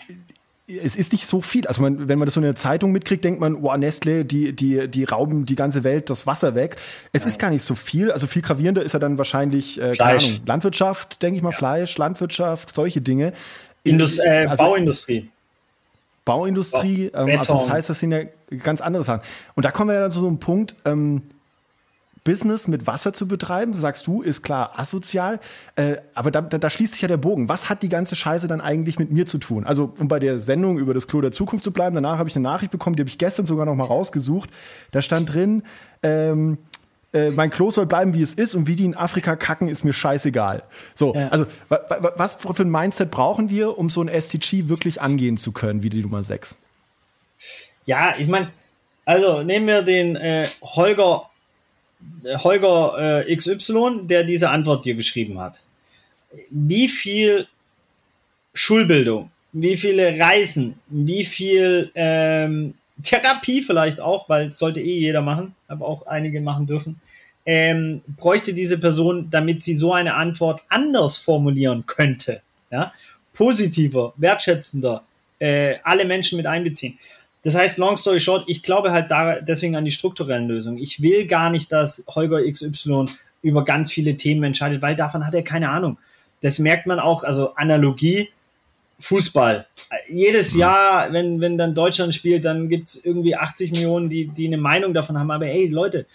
es 0.67 0.97
ist 0.97 1.13
nicht 1.13 1.25
so 1.25 1.41
viel. 1.41 1.65
Also 1.65 1.81
man, 1.81 2.09
wenn 2.09 2.19
man 2.19 2.25
das 2.25 2.33
so 2.33 2.41
in 2.41 2.45
der 2.45 2.55
Zeitung 2.55 2.91
mitkriegt, 2.91 3.23
denkt 3.23 3.39
man, 3.39 3.55
oh, 3.55 3.75
Nestle, 3.77 4.25
die, 4.25 4.53
die, 4.53 4.89
die 4.89 5.03
rauben 5.05 5.45
die 5.45 5.55
ganze 5.55 5.85
Welt 5.85 6.09
das 6.09 6.27
Wasser 6.27 6.55
weg. 6.55 6.75
Es 7.13 7.23
ja. 7.23 7.29
ist 7.29 7.39
gar 7.39 7.49
nicht 7.49 7.63
so 7.63 7.73
viel. 7.73 8.11
Also 8.11 8.27
viel 8.27 8.41
gravierender 8.41 8.83
ist 8.83 8.91
ja 8.91 8.99
dann 8.99 9.17
wahrscheinlich, 9.17 9.81
äh, 9.81 9.95
keine 9.95 10.19
Ahnung, 10.19 10.39
Landwirtschaft, 10.45 11.21
denke 11.21 11.37
ich 11.37 11.43
mal, 11.43 11.51
ja. 11.51 11.57
Fleisch, 11.57 11.97
Landwirtschaft, 11.97 12.75
solche 12.75 12.99
Dinge. 12.99 13.31
Indus 13.83 14.19
äh, 14.19 14.45
also, 14.49 14.63
Bauindustrie. 14.63 15.29
Bauindustrie. 16.25 17.11
Ähm, 17.13 17.39
also 17.39 17.53
das 17.53 17.69
heißt, 17.69 17.89
das 17.89 17.99
sind 17.99 18.11
ja 18.11 18.23
ganz 18.61 18.81
andere 18.81 19.05
Sachen. 19.05 19.21
Und 19.55 19.63
da 19.63 19.71
kommen 19.71 19.89
wir 19.89 19.95
ja 19.95 20.01
dann 20.01 20.11
zu 20.11 20.19
so 20.19 20.27
einem 20.27 20.39
Punkt, 20.39 20.75
ähm, 20.83 21.21
Business 22.27 22.67
mit 22.67 22.87
Wasser 22.87 23.13
zu 23.13 23.25
betreiben, 23.25 23.73
sagst 23.73 24.05
du, 24.05 24.21
ist 24.21 24.43
klar 24.43 24.77
asozial, 24.77 25.39
äh, 25.77 25.95
aber 26.13 26.29
da, 26.29 26.41
da, 26.41 26.57
da, 26.57 26.69
schließt 26.69 26.91
sich 26.91 27.01
ja 27.01 27.07
der 27.07 27.15
Bogen. 27.15 27.47
Was 27.47 27.69
hat 27.69 27.83
die 27.83 27.87
ganze 27.87 28.17
Scheiße 28.17 28.49
dann 28.49 28.59
eigentlich 28.59 28.99
mit 28.99 29.13
mir 29.13 29.25
zu 29.25 29.37
tun? 29.37 29.63
Also, 29.63 29.93
um 29.97 30.09
bei 30.09 30.19
der 30.19 30.37
Sendung 30.37 30.77
über 30.77 30.93
das 30.93 31.07
Klo 31.07 31.21
der 31.21 31.31
Zukunft 31.31 31.63
zu 31.63 31.71
bleiben, 31.71 31.95
danach 31.95 32.17
habe 32.17 32.27
ich 32.27 32.35
eine 32.35 32.43
Nachricht 32.43 32.73
bekommen, 32.73 32.97
die 32.97 33.01
habe 33.01 33.09
ich 33.09 33.17
gestern 33.17 33.45
sogar 33.45 33.65
noch 33.65 33.75
mal 33.75 33.85
rausgesucht. 33.85 34.49
Da 34.91 35.01
stand 35.01 35.33
drin, 35.33 35.63
ähm, 36.03 36.57
äh, 37.13 37.29
mein 37.29 37.49
Klo 37.49 37.71
soll 37.71 37.85
bleiben, 37.85 38.13
wie 38.13 38.21
es 38.21 38.33
ist 38.35 38.55
und 38.55 38.67
wie 38.67 38.75
die 38.75 38.83
in 38.83 38.97
Afrika 38.97 39.37
kacken, 39.37 39.69
ist 39.69 39.85
mir 39.85 39.93
scheißegal. 39.93 40.63
So, 40.95 41.15
ja. 41.15 41.29
also 41.29 41.45
was 41.69 42.35
für 42.35 42.61
ein 42.61 42.69
Mindset 42.69 43.09
brauchen 43.09 43.49
wir, 43.49 43.77
um 43.77 43.89
so 43.89 44.01
ein 44.01 44.09
STG 44.09 44.67
wirklich 44.67 45.01
angehen 45.01 45.37
zu 45.37 45.53
können, 45.53 45.81
wie 45.81 45.89
die 45.89 46.01
Nummer 46.01 46.23
6? 46.23 46.57
Ja, 47.85 48.15
ich 48.17 48.27
meine, 48.27 48.51
also 49.05 49.43
nehmen 49.43 49.65
wir 49.65 49.81
den 49.81 50.17
äh, 50.17 50.49
Holger, 50.61 51.29
Holger 52.43 53.25
äh, 53.27 53.35
XY, 53.35 54.01
der 54.03 54.23
diese 54.23 54.49
Antwort 54.49 54.85
dir 54.85 54.95
geschrieben 54.95 55.39
hat. 55.39 55.61
Wie 56.49 56.87
viel 56.87 57.47
Schulbildung, 58.53 59.31
wie 59.53 59.77
viele 59.77 60.19
Reisen, 60.19 60.79
wie 60.87 61.25
viel 61.25 61.91
ähm, 61.95 62.73
Therapie 63.01 63.61
vielleicht 63.61 64.01
auch, 64.01 64.29
weil 64.29 64.53
sollte 64.53 64.81
eh 64.81 64.99
jeder 64.99 65.21
machen, 65.21 65.55
aber 65.67 65.87
auch 65.87 66.07
einige 66.07 66.41
machen 66.41 66.67
dürfen, 66.67 66.99
ähm, 67.45 68.01
bräuchte 68.17 68.53
diese 68.53 68.77
Person, 68.77 69.29
damit 69.29 69.63
sie 69.63 69.75
so 69.75 69.93
eine 69.93 70.15
Antwort 70.15 70.61
anders 70.69 71.17
formulieren 71.17 71.85
könnte. 71.85 72.41
Ja? 72.71 72.93
Positiver, 73.33 74.13
wertschätzender, 74.17 75.03
äh, 75.39 75.75
alle 75.83 76.05
Menschen 76.05 76.37
mit 76.37 76.45
einbeziehen. 76.45 76.97
Das 77.43 77.55
heißt, 77.55 77.77
long 77.77 77.97
story 77.97 78.19
short, 78.19 78.43
ich 78.47 78.63
glaube 78.63 78.91
halt 78.91 79.11
da 79.11 79.39
deswegen 79.41 79.75
an 79.75 79.85
die 79.85 79.91
strukturellen 79.91 80.47
Lösungen. 80.47 80.79
Ich 80.79 81.01
will 81.01 81.25
gar 81.27 81.49
nicht, 81.49 81.71
dass 81.71 82.03
Holger 82.07 82.41
XY 82.49 83.05
über 83.41 83.63
ganz 83.63 83.91
viele 83.91 84.17
Themen 84.17 84.43
entscheidet, 84.43 84.81
weil 84.81 84.95
davon 84.95 85.25
hat 85.25 85.33
er 85.33 85.43
keine 85.43 85.69
Ahnung. 85.69 85.97
Das 86.41 86.59
merkt 86.59 86.87
man 86.87 86.99
auch, 86.99 87.23
also 87.23 87.55
Analogie, 87.55 88.29
Fußball. 88.99 89.67
Jedes 90.07 90.53
mhm. 90.53 90.59
Jahr, 90.61 91.13
wenn, 91.13 91.39
wenn 91.39 91.57
dann 91.57 91.75
Deutschland 91.75 92.15
spielt, 92.15 92.45
dann 92.45 92.67
gibt's 92.69 92.95
irgendwie 92.95 93.35
80 93.35 93.71
Millionen, 93.71 94.09
die, 94.09 94.27
die 94.27 94.47
eine 94.47 94.57
Meinung 94.57 94.93
davon 94.93 95.17
haben. 95.17 95.31
Aber 95.31 95.45
hey, 95.45 95.67
Leute, 95.67 96.07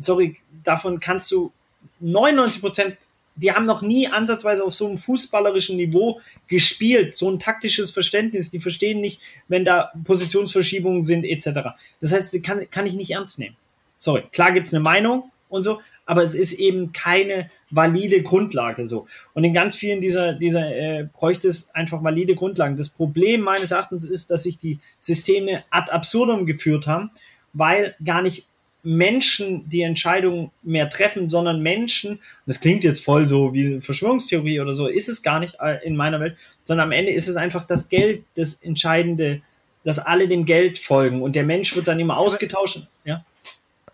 sorry, 0.00 0.36
davon 0.62 1.00
kannst 1.00 1.30
du 1.32 1.52
99 2.00 2.60
Prozent, 2.60 2.96
die 3.40 3.52
haben 3.52 3.66
noch 3.66 3.82
nie 3.82 4.08
ansatzweise 4.08 4.64
auf 4.64 4.74
so 4.74 4.86
einem 4.86 4.96
fußballerischen 4.96 5.76
Niveau 5.76 6.20
gespielt, 6.48 7.14
so 7.14 7.30
ein 7.30 7.38
taktisches 7.38 7.90
Verständnis, 7.90 8.50
die 8.50 8.60
verstehen 8.60 9.00
nicht, 9.00 9.20
wenn 9.46 9.64
da 9.64 9.92
Positionsverschiebungen 10.04 11.02
sind, 11.02 11.24
etc. 11.24 11.70
Das 12.00 12.12
heißt, 12.12 12.42
kann, 12.42 12.68
kann 12.70 12.86
ich 12.86 12.94
nicht 12.94 13.10
ernst 13.10 13.38
nehmen. 13.38 13.56
Sorry, 14.00 14.24
klar 14.32 14.52
gibt's 14.52 14.74
eine 14.74 14.82
Meinung 14.82 15.30
und 15.48 15.62
so, 15.62 15.80
aber 16.04 16.24
es 16.24 16.34
ist 16.34 16.54
eben 16.54 16.92
keine 16.92 17.50
valide 17.70 18.22
Grundlage 18.22 18.86
so. 18.86 19.06
Und 19.34 19.44
in 19.44 19.52
ganz 19.52 19.76
vielen 19.76 20.00
dieser, 20.00 20.32
dieser 20.32 20.74
äh, 20.74 21.08
bräuchte 21.12 21.48
es 21.48 21.74
einfach 21.74 22.02
valide 22.02 22.34
Grundlagen. 22.34 22.76
Das 22.76 22.88
Problem 22.88 23.42
meines 23.42 23.70
Erachtens 23.70 24.04
ist, 24.04 24.30
dass 24.30 24.44
sich 24.44 24.58
die 24.58 24.78
Systeme 24.98 25.64
ad 25.70 25.92
absurdum 25.92 26.46
geführt 26.46 26.86
haben, 26.86 27.10
weil 27.52 27.94
gar 28.02 28.22
nicht 28.22 28.46
Menschen 28.82 29.68
die 29.68 29.82
Entscheidungen 29.82 30.50
mehr 30.62 30.88
treffen, 30.88 31.28
sondern 31.28 31.62
Menschen, 31.62 32.20
das 32.46 32.60
klingt 32.60 32.84
jetzt 32.84 33.04
voll 33.04 33.26
so 33.26 33.52
wie 33.52 33.80
Verschwörungstheorie 33.80 34.60
oder 34.60 34.74
so, 34.74 34.86
ist 34.86 35.08
es 35.08 35.22
gar 35.22 35.40
nicht 35.40 35.56
in 35.82 35.96
meiner 35.96 36.20
Welt, 36.20 36.36
sondern 36.64 36.86
am 36.86 36.92
Ende 36.92 37.12
ist 37.12 37.28
es 37.28 37.36
einfach 37.36 37.64
das 37.64 37.88
Geld 37.88 38.24
das 38.34 38.54
Entscheidende, 38.54 39.40
dass 39.84 39.98
alle 39.98 40.28
dem 40.28 40.44
Geld 40.44 40.78
folgen 40.78 41.22
und 41.22 41.34
der 41.34 41.44
Mensch 41.44 41.74
wird 41.74 41.88
dann 41.88 41.98
immer 41.98 42.18
ausgetauscht. 42.18 42.86
Ja? 43.04 43.24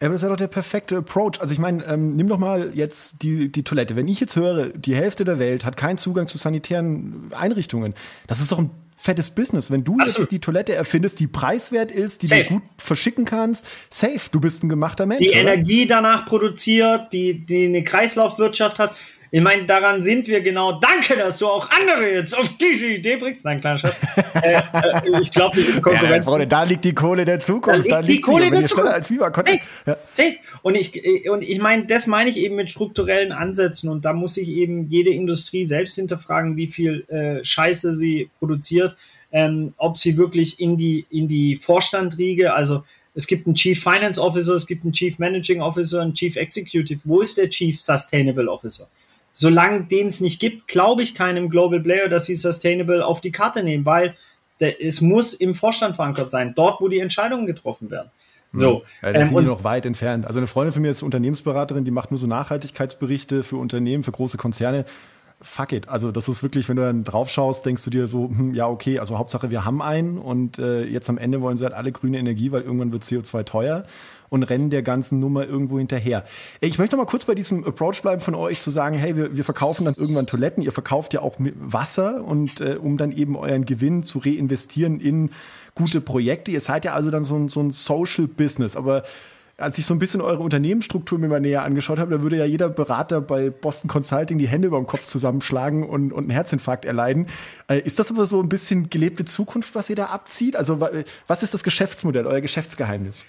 Ja, 0.01 0.09
aber 0.09 0.15
das 0.15 0.23
wäre 0.23 0.33
doch 0.33 0.39
der 0.39 0.49
perfekte 0.49 0.97
Approach. 0.97 1.41
Also 1.41 1.55
ich 1.55 1.61
meine, 1.61 1.85
ähm, 1.87 2.17
nimm 2.17 2.29
doch 2.29 2.39
mal 2.39 2.73
jetzt 2.75 3.23
die, 3.23 3.51
die 3.51 3.63
Toilette. 3.63 3.97
Wenn 3.97 4.09
ich 4.09 4.21
jetzt 4.21 4.37
höre, 4.37 4.71
die 4.71 4.95
Hälfte 4.95 5.25
der 5.25 5.39
Welt 5.39 5.65
hat 5.65 5.77
keinen 5.77 5.99
Zugang 5.99 6.27
zu 6.27 6.37
sanitären 6.37 7.31
Einrichtungen, 7.33 7.95
das 8.27 8.41
ist 8.41 8.53
doch 8.53 8.59
ein 8.59 8.71
fettes 9.05 9.31
Business. 9.31 9.71
Wenn 9.71 9.85
du 9.85 9.99
Absolut. 9.99 10.19
jetzt 10.19 10.33
die 10.33 10.39
Toilette 10.39 10.75
erfindest, 10.75 11.21
die 11.21 11.27
preiswert 11.27 11.93
ist, 11.93 12.23
die 12.23 12.27
safe. 12.27 12.45
du 12.45 12.49
gut 12.55 12.63
verschicken 12.79 13.27
kannst, 13.27 13.67
safe, 13.91 14.31
du 14.33 14.41
bist 14.41 14.65
ein 14.65 14.71
gemachter 14.71 15.05
Mensch. 15.05 15.21
Die 15.21 15.29
oder? 15.29 15.41
Energie 15.41 15.87
danach 15.87 16.25
produziert, 16.27 17.13
die, 17.13 17.45
die 17.45 17.67
eine 17.67 17.85
Kreislaufwirtschaft 17.85 18.79
hat. 18.79 18.97
Ich 19.35 19.41
meine, 19.41 19.65
daran 19.65 20.05
sind 20.05 20.29
wir 20.29 20.43
genau. 20.43 20.79
Danke, 20.79 21.17
dass 21.17 21.39
du 21.39 21.49
auch 21.49 21.69
andere 21.69 22.09
jetzt 22.09 22.39
auf 22.39 22.49
diese 22.57 22.87
Idee 22.87 23.17
bringst. 23.17 23.45
Nein, 23.45 23.59
kleiner 23.59 23.79
Schatz. 23.79 23.97
äh, 24.43 24.53
äh, 24.53 25.21
ich 25.21 25.33
glaube 25.33 25.59
nicht 25.59 25.71
in 25.71 25.83
Konkurrenz. 25.83 26.31
Ja, 26.31 26.47
da 26.47 26.63
liegt 26.63 26.85
die 26.85 26.95
Kohle 26.95 27.25
der 27.25 27.41
Zukunft. 27.41 27.81
Da 27.81 27.83
liegt, 27.83 27.93
da 27.93 27.99
liegt 27.99 28.19
die 28.19 28.21
Kohle 28.21 28.49
der 28.49 28.65
Zukunft. 28.65 28.93
Als 28.93 29.11
Viva 29.11 29.35
Safe. 29.35 29.59
Ja. 29.87 29.97
Safe. 30.13 30.37
Und 30.63 30.77
ich, 30.77 31.29
und 31.29 31.43
ich 31.43 31.59
meine, 31.59 31.85
das 31.87 32.07
meine 32.07 32.31
ich 32.31 32.37
eben 32.37 32.55
mit 32.55 32.71
strukturellen 32.71 33.33
Ansätzen. 33.33 33.91
Und 33.91 34.05
da 34.05 34.13
muss 34.13 34.35
sich 34.35 34.49
eben 34.51 34.87
jede 34.87 35.11
Industrie 35.11 35.67
selbst 35.67 35.97
hinterfragen, 35.97 36.57
wie 36.57 36.69
viel 36.69 37.05
äh, 37.09 37.45
Scheiße 37.45 37.93
sie 37.93 38.31
produziert, 38.39 38.95
ähm, 39.33 39.75
ob 39.79 39.97
sie 39.97 40.17
wirklich 40.17 40.61
in 40.61 40.77
die, 40.77 41.07
in 41.11 41.27
die 41.27 41.57
Vorstandriege, 41.57 42.55
also 42.55 42.85
es 43.15 43.27
gibt 43.27 43.49
einen 43.49 43.57
Chief 43.57 43.83
Finance 43.83 44.23
Officer, 44.23 44.55
es 44.55 44.69
gibt 44.69 44.85
einen 44.85 44.93
Chief 44.93 45.19
Managing 45.19 45.61
Officer, 45.61 46.03
einen 46.03 46.15
Chief 46.15 46.37
Executive. 46.37 47.01
Wo 47.03 47.21
ist 47.21 47.37
der 47.37 47.49
Chief 47.49 47.81
Sustainable 47.81 48.49
Officer? 48.49 48.89
Solange 49.35 49.85
den 49.85 50.07
es 50.07 50.21
nicht 50.21 50.41
gibt, 50.41 50.69
glaube 50.69 51.03
ich 51.03 51.15
keinem 51.15 51.51
Global 51.51 51.81
Player, 51.81 52.09
dass 52.09 52.25
sie 52.25 52.37
Sustainable 52.37 53.05
auf 53.05 53.21
die 53.21 53.33
Karte 53.33 53.63
nehmen, 53.63 53.85
weil 53.85 54.17
der, 54.61 54.83
es 54.83 55.01
muss 55.01 55.35
im 55.35 55.55
Vorstand 55.55 55.97
verankert 55.97 56.31
sein, 56.31 56.55
dort, 56.55 56.81
wo 56.81 56.89
die 56.89 57.01
Entscheidungen 57.01 57.45
getroffen 57.45 57.91
werden. 57.91 58.11
Hm. 58.53 58.61
So, 58.61 58.85
ja, 59.03 59.13
da 59.13 59.21
ähm, 59.21 59.29
sind 59.29 59.41
die 59.41 59.45
noch 59.47 59.65
weit 59.65 59.85
entfernt. 59.85 60.25
Also 60.27 60.39
eine 60.39 60.47
Freundin 60.47 60.73
von 60.73 60.83
mir 60.83 60.91
ist 60.93 61.03
Unternehmensberaterin, 61.03 61.85
die 61.85 61.91
macht 61.91 62.13
nur 62.13 62.19
so 62.19 62.29
Nachhaltigkeitsberichte 62.29 63.43
für 63.43 63.57
Unternehmen, 63.57 64.05
für 64.05 64.13
große 64.13 64.39
Konzerne. 64.39 64.85
Fuck 65.45 65.73
it. 65.73 65.89
Also 65.89 66.11
das 66.11 66.29
ist 66.29 66.43
wirklich, 66.43 66.69
wenn 66.69 66.77
du 66.77 66.83
dann 66.83 67.05
drauf 67.05 67.29
schaust, 67.29 67.67
denkst 67.67 67.85
du 67.85 67.91
dir 67.91 68.09
so, 68.09 68.29
hm, 68.29 68.55
ja 68.55 68.67
okay, 68.67 68.99
also 68.99 69.19
Hauptsache 69.19 69.51
wir 69.51 69.65
haben 69.65 69.83
einen 69.83 70.19
und 70.19 70.59
äh, 70.59 70.85
jetzt 70.85 71.09
am 71.09 71.19
Ende 71.19 71.41
wollen 71.41 71.57
sie 71.57 71.65
halt 71.65 71.75
alle 71.75 71.93
grüne 71.93 72.19
Energie, 72.19 72.51
weil 72.51 72.63
irgendwann 72.63 72.93
wird 72.93 73.05
CO2 73.05 73.45
teuer 73.45 73.85
und 74.31 74.43
rennen 74.43 74.71
der 74.71 74.83
ganzen 74.83 75.21
Nummer 75.21 75.47
irgendwo 75.47 75.79
hinterher. 75.79 76.25
Ich 76.61 76.79
möchte 76.79 76.97
mal 76.97 77.05
kurz 77.05 77.25
bei 77.25 77.35
diesem 77.35 77.65
Approach 77.65 78.03
bleiben 78.03 78.21
von 78.21 78.35
euch 78.35 78.59
zu 78.59 78.71
sagen, 78.71 78.99
hey, 78.99 79.17
wir, 79.17 79.37
wir 79.37 79.45
verkaufen 79.45 79.85
dann 79.85 79.95
irgendwann 79.95 80.27
Toiletten, 80.27 80.63
ihr 80.63 80.73
verkauft 80.73 81.15
ja 81.15 81.21
auch 81.21 81.37
Wasser 81.39 82.25
und 82.25 82.61
äh, 82.61 82.77
um 82.81 82.97
dann 82.97 83.13
eben 83.13 83.37
euren 83.37 83.65
Gewinn 83.65 84.03
zu 84.03 84.19
reinvestieren 84.19 84.99
in 84.99 85.31
gute 85.75 86.01
Projekte. 86.01 86.51
Ihr 86.51 86.61
seid 86.61 86.85
ja 86.85 86.95
also 86.95 87.11
dann 87.11 87.23
so 87.23 87.37
ein, 87.37 87.49
so 87.49 87.61
ein 87.61 87.71
Social 87.71 88.27
Business, 88.27 88.77
aber 88.77 89.05
als 89.57 89.79
ich 89.79 89.87
so 89.87 89.95
ein 89.95 89.99
bisschen 89.99 90.21
eure 90.21 90.43
Unternehmensstruktur 90.43 91.19
mir 91.19 91.29
mal 91.29 91.41
näher 91.41 91.63
angeschaut 91.63 91.99
habe, 91.99 92.11
da 92.11 92.23
würde 92.23 92.37
ja 92.37 92.45
jeder 92.45 92.69
Berater 92.69 93.21
bei 93.21 93.51
Boston 93.51 93.89
Consulting 93.89 94.39
die 94.39 94.49
Hände 94.49 94.69
über 94.69 94.79
dem 94.79 94.87
Kopf 94.87 95.05
zusammenschlagen 95.05 95.85
und, 95.85 96.13
und 96.13 96.25
einen 96.25 96.31
Herzinfarkt 96.31 96.85
erleiden. 96.85 97.27
Äh, 97.69 97.81
ist 97.81 97.99
das 97.99 98.11
aber 98.11 98.27
so 98.27 98.41
ein 98.41 98.49
bisschen 98.49 98.91
gelebte 98.91 99.25
Zukunft, 99.25 99.75
was 99.75 99.89
ihr 99.91 99.97
da 99.97 100.07
abzieht? 100.07 100.57
Also 100.57 100.81
was 101.27 101.43
ist 101.43 101.55
das 101.55 101.63
Geschäftsmodell, 101.63 102.27
euer 102.27 102.41
Geschäftsgeheimnis? 102.41 103.25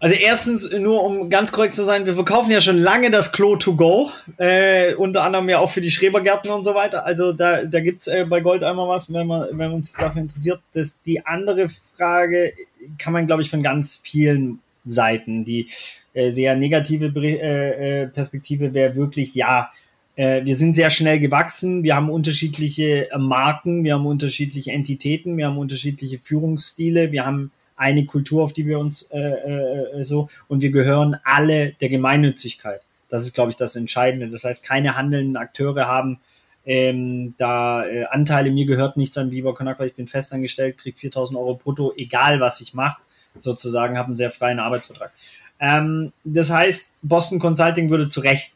Also 0.00 0.16
erstens, 0.16 0.70
nur 0.70 1.02
um 1.02 1.30
ganz 1.30 1.52
korrekt 1.52 1.74
zu 1.74 1.84
sein, 1.84 2.04
wir 2.04 2.14
verkaufen 2.14 2.50
ja 2.50 2.60
schon 2.60 2.76
lange 2.76 3.10
das 3.10 3.32
Klo 3.32 3.56
to 3.56 3.74
go, 3.74 4.10
äh, 4.36 4.94
unter 4.94 5.22
anderem 5.22 5.48
ja 5.48 5.60
auch 5.60 5.70
für 5.70 5.80
die 5.80 5.90
Schrebergärten 5.90 6.50
und 6.50 6.64
so 6.64 6.74
weiter. 6.74 7.06
Also 7.06 7.32
da, 7.32 7.64
da 7.64 7.80
gibt's 7.80 8.06
äh, 8.06 8.26
bei 8.28 8.40
Gold 8.40 8.64
einmal 8.64 8.88
was, 8.88 9.12
wenn 9.12 9.26
man, 9.26 9.48
wenn 9.52 9.70
man 9.70 9.82
sich 9.82 9.94
dafür 9.94 10.22
interessiert. 10.22 10.60
Das, 10.72 11.00
die 11.02 11.24
andere 11.24 11.68
Frage 11.96 12.52
kann 12.98 13.12
man, 13.12 13.26
glaube 13.26 13.42
ich, 13.42 13.50
von 13.50 13.62
ganz 13.62 14.00
vielen 14.02 14.60
Seiten. 14.84 15.44
Die 15.44 15.68
äh, 16.12 16.30
sehr 16.30 16.56
negative 16.56 17.06
äh, 17.06 18.02
äh, 18.02 18.06
Perspektive 18.08 18.74
wäre 18.74 18.96
wirklich, 18.96 19.34
ja, 19.34 19.70
äh, 20.16 20.44
wir 20.44 20.56
sind 20.56 20.74
sehr 20.74 20.90
schnell 20.90 21.18
gewachsen, 21.18 21.82
wir 21.82 21.96
haben 21.96 22.10
unterschiedliche 22.10 23.10
äh, 23.10 23.18
Marken, 23.18 23.84
wir 23.84 23.94
haben 23.94 24.06
unterschiedliche 24.06 24.72
Entitäten, 24.72 25.36
wir 25.36 25.46
haben 25.46 25.58
unterschiedliche 25.58 26.18
Führungsstile, 26.18 27.12
wir 27.12 27.26
haben 27.26 27.50
eine 27.76 28.06
Kultur, 28.06 28.44
auf 28.44 28.52
die 28.52 28.66
wir 28.66 28.78
uns 28.78 29.02
äh, 29.10 29.18
äh, 29.18 30.04
so 30.04 30.28
und 30.46 30.62
wir 30.62 30.70
gehören 30.70 31.16
alle 31.24 31.72
der 31.80 31.88
Gemeinnützigkeit. 31.88 32.80
Das 33.08 33.24
ist, 33.24 33.34
glaube 33.34 33.50
ich, 33.50 33.56
das 33.56 33.74
Entscheidende. 33.74 34.28
Das 34.28 34.44
heißt, 34.44 34.64
keine 34.64 34.96
handelnden 34.96 35.36
Akteure 35.36 35.86
haben 35.86 36.20
ähm, 36.64 37.34
da 37.36 37.84
äh, 37.84 38.04
Anteile. 38.04 38.52
Mir 38.52 38.66
gehört 38.66 38.96
nichts 38.96 39.18
an 39.18 39.32
Viva 39.32 39.52
Con 39.52 39.68
Agua. 39.68 39.86
Ich 39.86 39.94
bin 39.94 40.06
festangestellt, 40.06 40.78
kriege 40.78 40.96
4000 40.96 41.38
Euro 41.38 41.56
brutto, 41.56 41.92
egal 41.96 42.38
was 42.38 42.60
ich 42.60 42.74
mache 42.74 43.02
sozusagen, 43.36 43.98
habe 43.98 44.08
einen 44.08 44.16
sehr 44.16 44.30
freien 44.30 44.58
Arbeitsvertrag. 44.58 45.12
Ähm, 45.60 46.12
das 46.24 46.50
heißt, 46.50 46.92
Boston 47.02 47.38
Consulting 47.38 47.90
würde 47.90 48.08
zu 48.08 48.20
Recht 48.20 48.54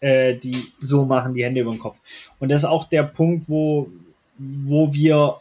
äh, 0.00 0.34
die 0.34 0.56
so 0.78 1.04
machen, 1.04 1.34
die 1.34 1.44
Hände 1.44 1.60
über 1.60 1.72
den 1.72 1.80
Kopf. 1.80 1.98
Und 2.38 2.50
das 2.50 2.62
ist 2.62 2.68
auch 2.68 2.84
der 2.84 3.02
Punkt, 3.02 3.48
wo, 3.48 3.88
wo 4.38 4.92
wir 4.92 5.40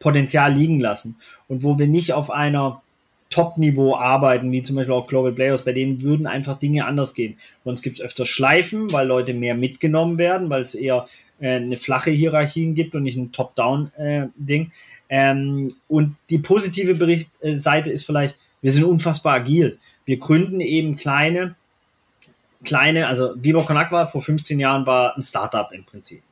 Potenzial 0.00 0.52
liegen 0.52 0.80
lassen 0.80 1.16
und 1.48 1.62
wo 1.62 1.78
wir 1.78 1.86
nicht 1.86 2.12
auf 2.12 2.30
einer 2.30 2.82
Top-Niveau 3.30 3.96
arbeiten, 3.96 4.52
wie 4.52 4.62
zum 4.62 4.76
Beispiel 4.76 4.92
auch 4.92 5.06
Global 5.06 5.32
Players, 5.32 5.64
bei 5.64 5.72
denen 5.72 6.02
würden 6.02 6.26
einfach 6.26 6.58
Dinge 6.58 6.84
anders 6.84 7.14
gehen. 7.14 7.38
Bei 7.64 7.70
uns 7.70 7.80
gibt 7.80 7.98
es 7.98 8.04
öfter 8.04 8.26
Schleifen, 8.26 8.92
weil 8.92 9.06
Leute 9.06 9.32
mehr 9.32 9.54
mitgenommen 9.54 10.18
werden, 10.18 10.50
weil 10.50 10.60
es 10.62 10.74
eher 10.74 11.06
äh, 11.40 11.52
eine 11.52 11.78
flache 11.78 12.10
Hierarchien 12.10 12.74
gibt 12.74 12.94
und 12.94 13.04
nicht 13.04 13.16
ein 13.16 13.32
Top-Down-Ding. 13.32 14.62
Äh, 14.62 14.70
ähm, 15.14 15.76
und 15.88 16.16
die 16.30 16.38
positive 16.38 16.94
Bericht 16.94 17.30
äh, 17.42 17.56
Seite 17.56 17.90
ist 17.90 18.06
vielleicht, 18.06 18.38
wir 18.62 18.72
sind 18.72 18.84
unfassbar 18.84 19.34
agil. 19.34 19.78
Wir 20.06 20.16
gründen 20.18 20.62
eben 20.62 20.96
kleine, 20.96 21.54
kleine, 22.64 23.08
also 23.08 23.34
Con 23.36 23.76
Agua 23.76 24.06
vor 24.06 24.22
15 24.22 24.58
Jahren 24.58 24.86
war 24.86 25.14
ein 25.14 25.22
Startup 25.22 25.70
im 25.70 25.84
Prinzip. 25.84 26.22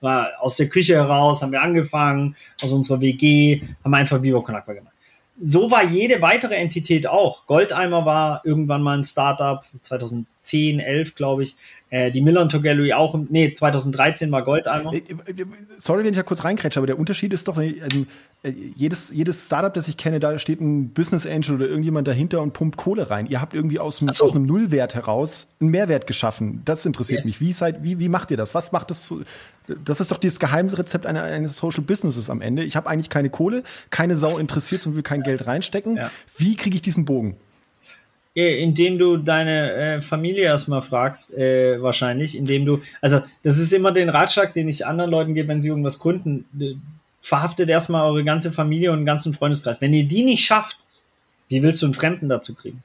War 0.00 0.32
aus 0.40 0.56
der 0.56 0.70
Küche 0.70 0.94
heraus 0.94 1.42
haben 1.42 1.52
wir 1.52 1.60
angefangen, 1.60 2.34
aus 2.62 2.72
unserer 2.72 3.02
WG, 3.02 3.60
haben 3.84 3.92
einfach 3.92 4.22
Con 4.22 4.54
Agua 4.54 4.72
gemacht. 4.72 4.94
So 5.42 5.70
war 5.70 5.84
jede 5.84 6.22
weitere 6.22 6.54
Entität 6.54 7.06
auch. 7.06 7.44
Goldeimer 7.46 8.06
war 8.06 8.40
irgendwann 8.44 8.80
mal 8.80 8.96
ein 8.96 9.04
Startup, 9.04 9.62
2010, 9.82 10.80
11, 10.80 11.14
glaube 11.14 11.42
ich. 11.42 11.56
Äh, 11.90 12.12
die 12.12 12.22
Miller 12.22 12.48
Tour 12.48 12.62
Gallery 12.62 12.92
auch, 12.92 13.18
nee, 13.28 13.52
2013 13.52 14.30
war 14.30 14.44
Goldeimer. 14.44 14.94
Äh, 14.94 14.98
äh, 14.98 15.44
sorry, 15.76 16.04
wenn 16.04 16.10
ich 16.10 16.16
da 16.16 16.22
kurz 16.22 16.44
reinkrätsche, 16.44 16.78
aber 16.78 16.86
der 16.86 16.98
Unterschied 16.98 17.32
ist 17.32 17.48
doch, 17.48 17.58
ähm, 17.60 18.06
jedes, 18.42 19.10
jedes 19.10 19.46
Startup, 19.46 19.74
das 19.74 19.88
ich 19.88 19.96
kenne, 19.96 20.20
da 20.20 20.38
steht 20.38 20.60
ein 20.60 20.90
Business 20.90 21.26
Angel 21.26 21.56
oder 21.56 21.66
irgendjemand 21.66 22.06
dahinter 22.06 22.40
und 22.40 22.52
pumpt 22.52 22.76
Kohle 22.76 23.10
rein. 23.10 23.26
Ihr 23.26 23.40
habt 23.40 23.54
irgendwie 23.54 23.80
aus, 23.80 23.96
so. 23.98 24.06
aus 24.06 24.34
einem 24.34 24.46
Nullwert 24.46 24.94
heraus 24.94 25.48
einen 25.60 25.70
Mehrwert 25.70 26.06
geschaffen. 26.06 26.62
Das 26.64 26.86
interessiert 26.86 27.20
ja. 27.20 27.26
mich. 27.26 27.40
Wie, 27.40 27.52
seid, 27.52 27.82
wie, 27.82 27.98
wie 27.98 28.08
macht 28.08 28.30
ihr 28.30 28.36
das? 28.36 28.54
Was 28.54 28.70
macht 28.70 28.90
das? 28.90 29.12
Das 29.84 30.00
ist 30.00 30.10
doch 30.10 30.18
das 30.18 30.38
Geheimrezept 30.38 31.06
eines 31.06 31.56
Social 31.56 31.82
Businesses 31.82 32.30
am 32.30 32.40
Ende. 32.40 32.62
Ich 32.62 32.76
habe 32.76 32.88
eigentlich 32.88 33.10
keine 33.10 33.30
Kohle, 33.30 33.62
keine 33.90 34.16
Sau 34.16 34.38
interessiert 34.38 34.86
und 34.86 34.94
will 34.94 35.02
kein 35.02 35.22
Geld 35.22 35.46
reinstecken. 35.46 35.96
Ja. 35.96 36.10
Wie 36.38 36.56
kriege 36.56 36.76
ich 36.76 36.82
diesen 36.82 37.04
Bogen? 37.04 37.36
Indem 38.48 38.98
du 38.98 39.16
deine 39.16 39.72
äh, 39.72 40.00
Familie 40.00 40.44
erstmal 40.44 40.82
fragst, 40.82 41.34
äh, 41.34 41.80
wahrscheinlich, 41.80 42.36
indem 42.36 42.64
du, 42.64 42.80
also 43.00 43.20
das 43.42 43.58
ist 43.58 43.72
immer 43.72 43.92
den 43.92 44.08
Ratschlag, 44.08 44.54
den 44.54 44.68
ich 44.68 44.86
anderen 44.86 45.10
Leuten 45.10 45.34
gebe, 45.34 45.48
wenn 45.48 45.60
sie 45.60 45.68
irgendwas 45.68 45.98
gründen, 45.98 46.44
verhaftet 47.20 47.68
erstmal 47.68 48.06
eure 48.06 48.24
ganze 48.24 48.50
Familie 48.52 48.92
und 48.92 49.00
den 49.00 49.06
ganzen 49.06 49.32
Freundeskreis. 49.32 49.80
Wenn 49.80 49.92
ihr 49.92 50.04
die 50.04 50.24
nicht 50.24 50.44
schafft, 50.44 50.78
wie 51.48 51.62
willst 51.62 51.82
du 51.82 51.86
einen 51.86 51.94
Fremden 51.94 52.28
dazu 52.28 52.54
kriegen? 52.54 52.82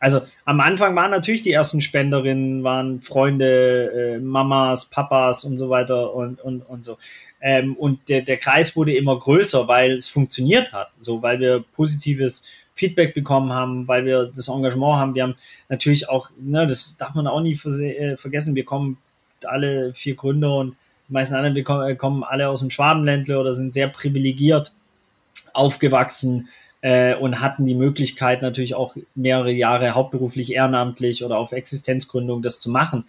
Also 0.00 0.20
am 0.44 0.60
Anfang 0.60 0.94
waren 0.94 1.10
natürlich 1.10 1.42
die 1.42 1.52
ersten 1.52 1.80
Spenderinnen, 1.80 2.62
waren 2.62 3.02
Freunde, 3.02 4.16
äh, 4.16 4.18
Mamas, 4.18 4.84
Papas 4.86 5.44
und 5.44 5.58
so 5.58 5.70
weiter 5.70 6.14
und, 6.14 6.40
und, 6.40 6.62
und 6.62 6.84
so. 6.84 6.98
Ähm, 7.40 7.76
und 7.76 8.08
der, 8.08 8.22
der 8.22 8.36
Kreis 8.36 8.76
wurde 8.76 8.94
immer 8.94 9.18
größer, 9.18 9.68
weil 9.68 9.92
es 9.92 10.08
funktioniert 10.08 10.72
hat, 10.72 10.90
so 11.00 11.22
weil 11.22 11.40
wir 11.40 11.64
positives 11.74 12.44
Feedback 12.78 13.14
bekommen 13.14 13.52
haben, 13.52 13.88
weil 13.88 14.04
wir 14.04 14.30
das 14.34 14.48
Engagement 14.48 14.96
haben. 14.96 15.14
Wir 15.14 15.24
haben 15.24 15.34
natürlich 15.68 16.08
auch, 16.08 16.30
ne, 16.40 16.66
das 16.66 16.96
darf 16.96 17.14
man 17.14 17.26
auch 17.26 17.40
nie 17.40 17.54
äh, 17.54 18.16
vergessen, 18.16 18.54
wir 18.54 18.64
kommen 18.64 18.98
alle 19.44 19.92
vier 19.94 20.14
Gründer 20.14 20.56
und 20.56 20.76
die 21.08 21.12
meisten 21.12 21.34
anderen, 21.34 21.54
wir 21.54 21.64
kommen, 21.64 21.88
äh, 21.88 21.96
kommen 21.96 22.22
alle 22.22 22.48
aus 22.48 22.60
dem 22.60 22.70
Schwabenländle 22.70 23.38
oder 23.38 23.52
sind 23.52 23.72
sehr 23.74 23.88
privilegiert 23.88 24.72
aufgewachsen 25.52 26.48
äh, 26.82 27.14
und 27.14 27.40
hatten 27.40 27.64
die 27.64 27.74
Möglichkeit 27.74 28.42
natürlich 28.42 28.74
auch 28.74 28.96
mehrere 29.14 29.52
Jahre 29.52 29.94
hauptberuflich 29.94 30.52
ehrenamtlich 30.52 31.24
oder 31.24 31.38
auf 31.38 31.52
Existenzgründung 31.52 32.42
das 32.42 32.60
zu 32.60 32.70
machen. 32.70 33.04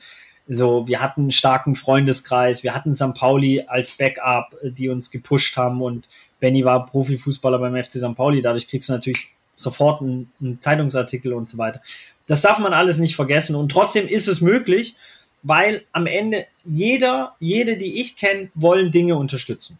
So, 0.48 0.88
wir 0.88 1.00
hatten 1.00 1.22
einen 1.22 1.32
starken 1.32 1.76
Freundeskreis, 1.76 2.64
wir 2.64 2.74
hatten 2.74 2.96
St. 2.96 3.14
Pauli 3.14 3.66
als 3.68 3.92
Backup, 3.92 4.56
die 4.64 4.90
uns 4.90 5.12
gepusht 5.12 5.56
haben 5.58 5.82
und 5.84 6.10
Benny 6.40 6.66
war 6.66 6.86
Profifußballer 6.86 7.60
beim 7.60 7.76
FC 7.76 8.00
St. 8.00 8.16
Pauli, 8.16 8.42
dadurch 8.42 8.68
kriegst 8.68 8.90
du 8.90 8.94
natürlich 8.94 9.36
sofort 9.60 10.02
ein, 10.02 10.32
ein 10.42 10.62
Zeitungsartikel 10.62 11.34
und 11.34 11.50
so 11.50 11.58
weiter. 11.58 11.82
Das 12.28 12.42
darf 12.42 12.60
man 12.60 12.74
alles 12.74 12.98
nicht 13.00 13.16
vergessen. 13.16 13.56
Und 13.56 13.72
trotzdem 13.72 14.08
ist 14.08 14.28
es 14.28 14.42
möglich, 14.42 14.96
weil 15.44 15.84
am 15.92 16.06
Ende 16.06 16.46
jeder, 16.64 17.36
jede, 17.40 17.78
die 17.78 18.02
ich 18.02 18.18
kenne, 18.18 18.50
wollen 18.56 18.92
Dinge 18.92 19.16
unterstützen. 19.16 19.80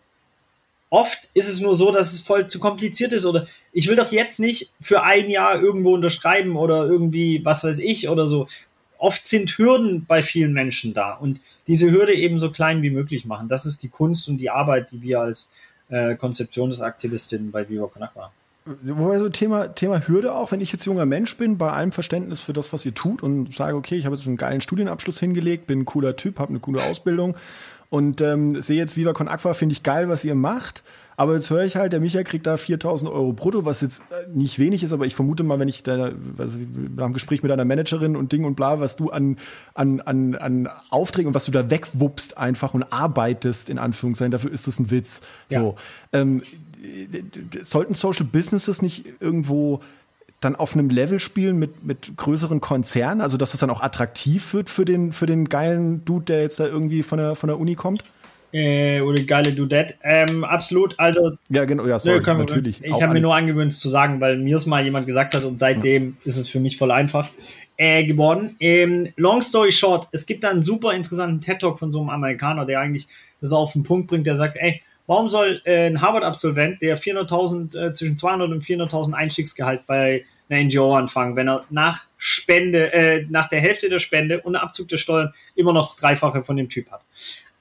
Oft 0.90 1.30
ist 1.34 1.48
es 1.48 1.62
nur 1.62 1.76
so, 1.76 1.92
dass 1.92 2.14
es 2.14 2.22
voll 2.22 2.48
zu 2.48 2.60
kompliziert 2.60 3.14
ist 3.14 3.26
oder 3.26 3.48
ich 3.72 3.88
will 3.88 3.96
doch 3.96 4.12
jetzt 4.12 4.40
nicht 4.40 4.74
für 4.82 5.04
ein 5.04 5.30
Jahr 5.30 5.62
irgendwo 5.62 5.94
unterschreiben 5.94 6.56
oder 6.56 6.86
irgendwie, 6.86 7.46
was 7.46 7.64
weiß 7.64 7.80
ich 7.80 8.10
oder 8.10 8.28
so. 8.28 8.48
Oft 8.98 9.28
sind 9.28 9.52
Hürden 9.58 10.06
bei 10.06 10.24
vielen 10.24 10.52
Menschen 10.52 10.94
da 10.94 11.14
und 11.14 11.40
diese 11.68 11.92
Hürde 11.92 12.16
eben 12.16 12.40
so 12.40 12.52
klein 12.52 12.82
wie 12.82 12.90
möglich 12.90 13.26
machen. 13.26 13.48
Das 13.48 13.68
ist 13.68 13.84
die 13.84 13.90
Kunst 13.90 14.28
und 14.28 14.40
die 14.40 14.50
Arbeit, 14.50 14.92
die 14.92 15.02
wir 15.04 15.22
als 15.22 15.52
äh, 15.90 16.16
Konzeptionsaktivistin 16.16 17.52
bei 17.52 17.70
Viva 17.70 17.88
Con 17.88 18.04
Agua 18.04 18.32
Wobei 18.84 19.18
so 19.18 19.30
Thema, 19.30 19.70
Thema 19.70 20.08
Hürde 20.08 20.34
auch, 20.34 20.52
wenn 20.52 20.62
ich 20.62 20.72
jetzt 20.72 20.86
junger 20.86 21.06
Mensch 21.06 21.36
bin, 21.38 21.58
bei 21.58 21.72
allem 21.72 21.92
Verständnis 21.92 22.40
für 22.42 22.54
das, 22.54 22.72
was 22.72 22.86
ihr 22.86 22.94
tut 22.94 23.24
und 23.24 23.54
sage, 23.54 23.76
okay, 23.76 23.96
ich 23.96 24.06
habe 24.06 24.16
jetzt 24.16 24.28
einen 24.28 24.38
geilen 24.38 24.62
Studienabschluss 24.62 25.20
hingelegt, 25.20 25.68
bin 25.68 25.80
ein 25.80 25.86
cooler 25.86 26.16
Typ, 26.16 26.40
habe 26.40 26.50
eine 26.50 26.60
coole 26.60 26.84
Ausbildung 26.84 27.36
und 27.90 28.22
ähm, 28.22 28.62
sehe 28.62 28.78
jetzt 28.78 28.98
Viva 28.98 29.14
Con 29.14 29.28
Aqua, 29.28 29.54
finde 29.54 29.74
ich 29.74 29.84
geil, 29.84 30.10
was 30.10 30.24
ihr 30.24 30.36
macht. 30.36 30.84
Aber 31.20 31.34
jetzt 31.34 31.50
höre 31.50 31.66
ich 31.66 31.76
halt, 31.76 31.92
der 31.92 32.00
Micha 32.00 32.24
kriegt 32.24 32.48
da 32.48 32.56
4000 32.56 33.12
Euro 33.12 33.34
brutto, 33.34 33.66
was 33.66 33.82
jetzt 33.82 34.04
äh, 34.10 34.30
nicht 34.34 34.58
wenig 34.58 34.86
ist, 34.86 34.94
aber 34.94 35.06
ich 35.06 35.16
vermute 35.16 35.44
mal, 35.44 35.60
wenn 35.60 35.68
ich 35.68 35.84
da, 35.84 36.14
also 36.38 36.58
nach 36.96 37.08
dem 37.08 37.14
Gespräch 37.14 37.44
mit 37.44 37.52
deiner 37.52 37.66
Managerin 37.66 38.16
und 38.16 38.32
Ding 38.32 38.46
und 38.46 38.56
bla, 38.56 38.80
was 38.80 38.96
du 38.96 39.10
an, 39.10 39.36
an, 39.74 40.00
an, 40.00 40.36
an 40.36 40.70
Aufträgen 40.90 41.28
und 41.28 41.34
was 41.34 41.44
du 41.44 41.52
da 41.52 41.70
wegwuppst 41.70 42.38
einfach 42.38 42.74
und 42.74 42.84
arbeitest, 42.84 43.70
in 43.70 43.80
Anführungszeichen, 43.80 44.32
dafür 44.32 44.50
ist 44.50 44.68
das 44.68 44.80
ein 44.80 44.92
Witz. 44.92 45.20
Ja. 45.50 45.60
So. 45.60 45.76
Ähm, 46.14 46.42
sollten 47.64 47.96
Social 47.96 48.26
Businesses 48.26 48.82
nicht 48.82 49.04
irgendwo 49.20 49.82
dann 50.40 50.56
auf 50.56 50.74
einem 50.74 50.90
Level 50.90 51.20
spielen 51.20 51.60
mit, 51.60 51.84
mit 51.84 52.16
größeren 52.16 52.62
Konzernen, 52.62 53.20
also 53.20 53.36
dass 53.36 53.54
es 53.54 53.60
dann 53.60 53.70
auch 53.72 53.82
attraktiv 53.82 54.54
wird 54.54 54.70
für 54.70 54.86
den, 54.86 55.12
für 55.12 55.26
den 55.26 55.50
geilen 55.50 56.06
Dude, 56.06 56.24
der 56.24 56.44
jetzt 56.44 56.62
da 56.62 56.66
irgendwie 56.66 57.04
von 57.04 57.18
der, 57.18 57.36
von 57.36 57.50
der 57.50 57.60
Uni 57.60 57.76
kommt? 57.76 58.06
Äh, 58.52 59.02
oder 59.02 59.22
geile 59.24 59.52
Dudette. 59.52 59.96
Ähm, 60.04 60.44
absolut, 60.44 60.96
also. 60.98 61.38
Ja, 61.50 61.66
genau, 61.66 61.86
ja, 61.86 62.00
sorry, 62.00 62.20
nö, 62.26 62.34
natürlich. 62.34 62.84
Ich 62.84 63.02
habe 63.02 63.14
mir 63.14 63.22
nur 63.22 63.36
angewöhnt 63.36 63.74
zu 63.74 63.90
sagen, 63.90 64.20
weil 64.22 64.38
mir 64.38 64.56
es 64.56 64.66
mal 64.66 64.84
jemand 64.84 65.06
gesagt 65.06 65.36
hat 65.36 65.44
und 65.44 65.60
seitdem 65.60 66.18
ja. 66.24 66.26
ist 66.26 66.38
es 66.38 66.50
für 66.50 66.60
mich 66.60 66.78
voll 66.78 66.92
einfach. 66.92 67.30
äh, 67.80 68.04
geworden. 68.04 68.58
Ähm, 68.60 69.14
long 69.16 69.42
story 69.42 69.72
short, 69.72 70.10
es 70.12 70.26
gibt 70.26 70.44
da 70.44 70.50
einen 70.50 70.62
super 70.62 70.92
interessanten 70.94 71.40
TED-Talk 71.40 71.80
von 71.80 71.92
so 71.92 72.02
einem 72.02 72.10
Amerikaner, 72.10 72.66
der 72.66 72.82
eigentlich 72.82 73.08
das 73.40 73.54
auf 73.54 73.72
den 73.72 73.84
Punkt 73.84 74.10
bringt, 74.10 74.28
der 74.28 74.36
sagt, 74.36 74.58
ey, 74.58 74.82
warum 75.08 75.30
soll 75.30 75.62
äh, 75.64 75.88
ein 75.88 76.02
Harvard-Absolvent, 76.02 76.82
der 76.82 76.98
400.000, 76.98 77.78
äh, 77.80 77.94
zwischen 77.94 78.18
200 78.18 78.52
und 78.52 78.64
400.000 78.66 79.14
Einstiegsgehalt 79.14 79.88
bei 79.88 80.26
einer 80.50 80.66
NGO 80.66 80.94
anfangen, 80.94 81.38
wenn 81.38 81.48
er 81.48 81.64
nach 81.70 82.08
Spende, 82.18 82.92
äh, 82.92 83.26
nach 83.30 83.48
der 83.48 83.62
Hälfte 83.62 83.88
der 83.88 84.00
Spende 84.00 84.42
und 84.42 84.58
Abzug 84.58 84.90
der 84.90 84.98
Steuern 84.98 85.34
immer 85.56 85.72
noch 85.72 85.86
das 85.86 85.96
Dreifache 85.96 86.44
von 86.44 86.58
dem 86.58 86.68
Typ 86.68 86.92
hat. 86.92 87.02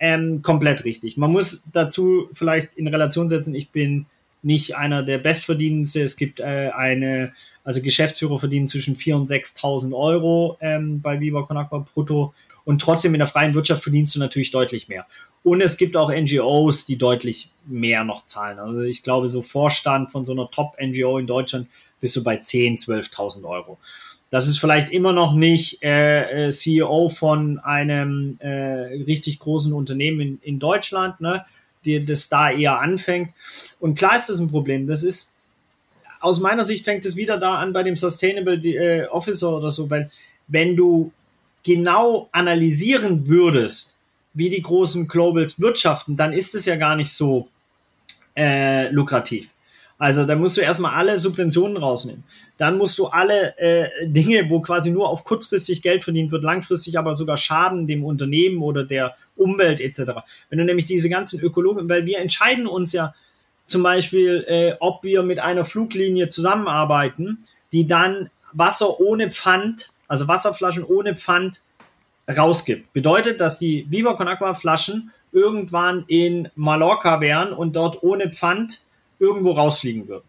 Ähm, 0.01 0.42
komplett 0.42 0.84
richtig. 0.84 1.16
Man 1.16 1.32
muss 1.32 1.64
dazu 1.72 2.28
vielleicht 2.32 2.74
in 2.76 2.86
Relation 2.86 3.28
setzen, 3.28 3.55
ich 3.55 3.70
bin 3.70 4.07
nicht 4.42 4.76
einer 4.76 5.03
der 5.03 5.18
Bestverdienendste. 5.18 6.03
Es 6.03 6.16
gibt 6.16 6.40
äh, 6.40 6.70
eine, 6.74 7.32
also 7.64 7.82
Geschäftsführer 7.82 8.38
verdienen 8.38 8.68
zwischen 8.68 8.96
4.000 8.96 9.14
und 9.14 9.28
6.000 9.28 9.96
Euro 9.96 10.57
ähm, 10.61 11.01
bei 11.01 11.20
Viva 11.20 11.42
Con 11.42 11.84
brutto. 11.84 12.34
Und 12.64 12.80
trotzdem 12.80 13.14
in 13.14 13.18
der 13.18 13.26
freien 13.26 13.55
Wirtschaft 13.55 13.82
verdienst 13.82 14.14
du 14.14 14.18
natürlich 14.18 14.51
deutlich 14.51 14.88
mehr. 14.88 15.07
Und 15.42 15.61
es 15.62 15.76
gibt 15.78 15.96
auch 15.96 16.12
NGOs, 16.12 16.84
die 16.84 16.99
deutlich 16.99 17.51
mehr 17.66 18.05
noch 18.05 18.26
zahlen. 18.26 18.59
Also 18.59 18.82
ich 18.82 19.03
glaube, 19.03 19.28
so 19.28 19.40
Vorstand 19.40 20.12
von 20.12 20.26
so 20.26 20.32
einer 20.32 20.51
Top-NGO 20.51 21.18
in 21.18 21.26
Deutschland 21.26 21.68
bist 22.01 22.14
du 22.16 22.22
bei 22.22 22.36
10.000, 22.36 23.11
12.000 23.11 23.44
Euro. 23.44 23.78
Das 24.31 24.47
ist 24.47 24.59
vielleicht 24.59 24.91
immer 24.91 25.12
noch 25.12 25.35
nicht 25.35 25.83
äh, 25.83 26.47
äh 26.47 26.51
CEO 26.51 27.09
von 27.09 27.59
einem 27.59 28.37
äh, 28.41 28.49
richtig 29.07 29.39
großen 29.39 29.72
Unternehmen 29.72 30.20
in, 30.20 30.41
in 30.43 30.59
Deutschland, 30.59 31.20
ne? 31.20 31.45
die 31.85 32.05
das 32.05 32.29
da 32.29 32.51
eher 32.51 32.81
anfängt. 32.81 33.33
Und 33.81 33.97
klar 33.97 34.16
ist 34.16 34.29
das 34.29 34.39
ein 34.39 34.51
Problem. 34.51 34.87
Das 34.87 35.05
ist, 35.05 35.33
aus 36.20 36.41
meiner 36.41 36.64
Sicht 36.64 36.85
fängt 36.85 37.05
es 37.05 37.16
wieder 37.16 37.39
da 37.39 37.57
an 37.57 37.72
bei 37.72 37.83
dem 37.83 37.97
Sustainable 37.97 38.57
äh, 38.57 39.07
Officer 39.07 39.57
oder 39.57 39.70
so, 39.70 39.89
weil 39.89 40.11
wenn 40.49 40.76
du 40.76 41.12
genau 41.64 42.29
analysieren 42.33 43.29
würdest, 43.29 43.97
wie 44.35 44.51
die 44.51 44.62
großen 44.62 45.09
Globals 45.09 45.61
wirtschaften, 45.61 46.16
dann 46.16 46.33
ist 46.33 46.55
es 46.55 46.66
ja 46.66 46.76
gar 46.76 46.97
nicht 46.97 47.12
so 47.12 47.49
äh, 48.37 48.89
lukrativ. 48.91 49.49
Also 49.99 50.24
da 50.24 50.37
musst 50.37 50.57
du 50.57 50.61
erstmal 50.61 50.95
alle 50.95 51.18
Subventionen 51.18 51.76
rausnehmen. 51.76 52.24
Dann 52.59 52.76
musst 52.76 52.98
du 52.98 53.06
alle 53.06 53.56
äh, 53.56 53.88
Dinge, 54.06 54.50
wo 54.50 54.61
quasi 54.61 54.90
nur 54.90 55.09
auf 55.09 55.24
kurzfristig 55.24 55.80
Geld 55.80 56.04
verdient 56.04 56.32
wird, 56.32 56.42
langfristig 56.42 56.98
aber 56.98 57.14
sogar 57.14 57.36
Schaden 57.36 57.86
dem 57.86 58.04
Unternehmen 58.04 58.62
oder 58.62 58.84
der 58.84 59.16
Umwelt 59.36 59.80
etc. 59.80 60.12
Wenn 60.50 60.59
du 60.59 60.64
nämlich 60.64 60.86
diese 60.86 61.09
ganzen 61.09 61.40
Ökologen, 61.40 61.88
weil 61.88 62.04
wir 62.04 62.18
entscheiden 62.18 62.66
uns 62.66 62.92
ja 62.92 63.14
zum 63.64 63.82
Beispiel, 63.82 64.44
äh, 64.48 64.76
ob 64.80 65.04
wir 65.04 65.22
mit 65.22 65.38
einer 65.38 65.64
Fluglinie 65.64 66.28
zusammenarbeiten, 66.28 67.38
die 67.72 67.86
dann 67.86 68.28
Wasser 68.52 68.98
ohne 68.98 69.30
Pfand, 69.30 69.90
also 70.09 70.26
Wasserflaschen 70.26 70.84
ohne 70.84 71.16
Pfand 71.16 71.61
rausgibt. 72.28 72.92
Bedeutet, 72.92 73.40
dass 73.40 73.59
die 73.59 73.86
Viva 73.88 74.14
Con 74.14 74.26
Aqua 74.28 74.54
Flaschen 74.54 75.12
irgendwann 75.32 76.04
in 76.09 76.48
Mallorca 76.56 77.20
wären 77.20 77.52
und 77.52 77.76
dort 77.76 78.02
ohne 78.02 78.30
Pfand 78.30 78.80
irgendwo 79.18 79.52
rausfliegen 79.52 80.09
würden. 80.09 80.24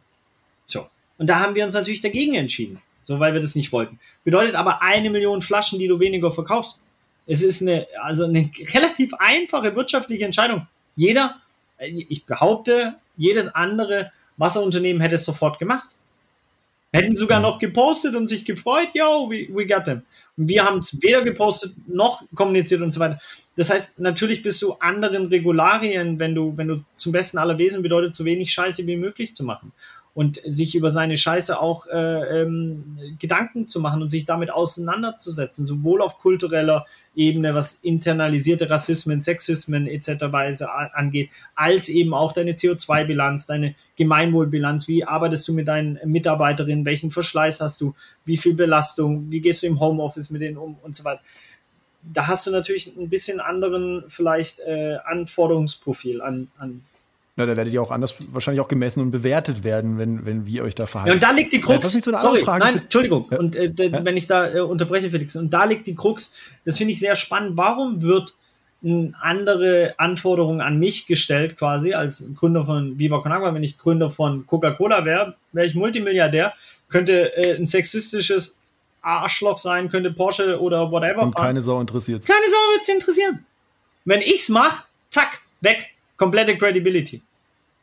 Und 1.20 1.28
da 1.28 1.40
haben 1.40 1.54
wir 1.54 1.64
uns 1.64 1.76
natürlich 1.76 2.02
dagegen 2.02 2.34
entschieden. 2.34 2.82
So, 3.04 3.20
weil 3.20 3.34
wir 3.34 3.42
das 3.42 3.56
nicht 3.56 3.72
wollten. 3.72 4.00
Bedeutet 4.24 4.56
aber 4.56 4.82
eine 4.82 5.10
Million 5.10 5.42
Flaschen, 5.42 5.80
die 5.80 5.88
du 5.88 6.00
weniger 6.00 6.32
verkaufst. 6.32 6.80
Es 7.28 7.44
ist 7.44 7.62
eine, 7.62 7.88
also 8.02 8.26
eine 8.26 8.50
relativ 8.74 9.14
einfache 9.20 9.76
wirtschaftliche 9.76 10.26
Entscheidung. 10.26 10.68
Jeder, 10.96 11.38
ich 11.80 12.26
behaupte, 12.26 12.96
jedes 13.18 13.54
andere 13.54 14.12
Wasserunternehmen 14.38 15.02
hätte 15.02 15.16
es 15.16 15.26
sofort 15.26 15.60
gemacht. 15.60 15.90
Hätten 16.92 17.18
sogar 17.18 17.40
noch 17.40 17.60
gepostet 17.60 18.16
und 18.16 18.28
sich 18.28 18.46
gefreut, 18.46 18.90
yo, 18.94 19.30
we, 19.30 19.48
we 19.50 19.68
got 19.68 19.86
them. 19.86 20.04
Und 20.38 20.48
wir 20.48 20.66
haben 20.66 20.80
es 20.80 21.02
weder 21.02 21.22
gepostet 21.22 21.74
noch 21.88 22.24
kommuniziert 22.34 22.82
und 22.82 22.92
so 22.92 23.00
weiter. 23.00 23.20
Das 23.56 23.70
heißt, 23.70 24.00
natürlich 24.00 24.42
bist 24.42 24.62
du 24.62 24.74
anderen 24.74 25.28
Regularien, 25.28 26.18
wenn 26.18 26.34
du, 26.34 26.56
wenn 26.56 26.68
du 26.68 26.84
zum 26.96 27.12
besten 27.12 27.38
aller 27.38 27.58
Wesen 27.58 27.84
bedeutet, 27.84 28.16
so 28.16 28.24
wenig 28.24 28.52
Scheiße 28.52 28.88
wie 28.88 28.96
möglich 28.96 29.36
zu 29.36 29.44
machen 29.44 29.72
und 30.14 30.42
sich 30.46 30.76
über 30.76 30.92
seine 30.92 31.18
Scheiße 31.18 31.60
auch 31.62 31.88
äh, 31.88 32.42
ähm, 32.42 32.98
Gedanken 33.20 33.68
zu 33.68 33.80
machen 33.80 34.02
und 34.02 34.10
sich 34.10 34.26
damit 34.26 34.52
auseinanderzusetzen, 34.52 35.66
sowohl 35.66 36.02
auf 36.02 36.20
kultureller 36.20 36.86
Ebene, 37.16 37.54
was 37.54 37.74
internalisierte 37.74 38.70
Rassismen, 38.70 39.22
Sexismen 39.22 39.88
etc. 39.88 40.26
angeht, 40.94 41.30
als 41.56 41.90
eben 41.90 42.14
auch 42.14 42.32
deine 42.32 42.54
CO2-Bilanz, 42.54 43.46
deine 43.46 43.76
Gemeinwohlbilanz, 43.98 44.88
wie 44.88 45.04
arbeitest 45.04 45.48
du 45.48 45.54
mit 45.54 45.68
deinen 45.68 46.00
Mitarbeiterinnen, 46.06 46.86
welchen 46.86 47.12
Verschleiß 47.12 47.62
hast 47.62 47.82
du, 47.82 47.94
wie 48.26 48.38
viel 48.38 48.56
Belastung, 48.56 49.30
wie 49.30 49.42
gehst 49.42 49.64
du 49.64 49.68
im 49.68 49.80
Homeoffice 49.80 50.32
mit 50.32 50.42
denen 50.42 50.58
um 50.58 50.78
und 50.82 50.96
so 50.96 51.04
weiter. 51.04 51.22
Da 52.02 52.28
hast 52.28 52.48
du 52.48 52.52
natürlich 52.52 52.88
ein 52.96 53.10
bisschen 53.10 53.42
anderen 53.42 54.04
vielleicht 54.08 54.60
äh, 54.62 54.98
Anforderungsprofil 55.06 56.22
an, 56.22 56.48
an 56.58 56.82
na, 57.40 57.46
da 57.46 57.56
werdet 57.56 57.74
ihr 57.74 57.82
auch 57.82 57.92
anders 57.92 58.16
wahrscheinlich 58.34 58.60
auch 58.60 58.68
gemessen 58.68 59.00
und 59.00 59.12
bewertet 59.12 59.64
werden, 59.64 59.98
wenn, 59.98 60.26
wenn 60.26 60.46
wir 60.46 60.66
euch 60.66 60.76
da 60.76 60.86
verhalten. 60.86 61.08
Ja, 61.08 61.14
und 61.14 61.24
da 61.24 61.32
liegt 61.32 61.54
die 61.54 61.62
Krux. 61.62 61.94
Ja, 61.94 62.02
so 62.02 62.18
Sorry, 62.18 62.44
nein, 62.60 62.80
Entschuldigung. 62.80 63.28
Ja. 63.32 63.40
Und 63.40 63.56
äh, 63.56 63.72
ja? 63.78 64.04
wenn 64.04 64.18
ich 64.18 64.28
da 64.28 64.54
äh, 64.54 64.60
unterbreche, 64.60 65.10
Felix. 65.10 65.38
Und 65.38 65.54
da 65.54 65.64
liegt 65.64 65.88
die 65.88 65.96
Krux. 65.96 66.34
Das 66.66 66.78
finde 66.78 66.92
ich 66.92 67.00
sehr 67.00 67.16
spannend. 67.16 67.56
Warum 67.56 68.02
wird 68.04 68.34
eine 68.84 69.14
andere 69.22 69.94
Anforderung 69.96 70.60
an 70.60 70.80
mich 70.80 71.08
gestellt, 71.08 71.58
quasi 71.58 71.94
als 71.94 72.28
Gründer 72.36 72.66
von 72.66 73.00
Viva 73.00 73.22
Con 73.22 73.32
Agua? 73.32 73.54
Wenn 73.54 73.64
ich 73.64 73.78
Gründer 73.78 74.10
von 74.10 74.46
Coca-Cola 74.46 75.06
wäre, 75.06 75.36
wäre 75.54 75.66
ich 75.66 75.76
Multimilliardär, 75.76 76.54
könnte 76.90 77.38
äh, 77.38 77.56
ein 77.56 77.66
sexistisches 77.66 78.58
Arschloch 79.02 79.58
sein, 79.58 79.88
könnte 79.88 80.12
Porsche 80.12 80.60
oder 80.60 80.92
whatever. 80.92 81.22
Und 81.22 81.38
keine 81.38 81.62
Sau 81.62 81.80
interessiert. 81.80 82.26
Keine 82.26 82.48
Sau 82.48 82.74
wird 82.74 82.82
es 82.82 82.90
interessieren. 82.90 83.46
Wenn 84.04 84.20
ich's 84.20 84.50
mache, 84.50 84.84
zack, 85.10 85.40
weg. 85.62 85.86
Komplette 86.18 86.58
Credibility. 86.58 87.22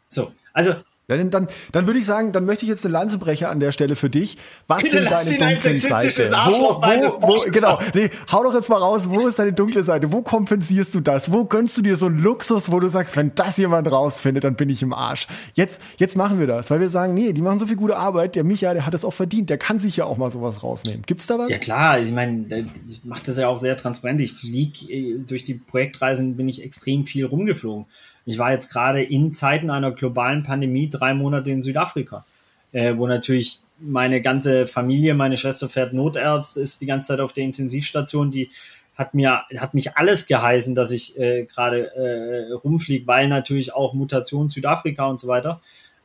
So, 0.08 0.32
also 0.52 0.74
ja, 1.08 1.16
dann, 1.22 1.46
dann, 1.70 1.86
würde 1.86 2.00
ich 2.00 2.04
sagen, 2.04 2.32
dann 2.32 2.44
möchte 2.46 2.64
ich 2.64 2.68
jetzt 2.68 2.84
eine 2.84 2.92
Lanze 2.92 3.20
an 3.48 3.60
der 3.60 3.70
Stelle 3.70 3.94
für 3.94 4.10
dich. 4.10 4.38
Was 4.66 4.82
Bitte 4.82 4.98
sind 4.98 5.10
deine 5.12 5.30
dunklen 5.30 5.76
Seiten? 5.76 6.32
Wo, 6.32 6.82
wo, 6.82 7.28
wo, 7.28 7.50
genau, 7.52 7.78
nee, 7.94 8.10
hau 8.32 8.42
doch 8.42 8.54
jetzt 8.54 8.68
mal 8.68 8.78
raus, 8.78 9.08
wo 9.08 9.28
ist 9.28 9.38
deine 9.38 9.52
dunkle 9.52 9.84
Seite? 9.84 10.10
Wo 10.10 10.22
kompensierst 10.22 10.96
du 10.96 11.00
das? 11.00 11.30
Wo 11.30 11.44
gönnst 11.44 11.78
du 11.78 11.82
dir 11.82 11.96
so 11.96 12.06
einen 12.06 12.18
Luxus, 12.18 12.72
wo 12.72 12.80
du 12.80 12.88
sagst, 12.88 13.14
wenn 13.14 13.32
das 13.36 13.56
jemand 13.56 13.88
rausfindet, 13.88 14.42
dann 14.42 14.56
bin 14.56 14.68
ich 14.68 14.82
im 14.82 14.92
Arsch. 14.92 15.28
Jetzt, 15.54 15.80
jetzt 15.98 16.16
machen 16.16 16.40
wir 16.40 16.48
das, 16.48 16.72
weil 16.72 16.80
wir 16.80 16.90
sagen, 16.90 17.14
nee, 17.14 17.32
die 17.32 17.42
machen 17.42 17.60
so 17.60 17.66
viel 17.66 17.76
gute 17.76 17.96
Arbeit, 17.96 18.34
der 18.34 18.42
Micha, 18.42 18.74
der 18.74 18.84
hat 18.84 18.92
das 18.92 19.04
auch 19.04 19.14
verdient, 19.14 19.48
der 19.48 19.58
kann 19.58 19.78
sich 19.78 19.96
ja 19.96 20.06
auch 20.06 20.16
mal 20.16 20.32
sowas 20.32 20.64
rausnehmen. 20.64 21.02
Gibt's 21.06 21.28
da 21.28 21.38
was? 21.38 21.50
Ja 21.50 21.58
klar, 21.58 22.00
ich 22.00 22.10
meine, 22.10 22.68
ich 22.88 23.04
mache 23.04 23.22
das 23.24 23.36
ja 23.36 23.46
auch 23.46 23.60
sehr 23.60 23.76
transparent. 23.76 24.20
Ich 24.20 24.32
fliege 24.32 24.92
äh, 24.92 25.18
durch 25.18 25.44
die 25.44 25.54
Projektreisen, 25.54 26.36
bin 26.36 26.48
ich 26.48 26.64
extrem 26.64 27.06
viel 27.06 27.26
rumgeflogen. 27.26 27.86
Ich 28.26 28.38
war 28.38 28.52
jetzt 28.52 28.70
gerade 28.70 29.02
in 29.02 29.32
Zeiten 29.32 29.70
einer 29.70 29.92
globalen 29.92 30.42
Pandemie 30.42 30.90
drei 30.90 31.14
Monate 31.14 31.50
in 31.52 31.62
Südafrika, 31.62 32.26
äh, 32.72 32.96
wo 32.96 33.06
natürlich 33.06 33.60
meine 33.78 34.20
ganze 34.20 34.66
Familie, 34.66 35.14
meine 35.14 35.36
Schwester 35.36 35.68
fährt 35.68 35.92
Notarzt, 35.92 36.56
ist 36.56 36.80
die 36.80 36.86
ganze 36.86 37.08
Zeit 37.08 37.20
auf 37.20 37.32
der 37.32 37.44
Intensivstation, 37.44 38.30
die 38.30 38.50
hat 38.96 39.14
mir 39.14 39.42
hat 39.58 39.74
mich 39.74 39.96
alles 39.96 40.26
geheißen, 40.26 40.74
dass 40.74 40.90
ich 40.90 41.18
äh, 41.18 41.44
gerade 41.44 41.94
äh, 41.94 42.52
rumfliege, 42.52 43.06
weil 43.06 43.28
natürlich 43.28 43.74
auch 43.74 43.92
Mutation 43.92 44.48
Südafrika 44.48 45.06
und 45.06 45.20
so 45.20 45.28
weiter. 45.28 45.60